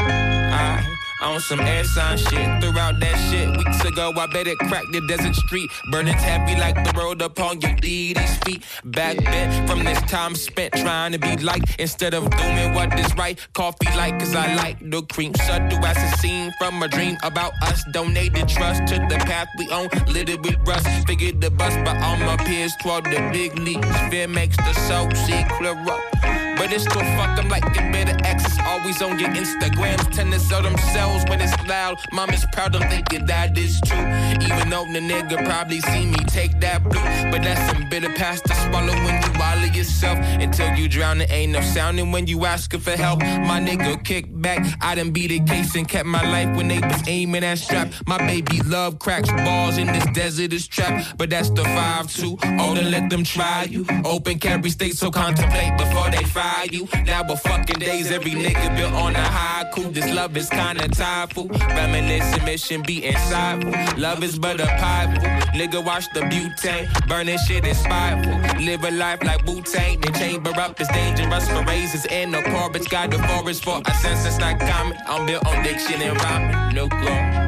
I 0.02 0.93
on 1.24 1.40
some 1.40 1.60
air 1.62 1.84
sign 1.84 2.18
shit. 2.18 2.62
Threw 2.62 2.78
out 2.78 3.00
that 3.00 3.18
shit 3.30 3.50
weeks 3.58 3.84
ago. 3.86 4.14
I 4.16 4.28
bet 4.28 4.48
it 4.48 4.58
cracked 4.60 4.92
the 4.92 5.02
desert 5.08 5.36
street. 5.36 5.70
Burdens 5.92 6.22
heavy 6.22 6.60
like 6.60 6.76
the 6.76 6.92
road 6.98 7.22
upon 7.22 7.62
your 7.62 7.74
deeds 7.76 8.38
feet. 8.46 8.64
Back 8.84 9.18
then, 9.18 9.68
from 9.68 9.84
this 9.84 10.00
time 10.04 10.36
spent 10.36 10.74
trying 10.74 11.14
to 11.14 11.20
be 11.20 11.38
like 11.38 11.64
instead 11.80 12.14
of 12.14 12.30
doing 12.30 12.74
what 12.74 12.98
is 13.00 13.16
right. 13.16 13.40
Coffee 13.54 13.96
light, 13.98 14.20
cause 14.20 14.36
I 14.36 14.56
like 14.56 14.78
the 14.80 15.02
cream. 15.04 15.34
Subtle 15.36 15.86
as 15.86 15.98
a 15.98 16.18
scene 16.18 16.52
from 16.60 16.82
a 16.84 16.88
dream 16.88 17.18
about 17.24 17.54
us. 17.64 17.84
Donated 17.92 18.48
trust 18.48 18.88
to 18.88 18.96
the 19.10 19.18
path 19.26 19.48
we 19.58 19.70
own. 19.70 19.88
Littered 20.08 20.44
with 20.46 20.58
rust. 20.68 20.88
Figured 21.08 21.42
the 21.42 21.50
bus, 21.50 21.76
but 21.86 21.98
all 22.02 22.18
my 22.18 22.38
peers 22.38 22.74
toward 22.82 23.06
the 23.06 23.30
big 23.32 23.58
leagues. 23.60 23.88
Fear 24.10 24.28
makes 24.28 24.58
the 24.58 24.74
soul 24.74 25.10
see 25.26 25.44
clear 25.58 25.78
up. 25.90 26.23
But 26.64 26.72
it's 26.72 26.86
still 26.86 27.02
fuck 27.18 27.36
them 27.36 27.50
like 27.50 27.66
your 27.76 27.92
better 27.92 28.16
exes 28.24 28.58
always 28.66 29.02
on 29.02 29.20
your 29.20 29.28
Instagrams. 29.32 30.10
Tend 30.14 30.32
to 30.32 30.40
sell 30.40 30.62
themselves 30.62 31.26
when 31.28 31.42
it's 31.42 31.52
loud. 31.68 31.98
Mom 32.14 32.30
is 32.30 32.46
proud 32.54 32.74
of 32.74 32.82
thinking 32.90 33.26
that 33.26 33.58
is 33.58 33.82
true. 33.86 34.00
Even 34.00 34.70
though 34.70 34.86
the 34.86 35.02
nigga 35.02 35.44
probably 35.46 35.82
see 35.82 36.06
me 36.06 36.16
take 36.26 36.58
that 36.62 36.82
blue. 36.82 37.04
But 37.32 37.44
that's 37.44 37.70
some 37.70 37.90
bitter 37.90 38.14
past 38.14 38.46
to 38.46 38.56
swallow 38.56 38.94
when 38.94 39.22
you 39.22 39.38
wallow 39.38 39.68
yourself. 39.74 40.18
Until 40.40 40.74
you 40.76 40.88
drown, 40.88 41.20
it 41.20 41.30
ain't 41.34 41.52
no 41.52 41.60
sounding 41.60 42.14
when 42.14 42.28
you 42.28 42.46
asking 42.46 42.80
for 42.80 42.92
help. 42.92 43.20
My 43.20 43.60
nigga 43.60 44.02
kick 44.02 44.28
back. 44.30 44.66
I 44.80 44.96
done 44.96 45.12
beat 45.12 45.32
a 45.32 45.40
case 45.44 45.76
and 45.76 45.86
kept 45.86 46.06
my 46.06 46.24
life 46.32 46.56
when 46.56 46.70
they 46.70 46.80
was 46.80 47.06
aiming 47.10 47.44
at 47.44 47.58
strap. 47.58 47.92
My 48.08 48.20
baby 48.20 48.62
love 48.62 49.00
cracks 49.00 49.30
balls 49.30 49.78
in 49.78 49.88
this 49.88 50.06
desert 50.14 50.54
is 50.54 50.66
trapped. 50.66 51.18
But 51.18 51.30
that's 51.30 51.50
the 51.50 51.64
5-2. 51.64 52.40
Oh, 52.62 52.74
then 52.74 52.90
let 52.90 53.10
them 53.10 53.26
try 53.26 53.68
you. 53.70 53.86
Open 54.06 54.40
carry 54.40 54.70
state, 54.70 54.96
so 54.96 55.12
contemplate 55.12 55.78
before 55.78 56.10
they 56.10 56.24
fire 56.24 56.53
you. 56.72 56.88
Now 57.06 57.24
but 57.24 57.38
fucking 57.38 57.80
days, 57.80 58.12
every 58.12 58.32
nigga 58.32 58.76
built 58.76 58.94
on 58.94 59.16
a 59.16 59.22
high 59.22 59.54
haiku. 59.64 59.94
This 59.94 60.12
love 60.14 60.36
is 60.38 60.50
kinda 60.50 60.88
tiredful. 60.90 61.48
Reminiscing 61.48 62.46
mission 62.46 62.82
be 62.82 63.02
insightful. 63.02 63.98
Love 63.98 64.24
is 64.24 64.38
but 64.38 64.60
a 64.60 64.66
pipe. 64.66 65.10
Nigga 65.54 65.84
watch 65.84 66.06
the 66.14 66.22
butane. 66.22 66.88
Burning 67.08 67.38
shit 67.48 67.66
is 67.66 67.78
spiteful. 67.78 68.38
Live 68.62 68.84
a 68.84 68.92
life 68.92 69.24
like 69.24 69.46
Wu-Tang. 69.46 70.02
Then 70.02 70.14
chamber 70.14 70.54
up 70.60 70.80
is 70.80 70.88
dangerous 70.90 71.48
for 71.50 71.64
razors 71.64 72.06
and 72.06 72.34
the 72.34 72.42
corpus. 72.44 72.88
Got 72.88 73.12
the 73.12 73.20
forest 73.20 73.64
for 73.64 73.82
a 73.86 73.94
sense 73.96 74.24
that's 74.24 74.40
not 74.40 74.60
common. 74.60 74.98
I'm 75.08 75.26
built 75.26 75.46
on 75.46 75.64
diction 75.64 76.02
and 76.02 76.22
rhyming. 76.22 76.76
No 76.76 76.88
glow. 76.88 77.43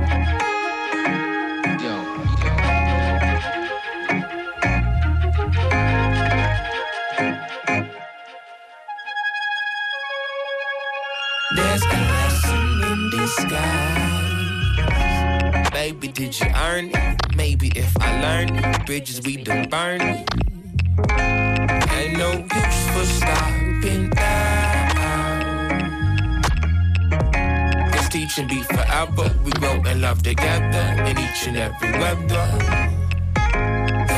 Baby, 15.95 16.07
did 16.09 16.37
you 16.41 16.47
earn 16.57 16.91
it? 16.93 17.35
Maybe 17.37 17.71
if 17.73 17.95
I 18.01 18.19
learned 18.21 18.59
it, 18.59 18.85
bridges 18.85 19.21
we 19.21 19.37
done 19.37 19.69
burned. 19.69 20.01
Ain't 20.01 20.27
no 22.17 22.31
use 22.33 22.87
for 22.91 23.05
stopping 23.05 24.09
now. 24.09 25.69
Cause 27.93 28.09
teaching 28.09 28.45
be 28.49 28.61
forever. 28.63 29.31
We 29.45 29.51
grow 29.51 29.81
and 29.87 30.01
love 30.01 30.21
together 30.21 31.01
in 31.07 31.17
each 31.17 31.47
and 31.47 31.55
every 31.55 31.91
weather. 31.91 32.45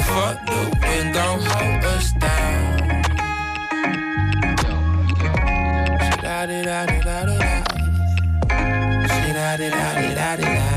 Fuck 0.09 0.45
the 0.47 0.78
wind 0.82 1.13
gon' 1.13 1.41
hold 1.41 1.84
us 1.93 2.11
down. 2.13 2.78
da 6.23 6.45
da 6.47 6.63
da 6.63 6.86
da 6.88 7.01
da 7.01 7.25
da. 7.25 7.38
Da 8.49 9.34
da 9.34 9.57
da 9.57 9.69
da 9.69 10.15
da 10.15 10.36
da. 10.38 10.76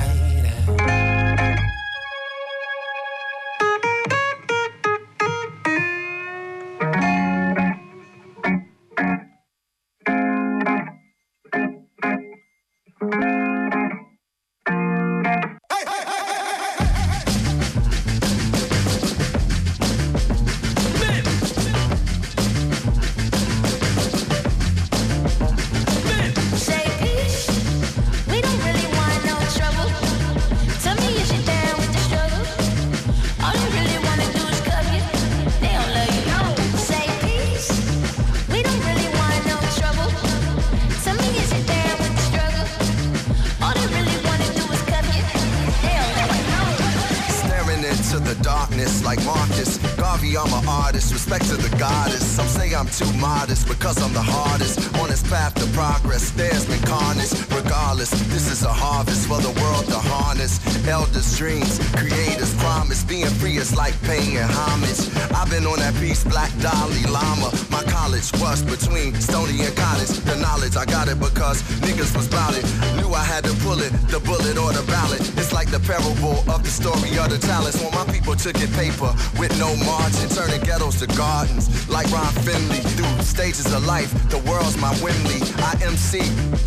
Harness. 60.41 60.89
Elders' 60.89 61.37
dreams, 61.37 61.79
creators' 61.95 62.55
promise. 62.57 63.05
Being 63.05 63.27
free 63.27 63.57
is 63.57 63.77
like 63.77 63.95
paying 64.03 64.39
homage. 64.39 65.09
I've 65.37 65.51
been 65.51 65.67
on 65.67 65.79
that 65.79 65.95
piece, 66.01 66.25
Black 66.25 66.51
Dalai 66.59 67.05
Lama. 67.11 67.53
My 67.71 67.83
college 67.85 68.31
was 68.41 68.63
between 68.63 69.15
Stony 69.21 69.61
and 69.63 69.77
Cottage. 69.77 70.19
The 70.25 70.37
knowledge, 70.37 70.77
I 70.77 70.85
got 70.85 71.09
it 71.09 71.19
because 71.21 71.63
niggas 71.85 72.17
was 72.17 72.29
bout 72.29 72.57
it. 72.57 72.65
Knew 72.97 73.13
I 73.13 73.25
had 73.25 73.45
to 73.45 73.55
pull 73.63 73.81
it, 73.81 73.93
the 74.09 74.21
bullet 74.21 74.57
or 74.59 74.73
the 74.73 74.85
ballot. 74.87 75.21
It's 75.37 75.53
like 75.53 75.71
the 75.71 75.81
parable 75.81 76.43
of 76.51 76.63
the 76.65 76.71
story 76.71 77.17
of 77.19 77.31
the 77.31 77.39
talents. 77.39 77.81
When 77.81 77.93
my 77.95 78.05
people 78.13 78.35
took 78.35 78.57
it 78.57 78.73
paper 78.73 79.13
with 79.39 79.53
no 79.59 79.77
margin, 79.85 80.29
turning 80.31 80.61
ghettos 80.63 80.99
to 81.01 81.07
gardens. 81.15 81.69
Like 81.89 82.11
Ron 82.11 82.33
Finley, 82.47 82.81
through 82.97 83.23
stages 83.23 83.73
of 83.73 83.85
life, 83.87 84.11
the 84.31 84.39
world's 84.49 84.77
my 84.79 84.93
Wimley. 85.05 85.41
I 85.63 85.77
MC 85.85 86.23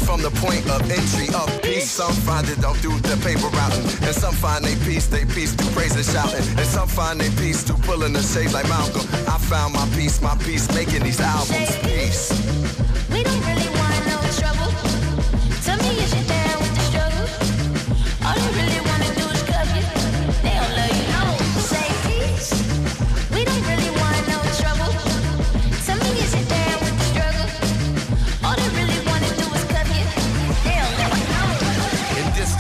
from 0.06 0.22
the 0.22 0.32
point 0.44 0.64
of 0.70 0.80
entry 0.90 1.28
of 1.34 1.48
peace. 1.62 1.90
Some 1.90 2.14
find 2.28 2.48
it 2.48 2.60
don't 2.62 2.80
do 2.82 2.92
the 3.00 3.18
paper 3.24 3.50
and 3.72 4.16
some 4.16 4.34
find 4.34 4.66
they 4.66 4.76
peace, 4.86 5.08
they 5.08 5.26
peace 5.26 5.54
through 5.54 5.72
praise 5.72 5.96
and 5.96 6.06
shouting, 6.06 6.46
and 6.58 6.68
some 6.68 6.88
find 6.88 7.20
they 7.20 7.30
peace 7.42 7.64
through 7.64 7.78
pulling 7.78 8.14
the 8.14 8.22
shades 8.22 8.54
like 8.54 8.68
Malcolm. 8.68 9.08
I 9.28 9.38
found 9.38 9.74
my 9.74 9.88
peace, 9.96 10.22
my 10.22 10.36
peace, 10.38 10.68
making 10.74 11.04
these 11.04 11.20
albums. 11.20 11.76
Peace. 11.80 13.33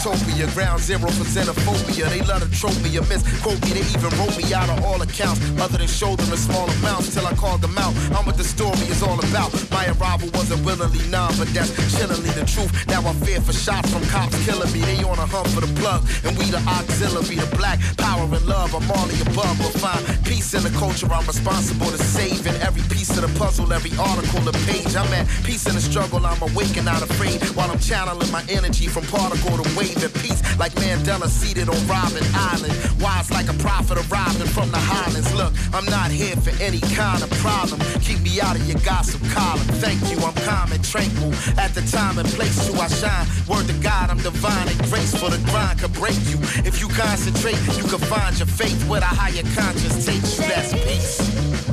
Utopia. 0.03 0.47
Ground 0.53 0.81
zero 0.81 1.07
for 1.07 1.23
xenophobia. 1.23 2.09
They 2.09 2.21
love 2.21 2.43
to 2.43 2.49
trope 2.59 2.75
me 2.83 2.89
misquote 3.07 3.61
me. 3.63 3.79
They 3.79 3.85
even 3.95 4.11
wrote 4.19 4.35
me 4.37 4.53
out 4.53 4.69
of 4.69 4.83
all 4.83 5.01
accounts, 5.01 5.39
other 5.59 5.77
than 5.77 5.87
show 5.87 6.15
them 6.15 6.29
in 6.31 6.37
small 6.37 6.69
amounts 6.69 7.13
till 7.13 7.25
I 7.25 7.33
called 7.35 7.61
them 7.61 7.77
out. 7.77 7.93
I'm 8.15 8.25
what 8.25 8.37
the 8.37 8.43
story 8.43 8.85
is 8.91 9.01
all 9.01 9.19
about. 9.19 9.51
My 9.71 9.87
arrival 9.87 10.29
wasn't 10.33 10.65
willingly 10.65 11.05
none, 11.09 11.33
but 11.37 11.47
that's 11.53 11.71
chillingly 11.95 12.31
the 12.31 12.45
truth. 12.45 12.71
Now 12.87 13.01
I 13.07 13.13
fear 13.25 13.39
for 13.41 13.53
shots 13.53 13.91
from 13.91 14.03
cops 14.07 14.35
killing 14.45 14.71
me. 14.73 14.81
They 14.81 15.03
on 15.03 15.17
a 15.19 15.25
hunt 15.25 15.47
for 15.49 15.61
the 15.61 15.71
plug, 15.79 16.03
and 16.25 16.37
we 16.37 16.45
the 16.51 16.61
auxiliary, 16.67 17.35
the 17.35 17.49
black 17.55 17.79
power 17.97 18.23
and 18.23 18.45
love. 18.45 18.75
I'm 18.75 18.89
all 18.91 19.07
the 19.07 19.19
above, 19.31 19.57
but 19.59 19.73
find 19.79 20.03
peace 20.25 20.53
in 20.53 20.63
the 20.63 20.73
culture. 20.79 21.07
I'm 21.11 21.25
responsible 21.25 21.87
to 21.87 21.97
saving 21.97 22.55
every 22.61 22.83
piece 22.93 23.11
of 23.17 23.23
the 23.23 23.31
puzzle, 23.39 23.71
every 23.71 23.93
article, 23.97 24.41
the 24.41 24.55
page. 24.67 24.95
I'm 24.95 25.11
at 25.13 25.27
peace 25.43 25.65
in 25.67 25.75
the 25.75 25.81
struggle. 25.81 26.25
I'm 26.25 26.41
awake 26.41 26.75
and 26.77 26.85
not 26.85 27.01
afraid 27.01 27.41
while 27.55 27.69
I'm 27.71 27.79
channeling 27.79 28.31
my 28.31 28.43
energy 28.49 28.87
from 28.87 29.03
particle 29.07 29.57
to 29.61 29.65
wave 29.77 29.92
peace 29.99 30.41
like 30.57 30.73
Mandela 30.73 31.27
seated 31.27 31.69
on 31.69 31.75
Robben 31.87 32.25
Island. 32.33 32.73
Wise 33.01 33.31
like 33.31 33.49
a 33.49 33.53
prophet 33.53 33.97
arriving 33.97 34.47
from 34.47 34.71
the 34.71 34.77
highlands. 34.77 35.33
Look, 35.35 35.53
I'm 35.73 35.85
not 35.85 36.11
here 36.11 36.35
for 36.35 36.51
any 36.61 36.79
kind 36.95 37.23
of 37.23 37.29
problem. 37.41 37.79
Keep 38.01 38.21
me 38.21 38.41
out 38.41 38.55
of 38.55 38.67
your 38.67 38.79
gossip 38.81 39.21
column. 39.31 39.67
Thank 39.83 40.01
you, 40.11 40.17
I'm 40.23 40.33
calm 40.45 40.71
and 40.71 40.83
tranquil. 40.83 41.33
At 41.57 41.73
the 41.75 41.81
time 41.91 42.17
and 42.17 42.27
place 42.29 42.55
to 42.67 42.73
I 42.79 42.87
shine. 42.87 43.27
Word 43.47 43.67
to 43.67 43.73
God, 43.81 44.09
I'm 44.09 44.17
divine 44.17 44.67
and 44.67 44.79
grace 44.89 45.13
for 45.15 45.29
the 45.29 45.37
grind 45.49 45.79
could 45.79 45.93
break 45.93 46.17
you. 46.29 46.39
If 46.65 46.81
you 46.81 46.87
concentrate, 46.89 47.59
you 47.77 47.83
can 47.83 47.99
find 47.99 48.37
your 48.37 48.47
faith 48.47 48.87
where 48.87 48.99
the 48.99 49.05
higher 49.05 49.43
conscience 49.55 50.05
takes 50.05 50.37
you. 50.37 50.47
That's 50.47 50.73
peace. 50.73 51.72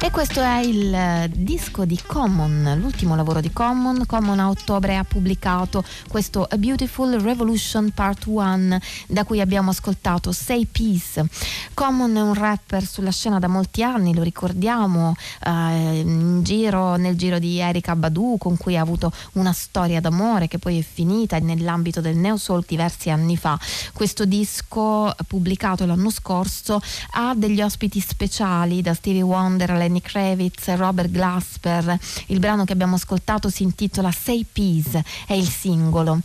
E 0.00 0.12
questo 0.12 0.40
è 0.40 0.60
il 0.60 0.94
eh, 0.94 1.28
disco 1.34 1.84
di 1.84 1.98
Common, 2.06 2.78
l'ultimo 2.80 3.16
lavoro 3.16 3.40
di 3.40 3.50
Common. 3.50 4.06
Common 4.06 4.38
a 4.38 4.48
ottobre 4.48 4.96
ha 4.96 5.02
pubblicato 5.02 5.82
questo 6.08 6.46
A 6.48 6.56
Beautiful 6.56 7.18
Revolution 7.18 7.90
Part 7.90 8.26
1 8.26 8.78
da 9.08 9.24
cui 9.24 9.40
abbiamo 9.40 9.70
ascoltato 9.70 10.30
Say 10.30 10.66
Peace. 10.66 11.26
Common 11.74 12.14
è 12.14 12.20
un 12.20 12.34
rapper 12.34 12.84
sulla 12.84 13.10
scena 13.10 13.40
da 13.40 13.48
molti 13.48 13.82
anni, 13.82 14.14
lo 14.14 14.22
ricordiamo, 14.22 15.16
eh, 15.44 16.04
giro, 16.42 16.94
nel 16.94 17.16
giro 17.16 17.40
di 17.40 17.58
Erika 17.58 17.96
Badu 17.96 18.36
con 18.38 18.56
cui 18.56 18.76
ha 18.76 18.82
avuto 18.82 19.12
una 19.32 19.52
storia 19.52 20.00
d'amore 20.00 20.46
che 20.46 20.58
poi 20.58 20.78
è 20.78 20.82
finita 20.82 21.40
nell'ambito 21.40 22.00
del 22.00 22.16
neo 22.16 22.36
soul 22.36 22.64
diversi 22.64 23.10
anni 23.10 23.36
fa. 23.36 23.58
Questo 23.92 24.24
disco 24.24 25.12
pubblicato 25.26 25.84
l'anno 25.86 26.10
scorso 26.10 26.80
ha 27.14 27.34
degli 27.34 27.60
ospiti 27.60 27.98
speciali 27.98 28.80
da 28.80 28.94
Stevie 28.94 29.22
Wonder, 29.22 29.86
Lenny 29.88 30.02
Kravitz, 30.02 30.74
Robert 30.76 31.10
Glasper. 31.10 31.98
Il 32.26 32.38
brano 32.38 32.64
che 32.64 32.72
abbiamo 32.74 32.96
ascoltato 32.96 33.48
si 33.48 33.62
intitola 33.62 34.12
Say 34.12 34.44
Peace, 34.50 35.02
è 35.26 35.32
il 35.32 35.48
singolo. 35.48 36.20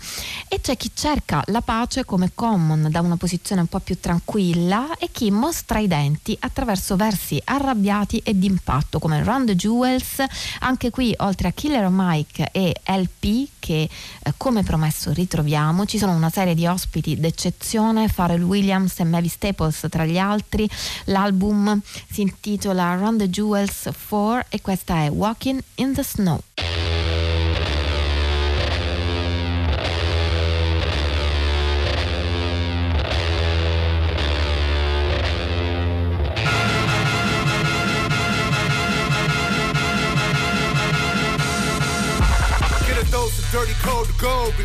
E 0.49 0.59
c'è 0.59 0.75
chi 0.75 0.91
cerca 0.93 1.41
la 1.47 1.61
pace 1.61 2.03
come 2.03 2.31
common 2.35 2.87
da 2.91 2.99
una 2.99 3.15
posizione 3.15 3.61
un 3.61 3.67
po' 3.67 3.79
più 3.79 3.97
tranquilla 3.99 4.97
e 4.97 5.09
chi 5.11 5.31
mostra 5.31 5.79
i 5.79 5.87
denti 5.87 6.35
attraverso 6.41 6.97
versi 6.97 7.41
arrabbiati 7.43 8.17
e 8.23 8.35
d'impatto 8.35 8.99
come 8.99 9.23
Run 9.23 9.45
the 9.45 9.55
Jewels. 9.55 10.21
Anche 10.59 10.89
qui, 10.89 11.13
oltre 11.19 11.47
a 11.47 11.51
Killer 11.51 11.87
Mike 11.89 12.49
e 12.51 12.75
LP, 12.85 13.47
che 13.63 13.87
eh, 14.23 14.33
come 14.35 14.61
promesso 14.61 15.13
ritroviamo, 15.13 15.85
ci 15.85 15.97
sono 15.97 16.11
una 16.11 16.29
serie 16.29 16.53
di 16.53 16.67
ospiti 16.67 17.17
d'eccezione, 17.17 18.09
Pharrell 18.13 18.41
Williams 18.41 18.99
e 18.99 19.05
Mavis 19.05 19.31
Staples 19.31 19.87
tra 19.89 20.03
gli 20.03 20.17
altri. 20.17 20.69
L'album 21.05 21.79
si 22.11 22.21
intitola 22.21 22.93
Run 22.95 23.19
the 23.19 23.29
Jewels 23.29 23.89
4 24.09 24.47
e 24.49 24.59
questa 24.59 25.03
è 25.03 25.09
Walking 25.09 25.61
in 25.75 25.93
the 25.93 26.03
Snow. 26.03 27.02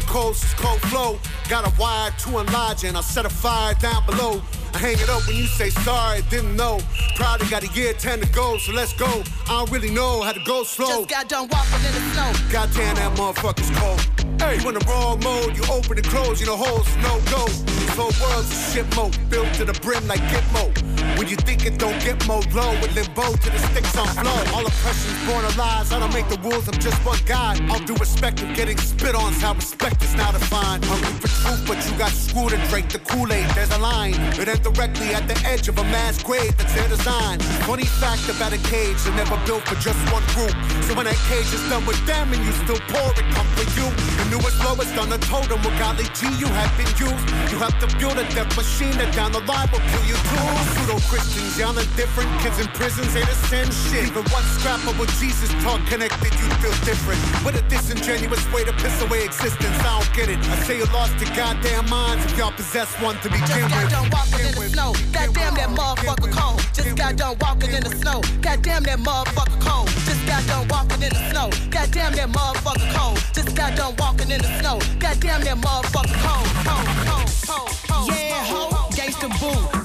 To 0.09 0.15
go, 0.15 0.33
cold 0.57 0.81
flow. 0.83 1.19
Got 1.49 1.67
a 1.67 1.81
wire 1.81 2.11
to 2.11 2.39
enlarge 2.39 2.85
and 2.85 2.97
I'll 2.97 3.03
set 3.03 3.27
a 3.27 3.29
fire 3.29 3.75
down 3.75 4.05
below. 4.07 4.43
I 4.75 4.79
hang 4.79 4.99
it 4.99 5.09
up 5.09 5.27
when 5.27 5.37
you 5.37 5.47
say 5.47 5.71
sorry, 5.71 6.23
didn't 6.31 6.57
know. 6.57 6.81
Probably 7.17 7.49
got 7.49 7.63
a 7.63 7.69
year 7.79 7.93
10 7.93 8.21
to 8.21 8.29
go, 8.33 8.59
so 8.59 8.73
let's 8.73 8.93
go. 8.95 9.23
I 9.47 9.59
don't 9.59 9.71
really 9.71 9.91
know 9.91 10.23
how 10.23 10.33
to 10.33 10.41
go 10.45 10.63
slow. 10.65 10.87
Just 10.87 11.09
got 11.09 11.29
done 11.29 11.49
walking 11.51 11.85
in 11.87 11.93
the 11.93 12.01
snow. 12.13 12.33
Goddamn, 12.53 12.97
that 12.97 13.17
motherfucker's 13.17 13.71
cold. 13.79 14.01
Hey, 14.41 14.61
you 14.61 14.69
in 14.69 14.75
the 14.75 14.85
wrong 14.87 15.21
mode, 15.21 15.57
you 15.57 15.65
open 15.71 15.99
and 15.99 16.07
close, 16.07 16.41
you 16.41 16.47
know 16.47 16.57
holes, 16.57 16.87
no 16.99 17.21
go. 17.31 17.47
This 17.47 17.97
whole 17.97 18.13
world's 18.23 18.51
a 18.51 18.73
shit 18.73 18.97
mode, 18.97 19.17
built 19.31 19.53
to 19.55 19.65
the 19.65 19.79
brim 19.81 20.07
like 20.07 20.21
Gitmo. 20.21 20.88
When 21.17 21.29
you 21.29 21.37
think 21.37 21.65
it 21.67 21.79
don't 21.79 21.99
get 22.03 22.27
more 22.27 22.43
low, 22.53 22.73
with 22.81 22.95
limbo 22.95 23.33
to 23.33 23.51
the 23.51 23.59
sticks 23.71 23.97
on 23.97 24.07
flow. 24.09 24.41
All 24.55 24.67
oppression's 24.67 25.21
born 25.27 25.45
of 25.45 25.57
lies, 25.57 25.93
I 25.93 25.99
don't 25.99 26.13
make 26.13 26.29
the 26.29 26.39
rules, 26.39 26.69
I'm 26.69 26.79
just 26.79 26.99
one 27.05 27.19
guy. 27.27 27.59
All 27.71 27.79
due 27.81 27.95
respect 27.95 28.43
of 28.43 28.55
getting 28.55 28.79
spit 28.79 29.15
on, 29.15 29.33
how 29.35 29.55
respect 29.55 30.03
is 30.03 30.15
now 30.15 30.33
defined. 30.33 30.85
Hungry 30.85 31.15
for 31.21 31.29
truth, 31.29 31.63
but 31.67 31.79
you 31.87 31.97
got 31.99 32.11
screwed 32.11 32.53
and 32.53 32.63
drank 32.69 32.91
the 32.91 32.99
Kool-Aid. 32.99 33.49
There's 33.55 33.71
a 33.71 33.79
line, 33.79 34.15
it 34.39 34.49
ends 34.49 34.61
directly 34.61 35.15
at 35.15 35.27
the 35.27 35.39
edge 35.47 35.69
of 35.69 35.79
a 35.79 35.85
mass 35.85 36.23
grave 36.23 36.57
that's 36.57 36.75
their 36.75 36.89
design. 36.89 37.39
Funny 37.67 37.85
fact 37.85 38.29
about 38.29 38.53
a 38.53 38.59
cage, 38.69 38.99
they're 39.03 39.15
never 39.15 39.39
built 39.47 39.67
for 39.67 39.77
just 39.81 39.99
one 40.13 40.25
group. 40.35 40.55
So 40.85 40.95
when 40.95 41.07
that 41.07 41.19
cage 41.31 41.53
is 41.53 41.63
done 41.69 41.85
with 41.87 42.01
them 42.07 42.33
and 42.33 42.45
you 42.45 42.53
still 42.53 42.81
pour 42.89 43.11
it, 43.15 43.27
come 43.35 43.47
for 43.57 43.67
you. 43.79 43.87
The 44.19 44.27
newest 44.31 44.59
lowest 44.65 44.97
on 44.99 45.09
the 45.11 45.19
totem, 45.19 45.61
with 45.63 45.79
golly 45.79 46.05
G 46.19 46.27
you 46.39 46.47
have 46.47 46.73
been 46.77 46.91
used. 46.99 47.25
You 47.53 47.59
have 47.59 47.77
to 47.81 47.87
build 47.99 48.19
a 48.19 48.27
death 48.35 48.57
machine 48.57 48.97
that 48.99 49.15
down 49.15 49.33
the 49.33 49.41
line 49.41 49.69
will 49.73 49.85
kill 49.91 50.05
you 50.05 50.15
too. 50.15 50.98
Christians, 51.07 51.59
y'all 51.59 51.77
are 51.79 51.91
different. 51.97 52.29
Kids 52.41 52.59
in 52.59 52.67
prisons 52.75 53.15
ain't 53.15 53.29
the 53.29 53.39
same 53.47 53.71
shit. 53.71 54.09
Even 54.11 54.25
one 54.33 54.43
scrap 54.59 54.83
of 54.87 54.99
what 54.99 55.09
Jesus 55.21 55.51
taught 55.63 55.81
connected, 55.87 56.33
you 56.35 56.49
feel 56.59 56.75
different. 56.85 57.21
With 57.45 57.57
a 57.57 57.65
disingenuous 57.69 58.43
way 58.53 58.65
to 58.65 58.73
piss 58.73 59.01
away 59.03 59.25
existence, 59.25 59.79
I 59.81 60.01
don't 60.01 60.13
get 60.15 60.29
it. 60.29 60.39
I 60.51 60.57
say 60.67 60.79
you 60.79 60.87
lost 60.93 61.15
your 61.21 61.35
goddamn 61.37 61.89
minds 61.89 62.25
if 62.27 62.37
y'all 62.39 62.53
possess 62.53 62.91
one 63.01 63.17
to 63.21 63.29
begin 63.29 63.47
Just 63.47 63.69
got 63.71 63.83
with. 63.85 63.93
done 63.93 64.09
walking 64.11 64.45
in 64.47 64.55
the 64.55 64.69
snow. 64.69 64.93
Goddamn 65.13 65.55
that 65.55 65.71
motherfucker 65.71 66.33
cold. 66.33 66.59
Just 66.75 66.97
got 66.97 67.17
done 67.17 67.37
walking 67.41 67.73
in 67.73 67.83
the 67.85 67.91
snow. 67.95 68.21
Goddamn 68.41 68.83
that 68.85 68.99
motherfucker 68.99 69.61
cold. 69.61 69.89
Just 70.05 70.27
got 70.27 70.47
done 70.47 70.67
walking 70.69 71.03
in 71.03 71.11
the 71.13 71.23
snow. 71.31 71.51
Goddamn 71.71 72.13
that 72.15 72.29
motherfucker 72.31 72.89
cold. 72.97 73.17
Just 73.35 73.55
got 73.57 73.77
done 73.77 73.95
walking 73.99 74.31
in 74.31 74.41
the 74.41 74.51
snow. 74.61 74.79
Goddamn 74.99 75.43
that 75.45 75.57
motherfucker 75.59 76.17
cold. 76.27 76.47
Cold, 76.67 76.87
cold, 77.07 77.29
cold, 77.47 77.71
cold. 77.89 78.09
Yeah, 78.13 78.45
ho, 78.45 78.78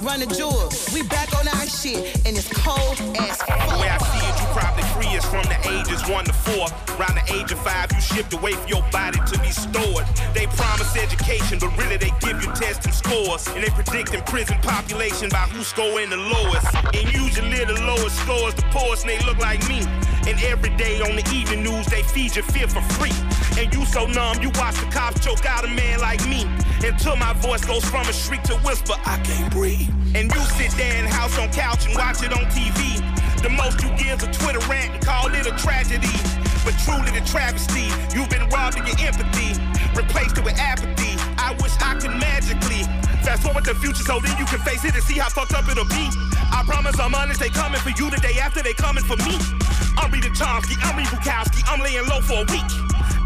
run 0.01 0.19
the 0.19 0.27
jewel. 0.27 0.69
We 0.93 1.07
back 1.07 1.33
on 1.37 1.47
our 1.47 1.67
shit, 1.67 2.15
and 2.25 2.37
it's 2.37 2.49
cold 2.53 2.99
as 3.17 3.37
fuck. 3.41 3.59
The 3.69 3.77
way 3.81 3.89
I 3.89 3.97
see 3.97 4.25
it, 4.27 4.35
you 4.39 4.47
probably 4.53 4.83
free 4.93 5.03
from 5.33 5.43
the 5.49 5.57
ages 5.73 6.07
one 6.09 6.25
to 6.25 6.33
four. 6.33 6.67
Around 6.95 7.15
the 7.15 7.33
age 7.33 7.51
of 7.51 7.59
five, 7.59 7.91
you 7.91 8.01
shipped 8.01 8.33
away 8.33 8.53
for 8.53 8.67
your 8.67 8.83
body 8.91 9.19
to 9.31 9.39
be 9.39 9.49
stored. 9.49 10.05
They 10.33 10.47
promise 10.47 10.95
education, 10.97 11.59
but 11.59 11.75
really 11.77 11.97
they 11.97 12.11
give 12.19 12.41
you 12.41 12.51
tests 12.53 12.85
and 12.85 12.93
scores. 12.93 13.47
And 13.47 13.63
they 13.63 13.69
predict 13.69 14.13
in 14.13 14.21
prison 14.23 14.57
population 14.61 15.29
by 15.29 15.45
who's 15.53 15.67
scoring 15.67 16.09
the 16.09 16.17
lowest. 16.17 16.67
And 16.93 17.05
usually 17.13 17.63
the 17.65 17.79
lowest 17.85 18.17
scores 18.21 18.53
the 18.55 18.63
poorest, 18.71 19.05
and 19.05 19.11
they 19.11 19.25
look 19.25 19.37
like 19.37 19.61
me. 19.69 19.85
And 20.25 20.41
every 20.43 20.75
day 20.77 21.01
on 21.01 21.15
the 21.15 21.25
evening 21.33 21.63
news, 21.63 21.85
they 21.87 22.01
feed 22.01 22.35
your 22.35 22.45
fear 22.45 22.67
for 22.67 22.81
free. 22.97 23.13
And 23.61 23.73
you 23.73 23.85
so 23.85 24.05
numb, 24.07 24.41
you 24.41 24.49
watch 24.55 24.75
the 24.79 24.89
cops 24.89 25.23
choke 25.23 25.45
out 25.45 25.65
a 25.65 25.67
man 25.67 25.99
like 25.99 26.25
me. 26.27 26.47
Until 26.83 27.15
my 27.15 27.33
voice 27.33 27.63
goes 27.63 27.85
from 27.85 28.07
a 28.07 28.13
shriek 28.13 28.41
to 28.43 28.55
whisper, 28.65 28.95
I 29.05 29.19
can't 29.23 29.51
breathe. 29.51 29.89
And 30.15 30.33
you 30.33 30.41
sit 30.57 30.71
there 30.71 30.95
in 30.97 31.05
house 31.05 31.37
on 31.37 31.51
couch 31.51 31.85
and 31.85 31.95
watch 31.95 32.23
it 32.23 32.33
on 32.33 32.45
TV. 32.49 32.99
The 33.41 33.49
most 33.49 33.83
you 33.83 33.89
give 33.97 34.23
is 34.23 34.27
a 34.27 34.31
Twitter 34.31 34.63
rant 34.71 34.95
and 34.95 35.05
call 35.05 35.27
it 35.27 35.45
a 35.45 35.51
tragedy. 35.59 36.15
But 36.63 36.79
truly 36.87 37.11
the 37.11 37.25
travesty, 37.27 37.91
you've 38.15 38.29
been 38.29 38.47
robbed 38.49 38.79
of 38.79 38.87
your 38.87 38.95
empathy, 39.03 39.59
replaced 39.95 40.37
it 40.37 40.43
with 40.43 40.57
apathy. 40.57 41.15
I 41.37 41.55
wish 41.61 41.73
I 41.81 41.95
could 41.99 42.15
magically 42.17 42.83
fast 43.23 43.43
forward 43.43 43.65
the 43.65 43.75
future 43.75 44.03
so 44.03 44.19
then 44.19 44.37
you 44.37 44.45
can 44.45 44.59
face 44.59 44.83
it 44.83 44.93
and 44.93 45.03
see 45.03 45.17
how 45.17 45.29
fucked 45.29 45.53
up 45.53 45.67
it'll 45.69 45.85
be. 45.85 46.09
I 46.51 46.63
promise 46.65 46.99
I'm 46.99 47.15
honest, 47.15 47.39
they 47.39 47.49
coming 47.49 47.79
for 47.81 47.89
you 47.95 48.09
the 48.09 48.19
day 48.19 48.37
after 48.39 48.61
they 48.61 48.73
coming 48.73 49.03
for 49.03 49.17
me. 49.23 49.39
I'm 49.97 50.11
Rita 50.11 50.29
Chomsky, 50.29 50.75
I'm 50.83 50.97
Reed 50.97 51.07
Bukowski, 51.07 51.63
I'm 51.67 51.79
laying 51.79 52.05
low 52.07 52.21
for 52.21 52.43
a 52.43 52.47
week. 52.51 52.69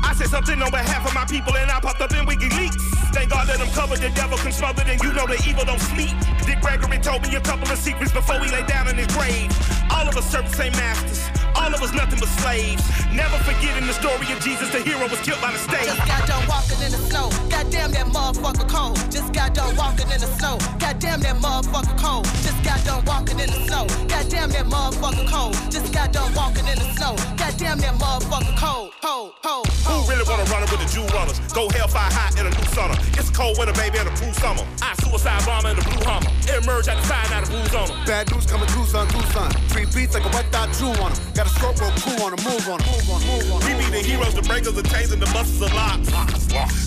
I 0.04 0.14
said 0.14 0.30
something 0.30 0.62
on 0.62 0.72
behalf 0.72 1.06
of 1.06 1.14
my 1.14 1.26
people 1.26 1.56
and 1.58 1.70
I 1.70 1.80
popped 1.80 2.02
up 2.02 2.12
in 2.12 2.26
WikiLeaks. 2.26 2.80
Thank 3.12 3.32
God 3.32 3.48
that 3.48 3.60
I'm 3.60 3.72
covered, 3.72 4.00
the 4.00 4.10
devil 4.12 4.38
can 4.38 4.52
smother, 4.52 4.84
and 4.86 5.02
you 5.02 5.12
know 5.14 5.26
the 5.26 5.42
evil 5.48 5.66
don't 5.66 5.82
sleep. 5.82 6.14
Dick 6.46 6.62
Gregory 6.62 7.00
told 7.00 7.24
me 7.24 7.36
a 7.36 7.42
couple 7.42 7.68
of 7.68 7.78
secrets 7.78 8.12
before 8.12 8.40
he 8.40 8.52
lay 8.52 8.64
down 8.68 8.88
in 8.88 8.96
his 8.96 9.08
grave. 9.08 9.50
All 9.90 10.08
of 10.08 10.16
us 10.16 10.30
serve 10.30 10.46
the 10.50 10.56
same 10.56 10.72
masters, 10.74 11.26
all 11.58 11.74
of 11.74 11.82
us 11.82 11.94
nothing 11.94 12.20
but 12.20 12.30
slaves. 12.40 12.84
Never 13.12 13.38
forgetting 13.42 13.88
the 13.88 13.94
story 13.94 14.30
of 14.32 14.40
Jesus, 14.40 14.70
the 14.70 14.80
hero 14.80 15.08
was 15.10 15.20
killed 15.26 15.42
by 15.42 15.52
mistake. 15.52 15.90
Just 15.90 16.06
got 16.06 16.28
done 16.28 16.46
walking 16.48 16.80
in 16.86 16.92
the 16.94 17.02
snow. 17.10 17.30
Goddamn 17.50 17.92
that 17.92 18.08
motherfucker 18.14 18.70
cold. 18.70 18.96
Just 19.10 19.34
got 19.34 19.54
done 19.54 19.76
walking 19.76 20.10
in 20.14 20.22
the 20.22 20.30
snow. 20.38 20.58
Goddamn 20.78 21.20
that 21.26 21.38
motherfucker 21.38 21.98
cold. 21.98 22.26
Just 22.46 22.62
got 22.64 22.80
done 22.86 23.04
walking 23.06 23.40
in 23.40 23.50
the 23.50 23.60
snow. 23.66 23.86
Goddamn 24.08 24.50
that 24.52 24.66
motherfucker 24.66 25.28
cold. 25.28 25.56
Just 25.72 25.92
got 25.94 26.14
done 26.14 26.34
walking 26.34 26.68
in 26.68 26.78
the 26.78 26.88
snow. 26.94 27.16
Goddamn 27.36 27.80
that 27.80 27.96
motherfucker 27.98 28.56
cold. 28.58 28.92
Ho, 29.02 29.34
ho, 29.44 29.64
Who 29.90 29.96
really 30.10 30.26
wanna 30.30 30.46
run 30.52 30.62
it 30.64 30.70
with 30.72 30.82
the 30.86 30.90
Jew 30.94 31.06
runners? 31.16 31.40
Go 31.54 31.70
hellfire 31.70 32.12
hot 32.14 32.38
in 32.40 32.46
a 32.46 32.52
new 32.54 32.68
summer. 32.78 32.96
It's 33.18 33.30
a 33.30 33.34
cold 33.34 33.58
winter, 33.58 33.74
baby, 33.74 33.98
and 33.98 34.10
a 34.10 34.16
cool 34.20 34.34
summer. 34.34 34.64
I 34.82 34.94
suicide 35.02 35.42
bomber 35.46 35.70
in 35.74 35.80
a 35.80 35.84
blue 35.84 36.06
hummer. 36.06 36.30
Emerge 36.54 36.88
at 36.88 36.98
the 37.02 37.06
side, 37.08 37.32
out 37.34 37.44
of 37.44 37.50
blues 37.50 37.74
on 37.74 37.90
'em. 37.90 38.06
Bad 38.06 38.30
news 38.32 38.46
coming 38.46 38.68
Tucson, 38.68 39.08
Tucson. 39.08 39.50
Three 39.70 39.86
beats 39.96 40.14
like 40.14 40.26
a 40.26 40.30
wet 40.36 40.52
dot 40.52 40.70
Jew 40.78 40.92
on 41.02 41.08
on 41.08 41.14
'em. 41.16 41.34
Got 41.34 41.47
a 41.48 41.50
stroke 41.56 41.80
real 41.80 41.92
cool 42.04 42.28
on 42.28 42.32
move 42.44 42.68
on 42.68 42.80
move 42.84 43.08
on 43.10 43.22
move 43.24 43.48
on. 43.52 43.60
We 43.64 43.72
be 43.80 43.88
the 43.90 44.04
heroes, 44.04 44.36
the 44.36 44.44
breakers, 44.44 44.74
the 44.74 44.84
chains, 44.84 45.12
and 45.12 45.22
the 45.22 45.30
busters 45.32 45.62
of 45.62 45.72
locks. 45.74 46.12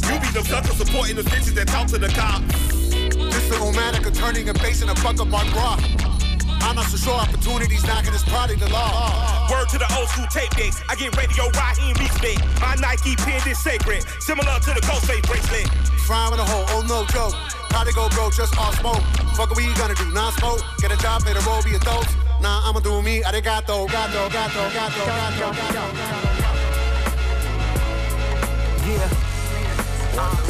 You 0.05 0.21
be 0.21 0.29
the 0.37 0.45
suckers 0.45 0.77
supporting 0.77 1.17
the 1.17 1.23
bitches 1.23 1.55
that 1.57 1.69
talk 1.69 1.89
to 1.89 1.99
the 1.99 2.09
cops. 2.09 2.45
This 3.33 3.49
the 3.49 3.57
romantic 3.57 4.07
of 4.07 4.15
turning 4.15 4.49
and 4.49 4.59
facing 4.61 4.89
a 4.89 4.95
fuck 4.97 5.21
up 5.21 5.33
on 5.33 5.47
rock. 5.57 5.81
I'm 6.61 6.77
not 6.77 6.87
so 6.93 6.99
sure 6.99 7.17
opportunities 7.17 7.85
knocking 7.87 8.13
is 8.13 8.23
probably 8.25 8.57
the 8.57 8.69
law. 8.69 9.49
Word 9.51 9.69
to 9.71 9.79
the 9.79 9.89
old 9.97 10.09
school 10.09 10.29
tape 10.29 10.51
decks. 10.51 10.83
I 10.89 10.95
get 10.95 11.17
radio 11.17 11.49
Raheem 11.57 11.97
respect. 11.97 12.45
My 12.61 12.77
Nike 12.77 13.17
pin 13.17 13.41
is 13.49 13.59
sacred, 13.59 14.05
similar 14.21 14.61
to 14.61 14.71
the 14.77 14.83
Ghostface 14.85 15.25
bracelet. 15.25 15.69
Frying 16.05 16.35
in 16.35 16.39
a 16.39 16.45
hole, 16.45 16.67
oh 16.77 16.83
no 16.85 17.09
joke. 17.09 17.35
Probably 17.73 17.93
go 17.93 18.09
broke, 18.11 18.35
just 18.35 18.53
all 18.59 18.73
smoke. 18.77 19.03
Fuck 19.39 19.51
what 19.51 19.57
we 19.57 19.73
gonna 19.75 19.95
do, 19.95 20.11
non-smoke. 20.13 20.61
Get 20.79 20.93
a 20.93 20.99
job, 20.99 21.25
made 21.25 21.37
a 21.37 21.41
roll, 21.49 21.63
be 21.63 21.75
adults. 21.75 22.13
Nah, 22.41 22.69
I'ma 22.69 22.81
do 22.81 23.03
me, 23.03 23.23
arigato, 23.23 23.87
gato, 23.87 24.29
gato, 24.31 24.63
gato, 24.73 25.05
gato, 25.07 25.53
gato. 25.53 26.31
Yeah. 28.87 29.31
85 30.13 30.50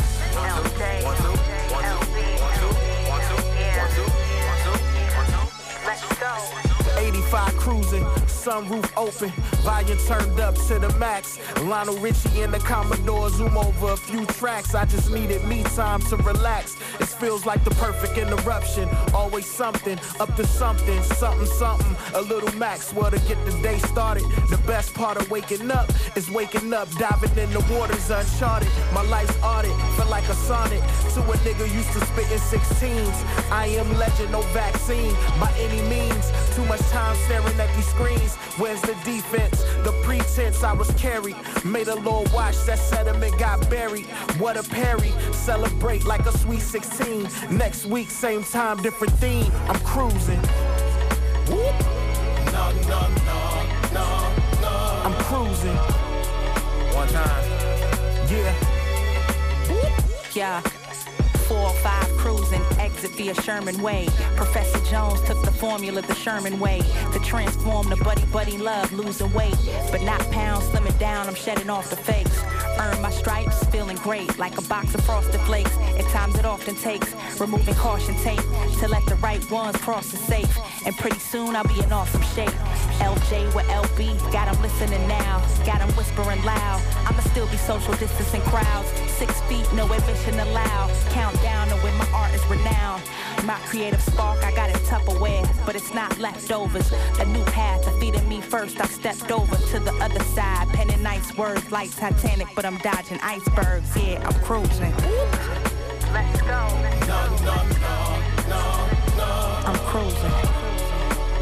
sunroof 8.40 8.90
open, 8.96 9.30
volume 9.62 9.98
turned 10.06 10.40
up 10.40 10.54
to 10.54 10.78
the 10.78 10.88
max. 10.98 11.38
Lionel 11.62 11.98
Richie 11.98 12.40
and 12.40 12.54
the 12.54 12.58
Commodore 12.58 13.28
zoom 13.28 13.56
over 13.56 13.92
a 13.92 13.96
few 13.96 14.24
tracks. 14.26 14.74
I 14.74 14.86
just 14.86 15.10
needed 15.10 15.44
me 15.44 15.62
time 15.62 16.00
to 16.08 16.16
relax. 16.16 16.76
It 16.98 17.08
feels 17.20 17.44
like 17.44 17.62
the 17.64 17.70
perfect 17.72 18.16
interruption. 18.16 18.88
Always 19.12 19.44
something, 19.44 19.98
up 20.20 20.34
to 20.36 20.46
something, 20.46 21.02
something, 21.02 21.46
something. 21.46 21.96
A 22.14 22.22
little 22.22 22.50
Maxwell 22.56 23.10
to 23.10 23.18
get 23.28 23.38
the 23.44 23.52
day 23.62 23.78
started. 23.78 24.24
The 24.48 24.60
best 24.66 24.94
part 24.94 25.18
of 25.18 25.30
waking 25.30 25.70
up 25.70 25.90
is 26.16 26.30
waking 26.30 26.72
up, 26.72 26.90
diving 26.92 27.36
in 27.36 27.50
the 27.50 27.60
waters 27.70 28.10
uncharted. 28.10 28.68
My 28.94 29.02
life's 29.02 29.36
audit, 29.42 29.76
feel 29.96 30.06
like 30.06 30.28
a 30.28 30.34
sonnet 30.34 30.80
to 31.14 31.20
a 31.20 31.36
nigga 31.44 31.66
used 31.74 31.92
to 31.92 32.00
spit 32.06 32.30
in 32.32 32.38
16s. 32.38 33.50
I 33.52 33.66
am 33.66 33.98
legend, 33.98 34.32
no 34.32 34.40
vaccine 34.56 35.12
by 35.38 35.52
any 35.58 35.82
means. 35.90 36.24
Too 36.56 36.64
much 36.64 36.80
time 36.88 37.16
staring 37.26 37.60
at 37.60 37.74
these 37.76 37.88
screens. 37.88 38.29
Where's 38.58 38.80
the 38.82 38.94
defense? 39.04 39.62
The 39.84 39.92
pretense 40.02 40.62
I 40.62 40.72
was 40.72 40.90
carried. 40.92 41.36
Made 41.64 41.88
a 41.88 41.94
little 41.94 42.26
watch, 42.32 42.56
that 42.66 42.78
sediment 42.78 43.38
got 43.38 43.68
buried. 43.70 44.06
What 44.38 44.56
a 44.56 44.62
parry. 44.62 45.12
Celebrate 45.32 46.04
like 46.04 46.26
a 46.26 46.36
sweet 46.38 46.60
16. 46.60 47.28
Next 47.50 47.86
week, 47.86 48.10
same 48.10 48.44
time, 48.44 48.82
different 48.82 49.12
theme. 49.14 49.50
I'm 49.68 49.80
cruising. 49.80 50.40
Whoop. 51.48 51.74
No, 52.52 52.72
no, 52.88 53.00
no, 53.24 53.40
no, 53.92 54.08
no. 54.60 55.02
I'm 55.04 55.14
cruising. 55.24 55.76
One 56.94 57.08
time. 57.08 57.44
Yeah. 58.30 58.54
Yeah. 60.32 60.79
405 61.60 62.16
cruising, 62.16 62.62
exit 62.78 63.10
via 63.10 63.34
Sherman 63.34 63.82
Way. 63.82 64.08
Professor 64.34 64.82
Jones 64.90 65.20
took 65.24 65.42
the 65.44 65.52
formula 65.52 66.00
the 66.00 66.14
Sherman 66.14 66.58
way 66.58 66.80
to 67.12 67.18
transform 67.18 67.90
the 67.90 67.96
buddy 67.96 68.24
buddy 68.26 68.56
love, 68.56 68.90
losing 68.94 69.30
weight. 69.34 69.56
But 69.90 70.00
not 70.00 70.20
pounds, 70.30 70.64
slimming 70.70 70.98
down, 70.98 71.26
I'm 71.26 71.34
shedding 71.34 71.68
off 71.68 71.90
the 71.90 71.96
fakes. 71.96 72.42
Earn 72.78 73.02
my 73.02 73.10
stripes, 73.10 73.62
feeling 73.66 73.98
great, 73.98 74.38
like 74.38 74.56
a 74.56 74.62
box 74.62 74.94
of 74.94 75.04
frosted 75.04 75.42
flakes. 75.42 75.76
At 75.98 76.06
times 76.06 76.38
it 76.38 76.46
often 76.46 76.76
takes 76.76 77.14
removing 77.38 77.74
caution 77.74 78.14
tape 78.22 78.40
to 78.78 78.88
let 78.88 79.04
the 79.04 79.16
right 79.16 79.44
ones 79.50 79.76
cross 79.76 80.10
the 80.10 80.16
safe. 80.16 80.58
And 80.86 80.96
pretty 80.96 81.18
soon 81.18 81.56
I'll 81.56 81.64
be 81.64 81.78
in 81.82 81.92
awesome 81.92 82.22
shape. 82.34 82.59
LJ 83.00 83.54
with 83.54 83.68
LB, 83.68 84.16
got 84.32 84.48
'em 84.48 84.60
listening 84.62 85.06
now, 85.08 85.42
got 85.64 85.80
'em 85.80 85.90
whispering 85.96 86.42
loud. 86.44 86.80
I'ma 87.06 87.20
still 87.32 87.46
be 87.46 87.56
social 87.56 87.94
distancing 87.94 88.42
crowds, 88.42 88.88
six 89.18 89.40
feet, 89.48 89.66
no 89.72 89.84
admission 89.92 90.38
allowed. 90.40 90.90
Countdown 91.10 91.68
to 91.68 91.76
when 91.76 91.94
my 91.96 92.06
art 92.12 92.32
is 92.34 92.44
renowned. 92.46 93.02
My 93.44 93.58
creative 93.68 94.02
spark, 94.02 94.44
I 94.44 94.52
got 94.52 94.70
it 94.70 94.76
Tupperware, 94.84 95.48
but 95.64 95.74
it's 95.74 95.94
not 95.94 96.18
leftovers. 96.18 96.92
A 97.18 97.24
new 97.24 97.44
path 97.44 97.82
to 97.84 97.90
feeding 97.98 98.28
me 98.28 98.40
first. 98.40 98.80
I 98.80 98.86
stepped 98.86 99.30
over 99.30 99.56
to 99.56 99.80
the 99.80 99.94
other 100.04 100.22
side, 100.36 100.68
penning 100.72 101.02
nice 101.02 101.34
words 101.36 101.70
like 101.70 101.90
Titanic, 101.96 102.48
but 102.54 102.64
I'm 102.64 102.78
dodging 102.78 103.20
icebergs. 103.22 103.96
Yeah, 103.96 104.22
I'm 104.26 104.38
cruising. 104.44 104.94
Let's 106.12 106.42
go. 106.42 106.60
No, 107.12 107.20
no, 107.48 107.56
no, 107.86 107.98
no, 108.48 108.62
no. 109.16 109.32
I'm 109.68 109.78
cruising. 109.90 110.32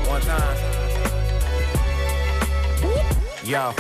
One 0.08 0.20
time. 0.20 0.77
Yo. 3.48 3.72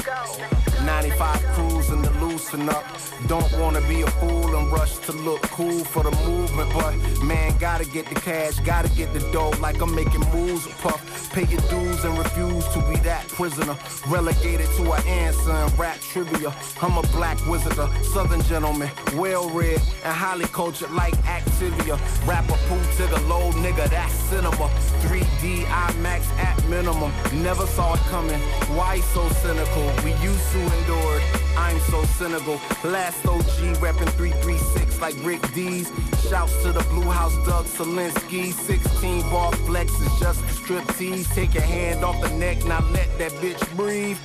95 0.84 1.42
cruising 1.54 2.02
to 2.02 2.10
loosen 2.24 2.68
up. 2.68 2.84
Don't 3.26 3.50
wanna 3.58 3.80
be 3.82 4.02
a 4.02 4.06
fool 4.20 4.56
and 4.56 4.70
rush 4.72 4.96
to 4.98 5.12
look 5.12 5.42
cool 5.42 5.84
for 5.84 6.02
the 6.02 6.10
movement, 6.24 6.72
but 6.72 6.94
man, 7.22 7.56
gotta 7.58 7.84
get 7.84 8.06
the 8.06 8.14
cash, 8.14 8.58
gotta 8.60 8.88
get 8.90 9.12
the 9.12 9.20
dough 9.32 9.50
like 9.60 9.80
I'm 9.80 9.94
making 9.94 10.20
moves. 10.32 10.66
Puff, 10.82 11.32
pay 11.32 11.44
your 11.44 11.60
dues 11.62 12.04
and 12.04 12.16
refuse 12.16 12.66
to 12.68 12.80
be 12.88 12.96
that 13.00 13.26
prisoner. 13.28 13.76
Relegated 14.08 14.68
to 14.76 14.92
an 14.92 15.06
answer 15.06 15.50
in 15.50 15.76
rap 15.76 16.00
trivia. 16.00 16.54
I'm 16.80 16.96
a 16.96 17.02
black 17.08 17.38
wizard, 17.46 17.78
a 17.78 17.88
southern 18.04 18.42
gentleman, 18.42 18.90
well 19.14 19.48
read 19.50 19.80
and 20.04 20.14
highly 20.14 20.46
cultured 20.46 20.90
like 20.92 21.14
Activia. 21.24 21.98
Rapper 22.26 22.58
poo 22.68 22.80
to 22.96 23.06
the 23.06 23.20
low 23.26 23.50
nigga, 23.52 23.88
that's 23.90 24.12
cinema. 24.30 24.68
3D 25.02 25.64
IMAX 25.64 26.22
at 26.38 26.56
minimum. 26.68 27.12
Never 27.42 27.66
saw 27.66 27.94
it 27.94 28.00
coming. 28.10 28.40
Why 28.76 29.00
so 29.00 29.28
cynical? 29.40 29.86
We 30.04 30.12
used 30.22 30.52
to 30.52 30.67
endure 30.72 31.18
it. 31.18 31.38
I'm 31.56 31.78
so 31.80 32.02
cynical. 32.04 32.60
Last 32.84 33.26
OG 33.26 33.76
reppin' 33.82 34.08
336 34.16 35.00
like 35.00 35.14
Rick 35.24 35.42
D's. 35.52 35.90
Shouts 36.28 36.62
to 36.62 36.72
the 36.72 36.84
Blue 36.90 37.10
House 37.10 37.34
Doug 37.46 37.66
Selinsky. 37.66 38.52
16 38.52 39.22
bar 39.30 39.52
flex 39.66 39.92
is 40.00 40.20
just 40.20 40.42
a 40.44 40.48
strip 40.48 40.86
tease. 40.96 41.28
Take 41.34 41.54
your 41.54 41.64
hand 41.64 42.04
off 42.04 42.20
the 42.20 42.30
neck, 42.36 42.64
now 42.64 42.80
let 42.90 43.08
that 43.18 43.32
bitch 43.32 43.76
breathe. 43.76 44.18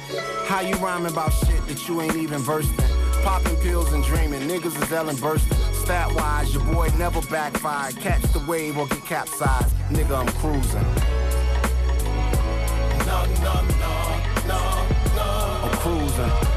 How 0.47 0.61
you 0.61 0.75
rhyming 0.75 1.11
about 1.11 1.33
shit 1.33 1.65
that 1.67 1.87
you 1.87 2.01
ain't 2.01 2.15
even 2.15 2.39
versed 2.39 2.77
in? 2.79 3.03
Popping 3.23 3.55
pills 3.57 3.93
and 3.93 4.03
dreaming, 4.03 4.41
niggas 4.49 4.81
is 4.81 4.91
Ellen 4.91 5.15
bursting. 5.15 5.57
Stat 5.73 6.13
wise, 6.13 6.53
your 6.53 6.63
boy 6.65 6.89
never 6.97 7.21
backfired. 7.23 7.95
Catch 7.97 8.21
the 8.33 8.39
wave 8.47 8.77
or 8.77 8.87
get 8.87 9.05
capsized. 9.05 9.73
Nigga, 9.89 10.17
I'm 10.19 10.27
cruising. 10.39 10.83
No, 13.05 13.25
no, 13.41 13.53
no, 13.79 14.47
no, 14.47 14.87
no. 15.15 15.69
Grooving. 16.15 16.53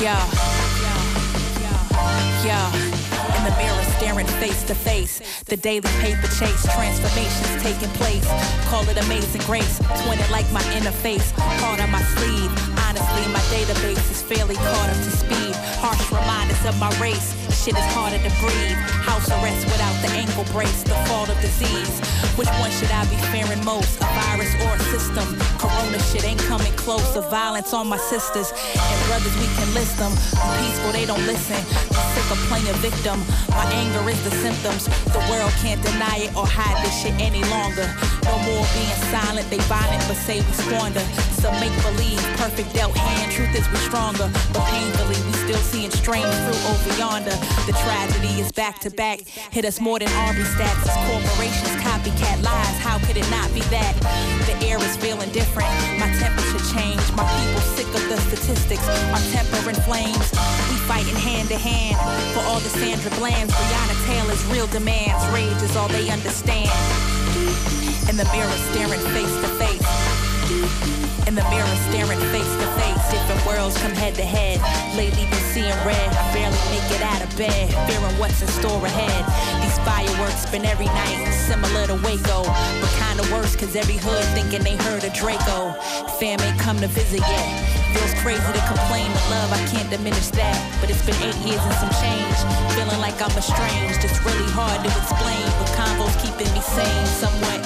Yeah. 0.00 0.24
Yeah. 2.44 2.68
In 2.68 2.68
the 2.68 2.84
mirror, 2.84 2.87
staring 3.98 4.26
face 4.38 4.62
to 4.62 4.74
face. 4.74 5.20
The 5.46 5.56
daily 5.56 5.90
paper 5.98 6.28
chase, 6.38 6.62
transformations 6.74 7.62
taking 7.62 7.90
place. 7.98 8.26
Call 8.70 8.88
it 8.88 8.96
amazing 9.04 9.42
grace. 9.42 9.78
Twin 10.02 10.18
it 10.18 10.30
like 10.30 10.50
my 10.52 10.62
interface. 10.78 11.32
Heart 11.60 11.80
on 11.80 11.90
my 11.90 12.02
sleeve. 12.14 12.50
Honestly, 12.86 13.24
my 13.32 13.42
database 13.50 14.10
is 14.10 14.22
fairly 14.22 14.54
caught 14.54 14.88
up 14.88 14.96
to 14.96 15.10
speed. 15.10 15.54
Harsh 15.82 16.12
reminders 16.12 16.64
of 16.64 16.78
my 16.78 16.90
race. 17.00 17.47
Shit 17.68 17.76
is 17.76 17.92
harder 17.92 18.16
to 18.16 18.32
breathe. 18.40 18.80
House 19.04 19.28
arrest 19.28 19.66
without 19.68 19.92
the 20.00 20.08
ankle 20.16 20.44
brace. 20.56 20.82
The 20.84 20.96
fault 21.04 21.28
of 21.28 21.38
disease. 21.42 22.00
Which 22.40 22.48
one 22.64 22.70
should 22.70 22.88
I 22.88 23.04
be 23.12 23.20
fearing 23.28 23.62
most? 23.62 24.00
A 24.00 24.08
virus 24.08 24.48
or 24.64 24.72
a 24.72 24.80
system? 24.88 25.36
Corona 25.60 26.00
shit 26.08 26.24
ain't 26.24 26.40
coming 26.48 26.72
close. 26.80 27.04
The 27.12 27.20
violence 27.28 27.74
on 27.74 27.86
my 27.86 27.98
sisters 27.98 28.54
and 28.56 28.98
brothers, 29.04 29.36
we 29.36 29.44
can 29.52 29.68
list 29.74 29.98
them. 29.98 30.16
I'm 30.40 30.64
peaceful, 30.64 30.92
they 30.96 31.04
don't 31.04 31.20
listen. 31.26 31.60
I'm 31.92 32.08
sick 32.16 32.30
of 32.32 32.40
playing 32.48 32.72
victim. 32.80 33.20
My 33.52 33.68
anger 33.76 34.00
is 34.08 34.16
the 34.24 34.32
symptoms. 34.40 34.88
The 35.12 35.20
world 35.28 35.52
can't 35.60 35.82
deny 35.82 36.24
it 36.24 36.32
or 36.32 36.46
hide 36.48 36.78
this 36.80 36.96
shit 37.02 37.12
any 37.20 37.44
longer. 37.52 37.84
No 38.24 38.38
more 38.48 38.64
being 38.72 38.96
silent, 39.12 39.44
they 39.50 39.60
violent 39.68 40.00
but 40.08 40.16
say 40.16 40.40
we 40.40 40.52
squander. 40.56 41.04
Some 41.36 41.52
make 41.60 41.74
believe, 41.84 42.22
perfect 42.40 42.72
dealt 42.72 42.96
hand. 42.96 43.32
Truth 43.32 43.54
is 43.60 43.68
we 43.68 43.76
stronger, 43.84 44.30
but 44.54 44.64
painfully 44.72 45.18
we 45.26 45.32
still 45.44 45.62
seeing 45.62 45.90
strange 45.90 46.32
fruit 46.46 46.62
over 46.70 46.92
yonder. 46.96 47.36
The 47.66 47.72
tragedy 47.84 48.40
is 48.40 48.52
back 48.52 48.78
to 48.80 48.90
back. 48.90 49.20
Hit 49.50 49.64
us 49.64 49.80
more 49.80 49.98
than 49.98 50.08
army 50.24 50.44
stats. 50.44 50.84
It's 50.84 50.96
corporations 51.08 51.76
copycat 51.82 52.42
lies. 52.42 52.78
How 52.78 52.98
could 52.98 53.16
it 53.16 53.28
not 53.30 53.52
be 53.52 53.60
that? 53.68 53.94
The 54.46 54.66
air 54.66 54.78
is 54.78 54.96
feeling 54.96 55.30
different. 55.30 55.68
My 55.98 56.08
temperature 56.16 56.62
changed. 56.72 57.12
My 57.16 57.26
people 57.28 57.60
sick 57.76 57.88
of 57.88 58.08
the 58.08 58.16
statistics. 58.28 58.86
Our 59.12 59.20
temper 59.32 59.68
in 59.68 59.76
flames. 59.84 60.28
We 60.70 60.76
fighting 60.88 61.16
hand 61.16 61.48
to 61.48 61.58
hand 61.58 61.96
for 62.32 62.40
all 62.48 62.60
the 62.60 62.70
Sandra 62.70 63.10
Bland's. 63.18 63.52
Breonna 63.52 64.06
Taylor's 64.06 64.44
real 64.46 64.66
demands. 64.68 65.20
Rage 65.34 65.62
is 65.62 65.76
all 65.76 65.88
they 65.88 66.08
understand. 66.10 66.72
In 68.08 68.16
the 68.16 68.24
mirror, 68.32 68.58
staring 68.72 69.00
face 69.12 69.34
to 69.44 69.48
face. 69.60 70.97
In 71.28 71.34
the 71.34 71.44
mirror, 71.52 71.76
staring 71.92 72.16
face 72.32 72.52
to 72.56 72.68
face. 72.80 73.04
Different 73.12 73.44
worlds 73.44 73.76
come 73.76 73.92
head 73.92 74.14
to 74.14 74.24
head. 74.24 74.64
Lately 74.96 75.28
been 75.28 75.44
seeing 75.52 75.76
red. 75.84 76.08
I 76.16 76.24
barely 76.32 76.56
make 76.72 76.88
it 76.88 77.04
out 77.04 77.20
of 77.20 77.28
bed. 77.36 77.68
Fearing 77.84 78.16
what's 78.16 78.40
in 78.40 78.48
store 78.48 78.80
ahead. 78.80 79.20
These 79.60 79.76
fireworks 79.84 80.48
spin 80.48 80.64
every 80.64 80.88
night, 80.88 81.28
similar 81.44 81.84
to 81.92 82.00
Waco. 82.00 82.48
But 82.80 82.92
kinda 82.96 83.28
worse, 83.28 83.52
cause 83.60 83.76
every 83.76 84.00
hood 84.00 84.24
thinking 84.32 84.64
they 84.64 84.80
heard 84.88 85.04
of 85.04 85.12
Draco. 85.12 85.76
Fam 86.16 86.40
ain't 86.40 86.58
come 86.58 86.80
to 86.80 86.88
visit 86.88 87.20
yet. 87.20 87.48
Feels 87.92 88.14
crazy 88.24 88.48
to 88.48 88.62
complain, 88.64 89.12
but 89.12 89.28
love, 89.28 89.52
I 89.52 89.60
can't 89.68 89.90
diminish 89.92 90.32
that. 90.32 90.56
But 90.80 90.88
it's 90.88 91.04
been 91.04 91.20
eight 91.28 91.36
years 91.44 91.60
and 91.60 91.76
some 91.76 91.92
change. 92.00 92.38
Feeling 92.72 93.00
like 93.04 93.20
I'm 93.20 93.36
estranged. 93.36 94.00
It's 94.00 94.16
really 94.24 94.48
hard 94.56 94.80
to 94.80 94.88
explain, 94.88 95.44
but 95.60 95.68
convos 95.76 96.16
keeping 96.24 96.48
me 96.56 96.64
sane 96.64 97.06
somewhat. 97.20 97.60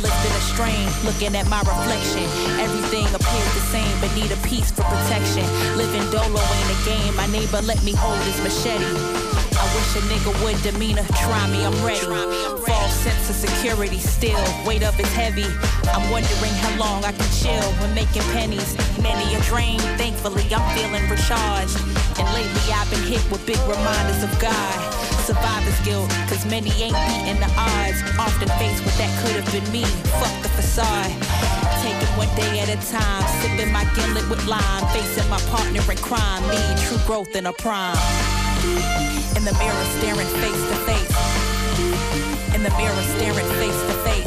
Still, 0.00 0.12
it's 0.12 0.22
been 0.24 0.32
a 0.32 0.40
strain 0.40 0.88
looking 1.04 1.36
at 1.36 1.46
my 1.48 1.60
reflection. 1.60 2.24
Everything 2.56 3.04
appears 3.12 3.52
the 3.52 3.64
same, 3.68 4.00
but 4.00 4.08
need 4.16 4.32
a 4.32 4.40
piece 4.48 4.70
for 4.70 4.82
protection. 4.82 5.44
Living 5.76 6.08
dolo 6.10 6.40
ain't 6.40 6.70
a 6.72 6.78
game. 6.88 7.14
My 7.16 7.26
neighbor 7.26 7.60
let 7.62 7.82
me 7.84 7.92
hold 7.92 8.16
his 8.24 8.40
machete. 8.40 8.88
I 9.60 9.64
wish 9.76 9.90
a 9.96 10.02
nigga 10.08 10.32
would 10.42 10.56
demeanor 10.62 11.04
try 11.20 11.44
me, 11.50 11.66
I'm 11.66 11.76
ready. 11.84 12.08
False 12.64 12.94
sense 13.04 13.28
of 13.28 13.36
security 13.36 13.98
still, 13.98 14.40
weight 14.64 14.82
up 14.82 14.98
is 14.98 15.12
heavy. 15.12 15.44
I'm 15.92 16.08
wondering 16.10 16.54
how 16.64 16.78
long 16.78 17.04
I 17.04 17.12
can 17.12 17.28
chill 17.36 17.68
when 17.80 17.94
making 17.94 18.22
pennies. 18.32 18.72
Many 19.02 19.34
a 19.34 19.40
drain, 19.52 19.80
thankfully 20.00 20.48
I'm 20.48 20.64
feeling 20.76 21.04
recharged. 21.10 21.76
And 22.16 22.26
lately 22.32 22.72
I've 22.72 22.88
been 22.88 23.04
hit 23.04 23.20
with 23.30 23.44
big 23.44 23.60
reminders 23.68 24.22
of 24.22 24.32
God. 24.40 24.99
Survivor's 25.24 25.80
guilt, 25.80 26.10
cause 26.28 26.44
many 26.46 26.70
ain't 26.82 26.96
beating 27.06 27.38
the 27.38 27.50
odds. 27.56 28.02
Often 28.18 28.48
faced 28.58 28.82
with 28.84 28.96
that 28.98 29.10
could 29.22 29.36
have 29.38 29.50
been 29.52 29.66
me. 29.70 29.84
Fuck 30.18 30.34
the 30.42 30.48
facade. 30.48 31.12
Take 31.82 31.96
it 31.96 32.10
one 32.18 32.28
day 32.36 32.60
at 32.60 32.68
a 32.68 32.78
time, 32.90 33.22
sipping 33.40 33.72
my 33.72 33.84
gimlet 33.94 34.28
with 34.28 34.44
lime, 34.46 34.84
facing 34.92 35.28
my 35.30 35.40
partner 35.52 35.80
in 35.80 35.98
crime. 35.98 36.42
Need 36.50 36.76
true 36.84 36.98
growth 37.06 37.34
in 37.36 37.46
a 37.46 37.52
prime. 37.52 37.96
In 39.36 39.44
the 39.44 39.54
mirror, 39.60 39.84
staring 39.98 40.30
face 40.42 40.62
to 40.70 40.76
face. 40.88 41.16
In 42.54 42.62
the 42.62 42.70
mirror, 42.76 43.04
staring 43.16 43.48
face 43.60 43.80
to 43.88 43.94
face. 44.04 44.20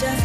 Just 0.00 0.19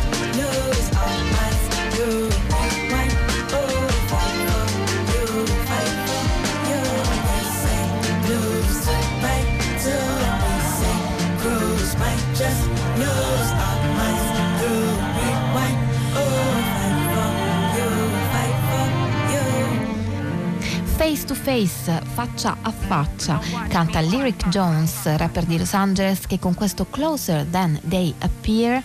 Face 21.06 21.28
to 21.28 21.36
face, 21.36 22.02
faccia 22.16 22.58
a 22.64 22.72
faccia, 22.72 23.40
canta 23.68 24.00
Lyric 24.00 24.48
Jones, 24.48 25.16
rapper 25.18 25.46
di 25.46 25.60
Los 25.60 25.76
Angeles, 25.76 26.26
che 26.26 26.40
con 26.40 26.56
questo 26.56 26.88
Closer 26.90 27.46
Than 27.46 27.80
They 27.88 28.12
Appear 28.18 28.82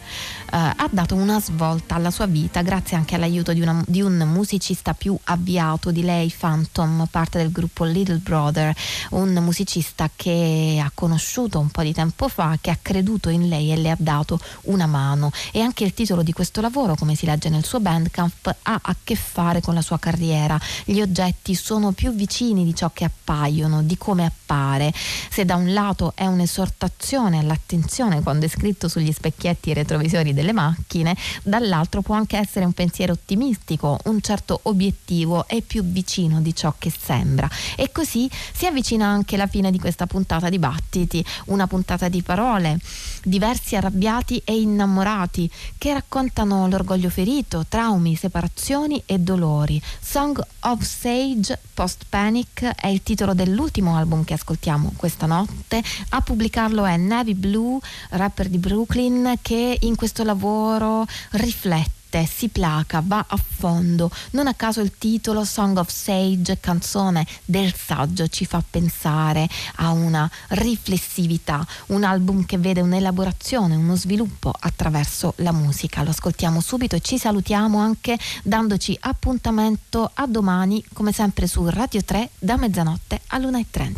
ha 0.53 0.89
dato 0.91 1.15
una 1.15 1.41
svolta 1.41 1.95
alla 1.95 2.11
sua 2.11 2.27
vita 2.27 2.63
grazie 2.63 2.97
anche 2.97 3.15
all'aiuto 3.15 3.53
di, 3.53 3.61
una- 3.61 3.85
di 3.87 4.03
un 4.03 4.17
musicista 4.33 4.95
più 4.95 5.17
avviato 5.25 5.91
di 5.91 6.03
lei, 6.03 6.33
Phantom, 6.37 7.07
parte 7.11 7.39
del 7.39 7.53
gruppo 7.53 7.85
Little 7.85 8.17
Brother, 8.17 8.75
un 9.11 9.33
musicista 9.35 10.11
che 10.15 10.81
ha 10.83 10.91
conosciuto 10.93 11.59
un 11.59 11.69
po' 11.71 11.83
di 11.83 11.93
tempo 11.93 12.29
fa, 12.29 12.59
che 12.61 12.71
ha 12.71 12.79
creduto 12.81 13.29
in 13.29 13.49
lei 13.49 13.73
e 13.73 13.77
le 13.77 13.91
ha 13.91 13.97
dato 13.99 14.39
una 14.63 14.87
mano. 14.87 15.31
E 15.53 15.61
anche 15.61 15.85
il 15.85 15.95
titolo 15.95 16.23
di 16.23 16.33
questo 16.33 16.61
lavoro, 16.61 16.95
come 16.97 17.15
si 17.15 17.27
legge 17.27 17.49
nel 17.49 17.65
suo 17.65 17.81
bandcamp, 17.81 18.57
ha 18.63 18.79
a 18.83 18.97
che 19.03 19.15
fare 19.15 19.61
con 19.61 19.75
la 19.75 19.83
sua 19.83 19.99
carriera. 19.99 20.59
Gli 20.85 21.01
oggetti 21.01 21.55
sono 21.55 21.93
più 21.93 22.13
vicini 22.13 22.65
di 22.65 22.75
ciò 22.75 22.91
che 22.93 23.05
appaiono, 23.05 23.83
di 23.83 23.97
come 23.97 24.25
appare. 24.25 24.93
Se 25.31 25.45
da 25.45 25.55
un 25.55 25.73
lato 25.73 26.13
è 26.15 26.27
un'esortazione 26.27 27.39
all'attenzione 27.39 28.23
quando 28.23 28.47
è 28.47 28.49
scritto 28.49 28.89
sugli 28.89 29.13
specchietti 29.13 29.73
retrovisori 29.73 30.33
delle 30.41 30.53
macchine, 30.53 31.17
dall'altro 31.43 32.03
può 32.03 32.15
anche 32.15 32.39
essere 32.39 32.65
un 32.65 32.73
pensiero 32.73 33.13
ottimistico, 33.13 33.99
un 34.05 34.21
certo 34.21 34.61
obiettivo 34.65 35.47
è 35.47 35.61
più 35.61 35.85
vicino 35.85 36.41
di 36.41 36.55
ciò 36.55 36.75
che 36.79 36.91
sembra. 36.91 37.49
E 37.77 37.93
così 37.93 38.29
si 38.53 38.67
avvicina 38.67 39.07
anche 39.07 39.37
la 39.37 39.47
fine 39.47 39.71
di 39.71 39.79
questa 39.79 40.07
puntata 40.07 40.49
di 40.49 40.59
Battiti, 40.59 41.25
una 41.47 41.67
puntata 41.67 42.09
di 42.09 42.23
parole, 42.23 42.79
diversi 43.23 43.77
arrabbiati 43.77 44.41
e 44.45 44.59
innamorati 44.59 45.51
che 45.77 45.93
raccontano 45.93 46.67
l'orgoglio 46.69 47.11
ferito, 47.11 47.65
traumi, 47.69 48.17
separazioni 48.17 49.03
e 49.07 49.19
dolori. 49.19 49.81
Song 50.01 50.43
of 50.61 50.83
Sage 50.83 51.59
Post 51.75 52.05
Panic 52.09 52.63
è 52.63 52.89
il 52.89 53.03
titolo 53.03 53.35
dell'ultimo 53.35 53.97
album 53.97 54.25
che 54.25 54.35
ascoltiamo 54.35 54.93
questa 54.97 55.27
notte. 55.27 55.83
A 56.11 56.21
pubblicarlo 56.21 56.85
è 56.85 56.97
Navy 56.97 57.35
Blue, 57.35 57.79
rapper 58.11 58.49
di 58.49 58.59
Brooklyn, 58.59 59.39
che 59.43 59.77
in 59.81 59.97
questo 59.97 60.25
lavoro 60.31 61.07
riflette 61.33 61.99
si 62.27 62.49
placa, 62.49 63.03
va 63.05 63.25
a 63.29 63.37
fondo. 63.37 64.11
Non 64.33 64.49
a 64.49 64.55
caso 64.55 64.81
il 64.81 64.99
titolo 64.99 65.45
Song 65.45 65.77
of 65.77 65.89
Sage, 65.89 66.59
canzone 66.59 67.25
del 67.45 67.73
saggio, 67.73 68.27
ci 68.27 68.45
fa 68.47 68.63
pensare 68.69 69.49
a 69.77 69.91
una 69.91 70.29
riflessività, 70.49 71.65
un 71.87 72.03
album 72.03 72.45
che 72.47 72.59
vede 72.59 72.81
un'elaborazione, 72.81 73.77
uno 73.77 73.95
sviluppo 73.95 74.53
attraverso 74.59 75.35
la 75.37 75.53
musica. 75.53 76.03
Lo 76.03 76.11
ascoltiamo 76.11 76.61
subito 76.61 76.97
e 76.97 77.01
ci 77.01 77.17
salutiamo 77.17 77.79
anche 77.79 78.19
dandoci 78.43 78.97
appuntamento 79.01 80.11
a 80.13 80.27
domani, 80.27 80.85
come 80.93 81.13
sempre 81.13 81.47
su 81.47 81.65
Radio 81.69 82.03
3 82.03 82.31
da 82.41 82.57
mezzanotte 82.57 83.21
all'1.30. 83.29 83.95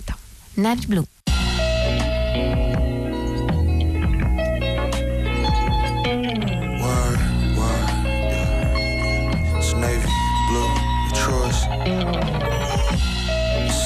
Navy 0.55 0.87
Blue. 0.87 1.12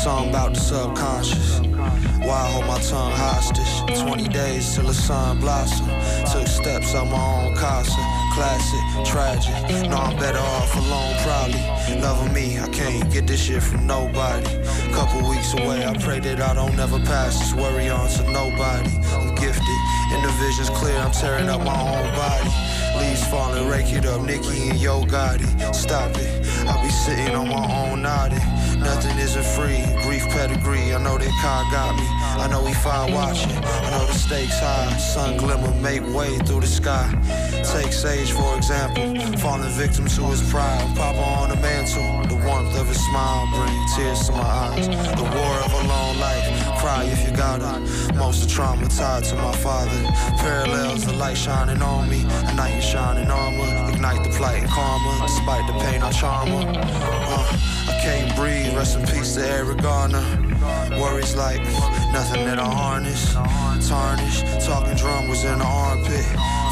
Song 0.07 0.29
about 0.29 0.55
the 0.55 0.61
subconscious. 0.61 1.59
Why 2.23 2.39
I 2.39 2.51
hold 2.53 2.67
my 2.67 2.79
tongue 2.79 3.11
hostage? 3.11 4.01
20 4.07 4.29
days 4.29 4.73
till 4.73 4.87
the 4.87 4.95
sun 4.95 5.41
blossom. 5.41 5.89
Took 6.31 6.47
steps 6.47 6.95
on 6.95 7.11
my 7.11 7.19
own 7.19 7.57
casa. 7.57 7.99
Classic, 8.33 8.85
tragic. 9.05 9.91
No, 9.91 9.97
I'm 9.97 10.17
better 10.17 10.39
off 10.39 10.77
alone, 10.77 11.13
probably. 11.27 12.01
Loving 12.01 12.33
me, 12.33 12.57
I 12.57 12.69
can't 12.69 13.13
get 13.13 13.27
this 13.27 13.43
shit 13.43 13.61
from 13.61 13.85
nobody. 13.85 14.47
Couple 14.93 15.29
weeks 15.29 15.55
away, 15.55 15.85
I 15.85 15.93
pray 15.99 16.21
that 16.21 16.41
I 16.41 16.55
don't 16.55 16.79
ever 16.79 17.01
pass 17.01 17.41
this 17.41 17.53
worry 17.53 17.89
on 17.89 18.09
to 18.11 18.31
nobody. 18.31 18.95
I'm 19.11 19.35
gifted, 19.35 19.81
and 20.13 20.23
the 20.23 20.33
vision's 20.39 20.71
clear, 20.71 20.97
I'm 20.99 21.11
tearing 21.11 21.49
up 21.49 21.65
my 21.65 21.75
own 21.75 22.07
body. 22.15 22.51
Leaves 23.01 23.27
falling, 23.27 23.67
rake 23.67 23.93
it 23.93 24.07
up, 24.07 24.23
Nikki 24.23 24.71
and 24.71 24.79
Yo 24.79 25.03
Gotti. 25.03 25.75
Stop 25.75 26.17
it, 26.17 26.47
I 26.65 26.81
be 26.81 26.91
sitting 26.91 27.35
on 27.35 27.49
my 27.49 27.91
own 27.91 28.03
nodding. 28.03 28.66
Nothing 28.79 29.19
isn't 29.19 29.45
free, 29.57 29.83
brief 30.05 30.27
pedigree. 30.29 30.95
I 30.95 31.03
know 31.03 31.19
that 31.19 31.33
car 31.43 31.65
got 31.71 31.97
me. 31.97 32.07
I 32.43 32.49
know 32.51 32.65
he 32.65 32.75
fine 32.75 33.13
watching. 33.13 33.51
I 33.53 33.91
know 33.91 34.07
the 34.07 34.15
stakes 34.15 34.59
high. 34.61 34.97
Sun 34.97 35.39
glimmer, 35.39 35.73
make 35.81 36.03
way 36.15 36.37
through 36.39 36.61
the 36.61 36.67
sky. 36.67 37.09
Take 37.73 37.93
Sage 37.93 38.33
for 38.33 38.57
example, 38.57 39.05
falling 39.39 39.71
victim 39.71 40.07
to 40.07 40.23
his 40.25 40.43
pride. 40.51 40.85
Papa 40.97 41.19
on 41.19 41.49
the 41.51 41.57
mantle, 41.57 42.27
the 42.29 42.37
warmth 42.47 42.79
of 42.79 42.87
his 42.89 43.03
smile 43.07 43.49
bring 43.55 43.77
tears 43.97 44.27
to 44.27 44.33
my 44.33 44.39
eyes. 44.39 44.87
The 44.89 45.25
war 45.25 45.55
of 45.67 45.73
a 45.73 45.89
long 45.89 46.19
life, 46.19 46.47
cry 46.79 47.05
if 47.05 47.29
you 47.29 47.37
gotta. 47.37 47.81
Most 48.15 48.45
of 48.45 48.51
trauma 48.51 48.89
tied 48.89 49.25
to 49.25 49.37
my 49.37 49.55
father. 49.57 50.01
Parallels, 50.39 51.05
the 51.05 51.13
light 51.13 51.37
shining 51.37 51.83
on 51.83 52.09
me, 52.09 52.23
a 52.23 52.55
knight 52.55 52.75
in 52.75 52.81
shining 52.81 53.31
armor. 53.31 53.93
Ignite 53.93 54.23
the 54.25 54.31
plight 54.37 54.63
and 54.63 54.71
karma, 54.71 55.27
despite 55.27 55.67
the 55.67 55.79
pain 55.81 56.03
I 56.03 56.13
charm 56.13 56.49
her. 56.49 56.73
Uh, 56.77 57.76
can't 58.07 58.37
breathe, 58.37 58.73
rest 58.77 58.97
in 58.97 59.05
peace 59.07 59.35
to 59.35 59.43
Eric 59.45 59.83
Garner. 59.83 60.23
Worries 61.01 61.35
like 61.35 61.61
nothing 62.15 62.45
that 62.47 62.59
I 62.59 62.71
harness. 62.81 63.35
Tarnish, 63.89 64.39
talking 64.65 64.97
drum 64.97 65.29
was 65.29 65.45
in 65.45 65.59
the 65.59 65.65
armpit. 65.65 66.27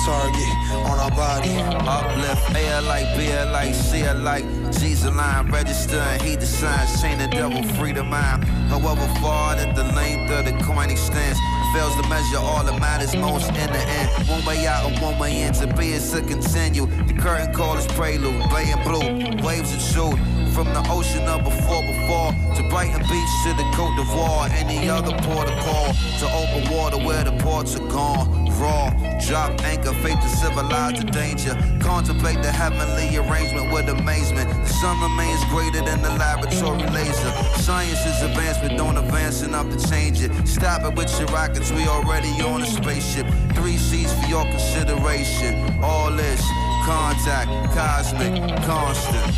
Target 0.06 0.51
on 0.89 0.97
our 1.05 1.11
body. 1.11 1.56
Uplift, 1.97 2.55
A 2.55 2.81
like, 2.82 3.09
B 3.16 3.20
like, 3.51 3.74
C 3.74 4.09
like, 4.12 4.44
G's 4.78 5.05
line, 5.05 5.51
register 5.51 5.97
and 5.97 6.23
heed 6.23 6.40
the 6.40 6.47
signs, 6.47 7.02
chain 7.02 7.19
the 7.19 7.27
devil, 7.27 7.62
free 7.77 7.93
the 7.93 8.05
mind. 8.05 8.44
However 8.70 9.06
far 9.20 9.56
that 9.56 9.74
the 9.74 9.85
length 9.98 10.31
of 10.31 10.44
the 10.44 10.55
coin 10.65 10.89
extends, 10.90 11.39
fails 11.74 11.96
to 11.96 12.09
measure 12.09 12.38
all 12.38 12.62
that 12.62 12.78
matters 12.80 13.16
most 13.16 13.48
in 13.48 13.68
the 13.72 13.82
end. 13.98 14.28
One 14.28 14.44
way 14.46 14.64
out 14.64 14.86
and 14.88 15.02
one 15.02 15.18
way 15.18 15.42
in, 15.42 15.52
to 15.55 15.66
be 15.74 15.90
is 15.90 16.09
to 16.12 16.20
continue. 16.22 16.86
The 16.86 17.14
curtain 17.14 17.52
call 17.52 17.76
is 17.76 17.86
prelude, 17.88 18.48
bay 18.51 18.70
and 18.70 18.82
blue, 18.84 19.44
waves 19.44 19.72
and 19.72 19.82
shoot. 19.82 20.16
From 20.55 20.68
the 20.72 20.86
ocean 20.88 21.26
of 21.26 21.42
before 21.42 21.82
before 21.82 22.30
to 22.55 22.62
Brighton 22.70 23.02
Beach 23.10 23.32
to 23.44 23.51
the 23.59 23.66
Cote 23.74 23.96
d'Ivoire, 23.96 24.48
any 24.51 24.88
other 24.88 25.10
port 25.26 25.51
of 25.51 25.59
call 25.64 25.92
to 26.20 26.26
open 26.40 26.72
water 26.72 26.98
where 26.98 27.24
the 27.24 27.36
ports 27.42 27.74
are 27.74 27.88
gone. 27.88 28.44
Raw, 28.60 28.90
drop 29.26 29.60
anchor, 29.64 29.93
faith 29.94 30.20
to 30.20 30.28
civilize 30.28 30.98
the 30.98 31.10
danger. 31.10 31.55
Contemplate 31.81 32.40
the 32.43 32.52
heavenly 32.52 33.16
arrangement 33.16 33.72
with 33.72 33.89
amazement. 33.89 34.48
The 34.48 34.68
sun 34.68 35.01
remains 35.01 35.44
greater 35.47 35.85
than 35.85 36.02
the 36.02 36.10
laboratory 36.10 36.85
laser. 36.90 37.31
Science 37.60 38.05
is 38.06 38.22
advancement, 38.22 38.78
don't 38.78 38.97
advance 38.97 39.43
enough 39.43 39.68
to 39.70 39.89
change 39.89 40.22
it. 40.22 40.31
Stop 40.47 40.82
it 40.85 40.94
with 40.97 41.10
your 41.18 41.28
rockets, 41.28 41.70
we 41.72 41.86
already 41.86 42.31
on 42.43 42.62
a 42.62 42.66
spaceship. 42.66 43.26
Three 43.55 43.76
seats 43.76 44.12
for 44.12 44.26
your 44.28 44.44
consideration. 44.44 45.82
All 45.82 46.10
this, 46.10 46.40
contact, 46.85 47.51
cosmic, 47.74 48.35
constant. 48.62 49.35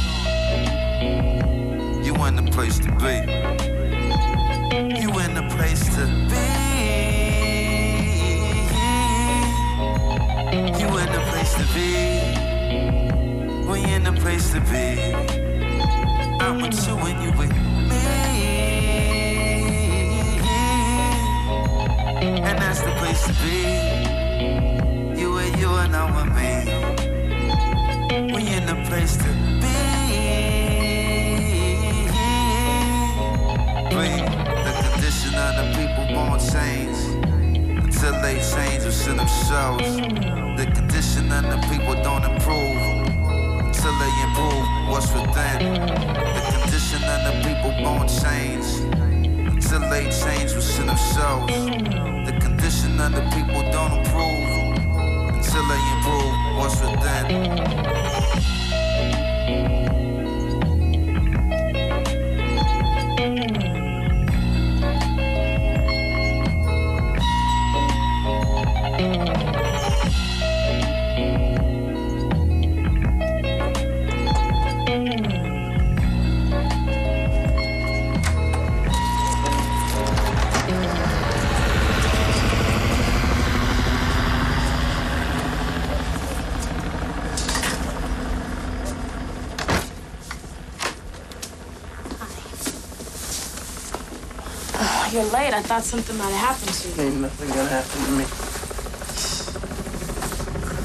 You 2.04 2.14
in 2.26 2.36
the 2.36 2.48
place 2.52 2.78
to 2.78 2.90
be. 3.02 3.16
You 5.00 5.10
in 5.20 5.34
the 5.34 5.46
place 5.56 5.84
to 5.96 6.06
be. 6.30 6.75
You 10.56 10.62
in 10.62 11.12
the 11.12 11.20
place 11.28 11.52
to 11.52 11.64
be. 11.74 11.90
We 13.70 13.84
in 13.92 14.04
the 14.04 14.12
place 14.12 14.52
to 14.52 14.60
be. 14.60 15.12
I'm 16.40 16.62
with 16.62 16.88
you 16.88 16.96
and 16.96 17.22
you 17.22 17.30
with 17.38 17.50
me. 17.50 18.06
And 22.22 22.58
that's 22.58 22.80
the 22.80 22.92
place 22.92 23.22
to 23.26 23.32
be. 23.44 23.60
You 25.20 25.36
and 25.36 25.60
you 25.60 25.68
and 25.68 25.94
I'm 25.94 26.14
with 26.16 26.32
me. 26.34 26.52
We 28.32 28.40
in 28.48 28.64
the 28.64 28.76
place 28.88 29.16
to 29.18 29.28
be. 29.60 29.76
The 34.64 34.72
condition 34.88 35.34
of 35.34 35.52
the 35.58 35.66
people 35.76 36.04
won't 36.16 36.40
change 36.40 36.98
until 37.84 38.12
they 38.22 38.36
change 38.40 38.84
within 38.84 39.16
themselves. 39.18 40.45
The 40.56 40.64
condition 40.74 41.30
of 41.32 41.44
the 41.44 41.58
people 41.70 41.94
don't 42.02 42.24
improve 42.24 43.08
until 43.60 43.94
they 43.98 44.12
improve 44.24 44.66
what's 44.88 45.12
within. 45.12 45.74
The 45.84 46.42
condition 46.50 47.04
of 47.04 47.20
the 47.26 47.32
people 47.44 47.72
won't 47.84 48.08
change 48.08 48.64
until 49.52 49.80
they 49.90 50.04
change 50.04 50.54
within 50.54 50.86
themselves. 50.86 51.52
The 51.52 52.38
condition 52.40 52.98
of 53.00 53.12
the 53.12 53.22
people 53.36 53.62
don't 53.70 53.98
improve 53.98 54.78
until 55.36 55.64
they 55.68 55.82
improve 55.94 56.34
what's 56.56 56.80
within. 56.80 57.36
I 95.54 95.62
thought 95.62 95.84
something 95.84 96.16
might 96.18 96.30
have 96.30 96.56
happened 96.56 96.74
to 96.74 96.88
you. 96.88 97.08
Ain't 97.08 97.20
nothing 97.20 97.48
gonna 97.48 97.68
happen 97.68 98.04
to 98.04 98.10
me. 98.12 98.24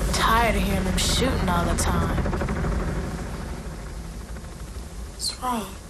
I'm 0.08 0.14
tired 0.14 0.56
of 0.56 0.62
hearing 0.62 0.84
them 0.84 0.98
shooting 0.98 1.50
all 1.50 1.66
the 1.66 1.76
time. 1.82 2.18
What's 5.14 5.42
wrong? 5.42 5.81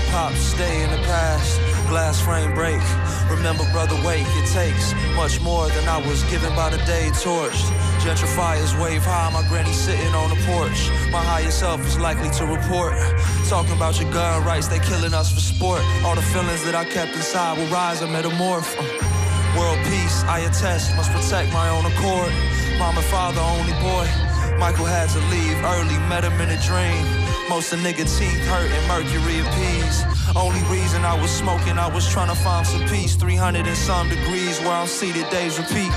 My 0.00 0.10
pops 0.12 0.40
stay 0.40 0.82
in 0.82 0.90
the 0.90 1.02
past, 1.06 1.58
glass 1.88 2.20
frame 2.20 2.54
break. 2.54 2.80
Remember, 3.30 3.64
brother, 3.72 3.96
wake. 4.06 4.26
It 4.40 4.48
takes 4.52 4.94
much 5.14 5.40
more 5.40 5.68
than 5.68 5.88
I 5.88 5.98
was 6.06 6.22
given 6.24 6.54
by 6.54 6.70
the 6.70 6.78
day 6.78 7.08
torched. 7.12 7.66
Gentrifiers 8.00 8.72
wave 8.82 9.04
high, 9.04 9.30
my 9.30 9.46
granny 9.48 9.72
sitting 9.72 10.14
on 10.14 10.30
the 10.30 10.40
porch. 10.46 10.88
My 11.10 11.22
higher 11.22 11.50
self 11.50 11.84
is 11.86 11.98
likely 11.98 12.30
to 12.38 12.46
report. 12.46 12.94
Talking 13.48 13.74
about 13.74 14.00
your 14.00 14.10
gun 14.12 14.44
rights, 14.44 14.68
they 14.68 14.78
killing 14.78 15.14
us 15.14 15.32
for 15.32 15.40
sport. 15.40 15.82
All 16.04 16.14
the 16.14 16.22
feelings 16.22 16.64
that 16.64 16.74
I 16.74 16.84
kept 16.84 17.14
inside 17.14 17.58
will 17.58 17.68
rise 17.68 18.00
and 18.02 18.12
metamorph. 18.12 18.70
World 19.56 19.78
peace, 19.84 20.22
I 20.24 20.40
attest, 20.40 20.94
must 20.96 21.10
protect 21.10 21.52
my 21.52 21.68
own 21.68 21.84
accord. 21.86 22.32
Mom 22.78 22.96
and 22.96 23.06
father, 23.06 23.40
only 23.40 23.74
boy. 23.82 24.06
Michael 24.58 24.86
had 24.86 25.08
to 25.10 25.20
leave 25.32 25.56
early, 25.64 25.96
met 26.08 26.24
him 26.24 26.40
in 26.40 26.50
a 26.50 26.60
dream. 26.62 27.19
Most 27.50 27.72
of 27.72 27.80
nigga 27.80 28.06
teeth 28.06 28.46
hurting, 28.46 28.86
mercury 28.86 29.40
appeased. 29.42 30.06
Only 30.36 30.62
reason 30.70 31.04
I 31.04 31.20
was 31.20 31.32
smoking, 31.32 31.78
I 31.78 31.92
was 31.92 32.08
trying 32.08 32.28
to 32.28 32.36
find 32.36 32.64
some 32.64 32.86
peace. 32.86 33.16
300 33.16 33.66
and 33.66 33.76
some 33.76 34.08
degrees 34.08 34.60
where 34.60 34.70
I'm 34.70 34.86
seated, 34.86 35.28
days 35.30 35.58
repeat. 35.58 35.90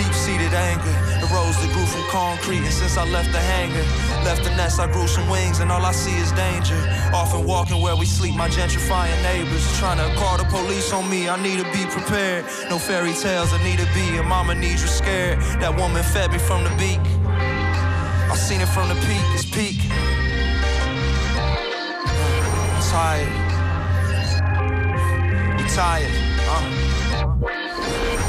Deep 0.00 0.14
seated 0.14 0.54
anger, 0.54 0.96
the 1.20 1.28
rose 1.36 1.60
that 1.60 1.68
grew 1.74 1.84
from 1.84 2.00
concrete. 2.08 2.64
And 2.64 2.72
since 2.72 2.96
I 2.96 3.04
left 3.10 3.30
the 3.30 3.40
hangar, 3.40 3.84
left 4.24 4.42
the 4.42 4.56
nest, 4.56 4.80
I 4.80 4.90
grew 4.90 5.06
some 5.06 5.28
wings, 5.28 5.60
and 5.60 5.70
all 5.70 5.84
I 5.84 5.92
see 5.92 6.16
is 6.16 6.32
danger. 6.32 6.80
Often 7.12 7.44
walking 7.46 7.82
where 7.82 7.94
we 7.94 8.06
sleep, 8.06 8.34
my 8.34 8.48
gentrifying 8.48 9.20
neighbors. 9.22 9.68
Trying 9.78 9.98
to 9.98 10.08
call 10.16 10.38
the 10.38 10.44
police 10.44 10.94
on 10.94 11.10
me, 11.10 11.28
I 11.28 11.36
need 11.42 11.60
to 11.60 11.68
be 11.76 11.84
prepared. 11.92 12.46
No 12.70 12.78
fairy 12.78 13.12
tales, 13.12 13.52
I 13.52 13.62
need 13.62 13.80
to 13.80 13.88
be, 13.92 14.16
and 14.16 14.26
mama 14.26 14.54
needs 14.54 14.80
you 14.80 14.88
scared. 14.88 15.40
That 15.60 15.76
woman 15.76 16.02
fed 16.02 16.32
me 16.32 16.38
from 16.38 16.64
the 16.64 16.72
beak. 16.80 17.04
I 18.32 18.34
seen 18.34 18.62
it 18.62 18.68
from 18.68 18.88
the 18.88 18.94
peak, 19.04 19.24
it's 19.36 19.44
peak. 19.44 20.13
Tired. 22.94 23.26
Tired, 25.74 26.14
uh. 26.46 26.62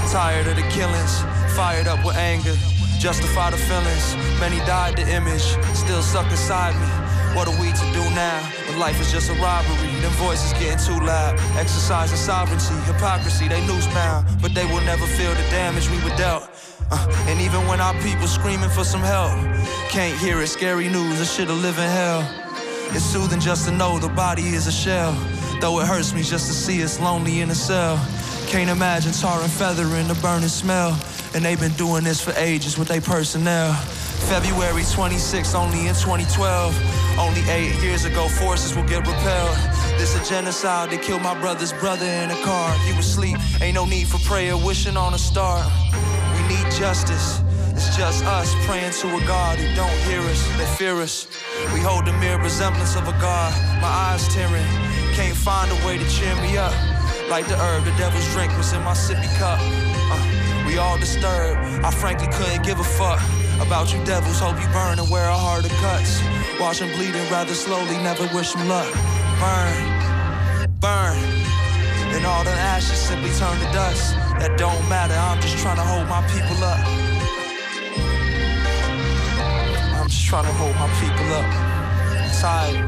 Tired 0.09 0.47
of 0.47 0.55
the 0.55 0.65
killings, 0.73 1.21
fired 1.53 1.85
up 1.85 2.03
with 2.03 2.15
anger. 2.15 2.55
Justify 2.97 3.51
the 3.51 3.57
feelings. 3.57 4.15
Many 4.39 4.57
died 4.65 4.97
the 4.97 5.05
image, 5.13 5.45
still 5.77 6.01
stuck 6.01 6.25
inside 6.31 6.73
me. 6.81 6.87
What 7.37 7.47
are 7.47 7.61
we 7.61 7.69
to 7.73 7.85
do 7.93 8.03
now? 8.17 8.41
When 8.67 8.79
life 8.79 8.99
is 8.99 9.11
just 9.11 9.29
a 9.29 9.33
robbery, 9.33 9.91
them 10.01 10.13
voices 10.13 10.51
getting 10.53 10.81
too 10.81 10.99
loud. 11.05 11.37
Exercising 11.61 12.17
sovereignty, 12.17 12.73
hypocrisy, 12.91 13.47
they 13.47 13.61
loose 13.67 13.85
bound. 13.93 14.25
But 14.41 14.55
they 14.55 14.65
will 14.65 14.81
never 14.81 15.05
feel 15.05 15.31
the 15.35 15.45
damage 15.51 15.91
we 15.91 16.01
were 16.01 16.15
dealt. 16.17 16.49
Uh, 16.89 17.27
and 17.29 17.39
even 17.39 17.67
when 17.67 17.79
our 17.81 17.93
people 18.01 18.25
screaming 18.25 18.71
for 18.71 18.83
some 18.83 19.01
help, 19.01 19.29
can't 19.89 20.17
hear 20.17 20.41
it, 20.41 20.47
scary 20.47 20.89
news, 20.89 21.19
a 21.19 21.25
shit 21.25 21.49
a 21.49 21.53
living 21.53 21.91
hell. 21.99 22.44
It's 22.91 23.03
soothing 23.03 23.39
just 23.39 23.67
to 23.67 23.71
know 23.71 23.99
the 23.99 24.09
body 24.09 24.43
is 24.43 24.67
a 24.67 24.71
shell. 24.71 25.13
Though 25.61 25.79
it 25.79 25.87
hurts 25.87 26.13
me 26.13 26.21
just 26.21 26.47
to 26.47 26.53
see 26.53 26.83
us 26.83 26.99
lonely 26.99 27.41
in 27.41 27.49
a 27.49 27.55
cell. 27.55 27.97
Can't 28.47 28.69
imagine 28.69 29.11
tar 29.11 29.41
and 29.41 29.51
feather 29.51 29.83
in 29.97 30.07
the 30.07 30.15
burning 30.15 30.49
smell. 30.49 30.97
And 31.33 31.43
they've 31.43 31.59
been 31.59 31.73
doing 31.73 32.03
this 32.03 32.21
for 32.21 32.31
ages 32.37 32.77
with 32.77 32.87
their 32.87 33.01
personnel. 33.01 33.73
February 34.29 34.83
26, 34.91 35.53
only 35.55 35.87
in 35.87 35.95
2012. 35.95 37.17
Only 37.19 37.41
eight 37.49 37.75
years 37.81 38.05
ago, 38.05 38.27
forces 38.27 38.75
will 38.75 38.87
get 38.87 39.05
repelled. 39.07 39.57
This 39.97 40.15
a 40.15 40.29
genocide, 40.29 40.89
they 40.89 40.97
killed 40.97 41.21
my 41.21 41.39
brother's 41.39 41.73
brother 41.73 42.05
in 42.05 42.31
a 42.31 42.41
car. 42.43 42.71
He 42.79 42.95
was 42.95 43.05
asleep, 43.07 43.37
ain't 43.61 43.75
no 43.75 43.85
need 43.85 44.07
for 44.07 44.17
prayer, 44.19 44.57
wishing 44.57 44.97
on 44.97 45.13
a 45.13 45.17
star. 45.17 45.63
We 46.35 46.47
need 46.47 46.71
justice. 46.73 47.44
It's 47.75 47.97
just 47.97 48.23
us 48.23 48.55
praying 48.65 48.93
to 49.03 49.07
a 49.17 49.19
God 49.27 49.59
who 49.59 49.67
don't 49.75 49.99
hear 50.07 50.21
us, 50.21 50.41
they 50.57 50.65
fear 50.79 50.95
us. 51.01 51.27
We 51.73 51.81
hold 51.81 52.05
the 52.05 52.13
mere 52.13 52.41
resemblance 52.41 52.95
of 52.95 53.05
a 53.09 53.11
God. 53.19 53.51
My 53.81 54.15
eyes 54.15 54.25
tearing, 54.33 54.63
can't 55.13 55.35
find 55.35 55.69
a 55.69 55.75
way 55.85 55.97
to 55.97 56.07
cheer 56.09 56.33
me 56.37 56.55
up. 56.55 56.71
Like 57.29 57.47
the 57.47 57.57
herb, 57.57 57.83
the 57.83 57.91
devil's 57.97 58.25
drink 58.31 58.55
was 58.55 58.71
in 58.71 58.81
my 58.83 58.93
sippy 58.93 59.27
cup. 59.37 59.59
Uh, 59.59 60.65
we 60.65 60.77
all 60.77 60.97
disturbed. 60.97 61.59
I 61.83 61.91
frankly 61.91 62.27
couldn't 62.31 62.63
give 62.63 62.79
a 62.79 62.83
fuck 62.83 63.19
about 63.59 63.91
you 63.91 64.01
devils. 64.05 64.39
Hope 64.39 64.55
you 64.61 64.67
burn 64.69 64.97
and 64.97 65.09
wear 65.11 65.27
a 65.27 65.35
harder 65.35 65.67
cuts. 65.83 66.23
Watch 66.57 66.79
them 66.79 66.95
bleeding 66.95 67.29
rather 67.29 67.53
slowly, 67.53 67.97
never 67.97 68.23
wish 68.33 68.53
them 68.53 68.69
luck. 68.69 68.87
Burn, 69.43 69.75
burn. 70.79 71.19
And 72.15 72.25
all 72.25 72.45
the 72.45 72.55
ashes 72.55 72.99
simply 72.99 73.31
turn 73.31 73.59
to 73.59 73.69
dust. 73.73 74.15
That 74.39 74.57
don't 74.57 74.87
matter, 74.87 75.15
I'm 75.15 75.41
just 75.41 75.57
trying 75.57 75.75
to 75.75 75.83
hold 75.83 76.07
my 76.07 76.23
people 76.31 76.63
up. 76.63 77.04
Trying 80.35 80.51
to 80.51 80.59
hold 80.59 80.75
my 80.75 80.91
people 80.99 81.31
up. 81.31 81.47
Tired, 82.41 82.83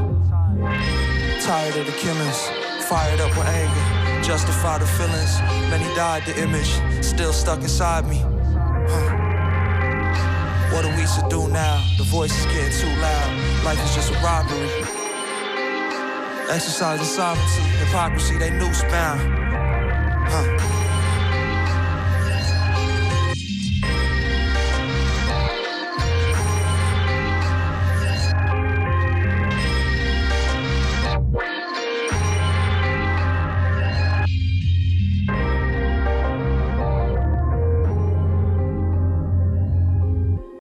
tired 1.40 1.76
of 1.78 1.86
the 1.86 1.92
killings, 1.92 2.50
fired 2.84 3.22
up 3.22 3.30
with 3.30 3.46
anger, 3.46 3.86
justify 4.22 4.76
the 4.76 4.84
feelings. 4.84 5.40
Many 5.70 5.86
died, 5.94 6.26
the 6.26 6.38
image 6.42 6.78
still 7.02 7.32
stuck 7.32 7.62
inside 7.62 8.06
me. 8.06 8.18
Huh. 8.90 9.14
What 10.74 10.84
are 10.84 10.94
we 10.94 11.06
to 11.06 11.26
do 11.30 11.48
now? 11.48 11.82
The 11.96 12.04
voice 12.04 12.38
is 12.38 12.44
getting 12.52 12.74
too 12.82 12.94
loud. 13.00 13.30
Life 13.64 13.82
is 13.82 13.94
just 13.94 14.10
a 14.10 14.14
robbery. 14.22 14.68
Exercising 16.50 17.06
sovereignty, 17.06 17.62
hypocrisy, 17.78 18.36
they 18.36 18.50
noose 18.50 18.82
bound. 18.82 19.22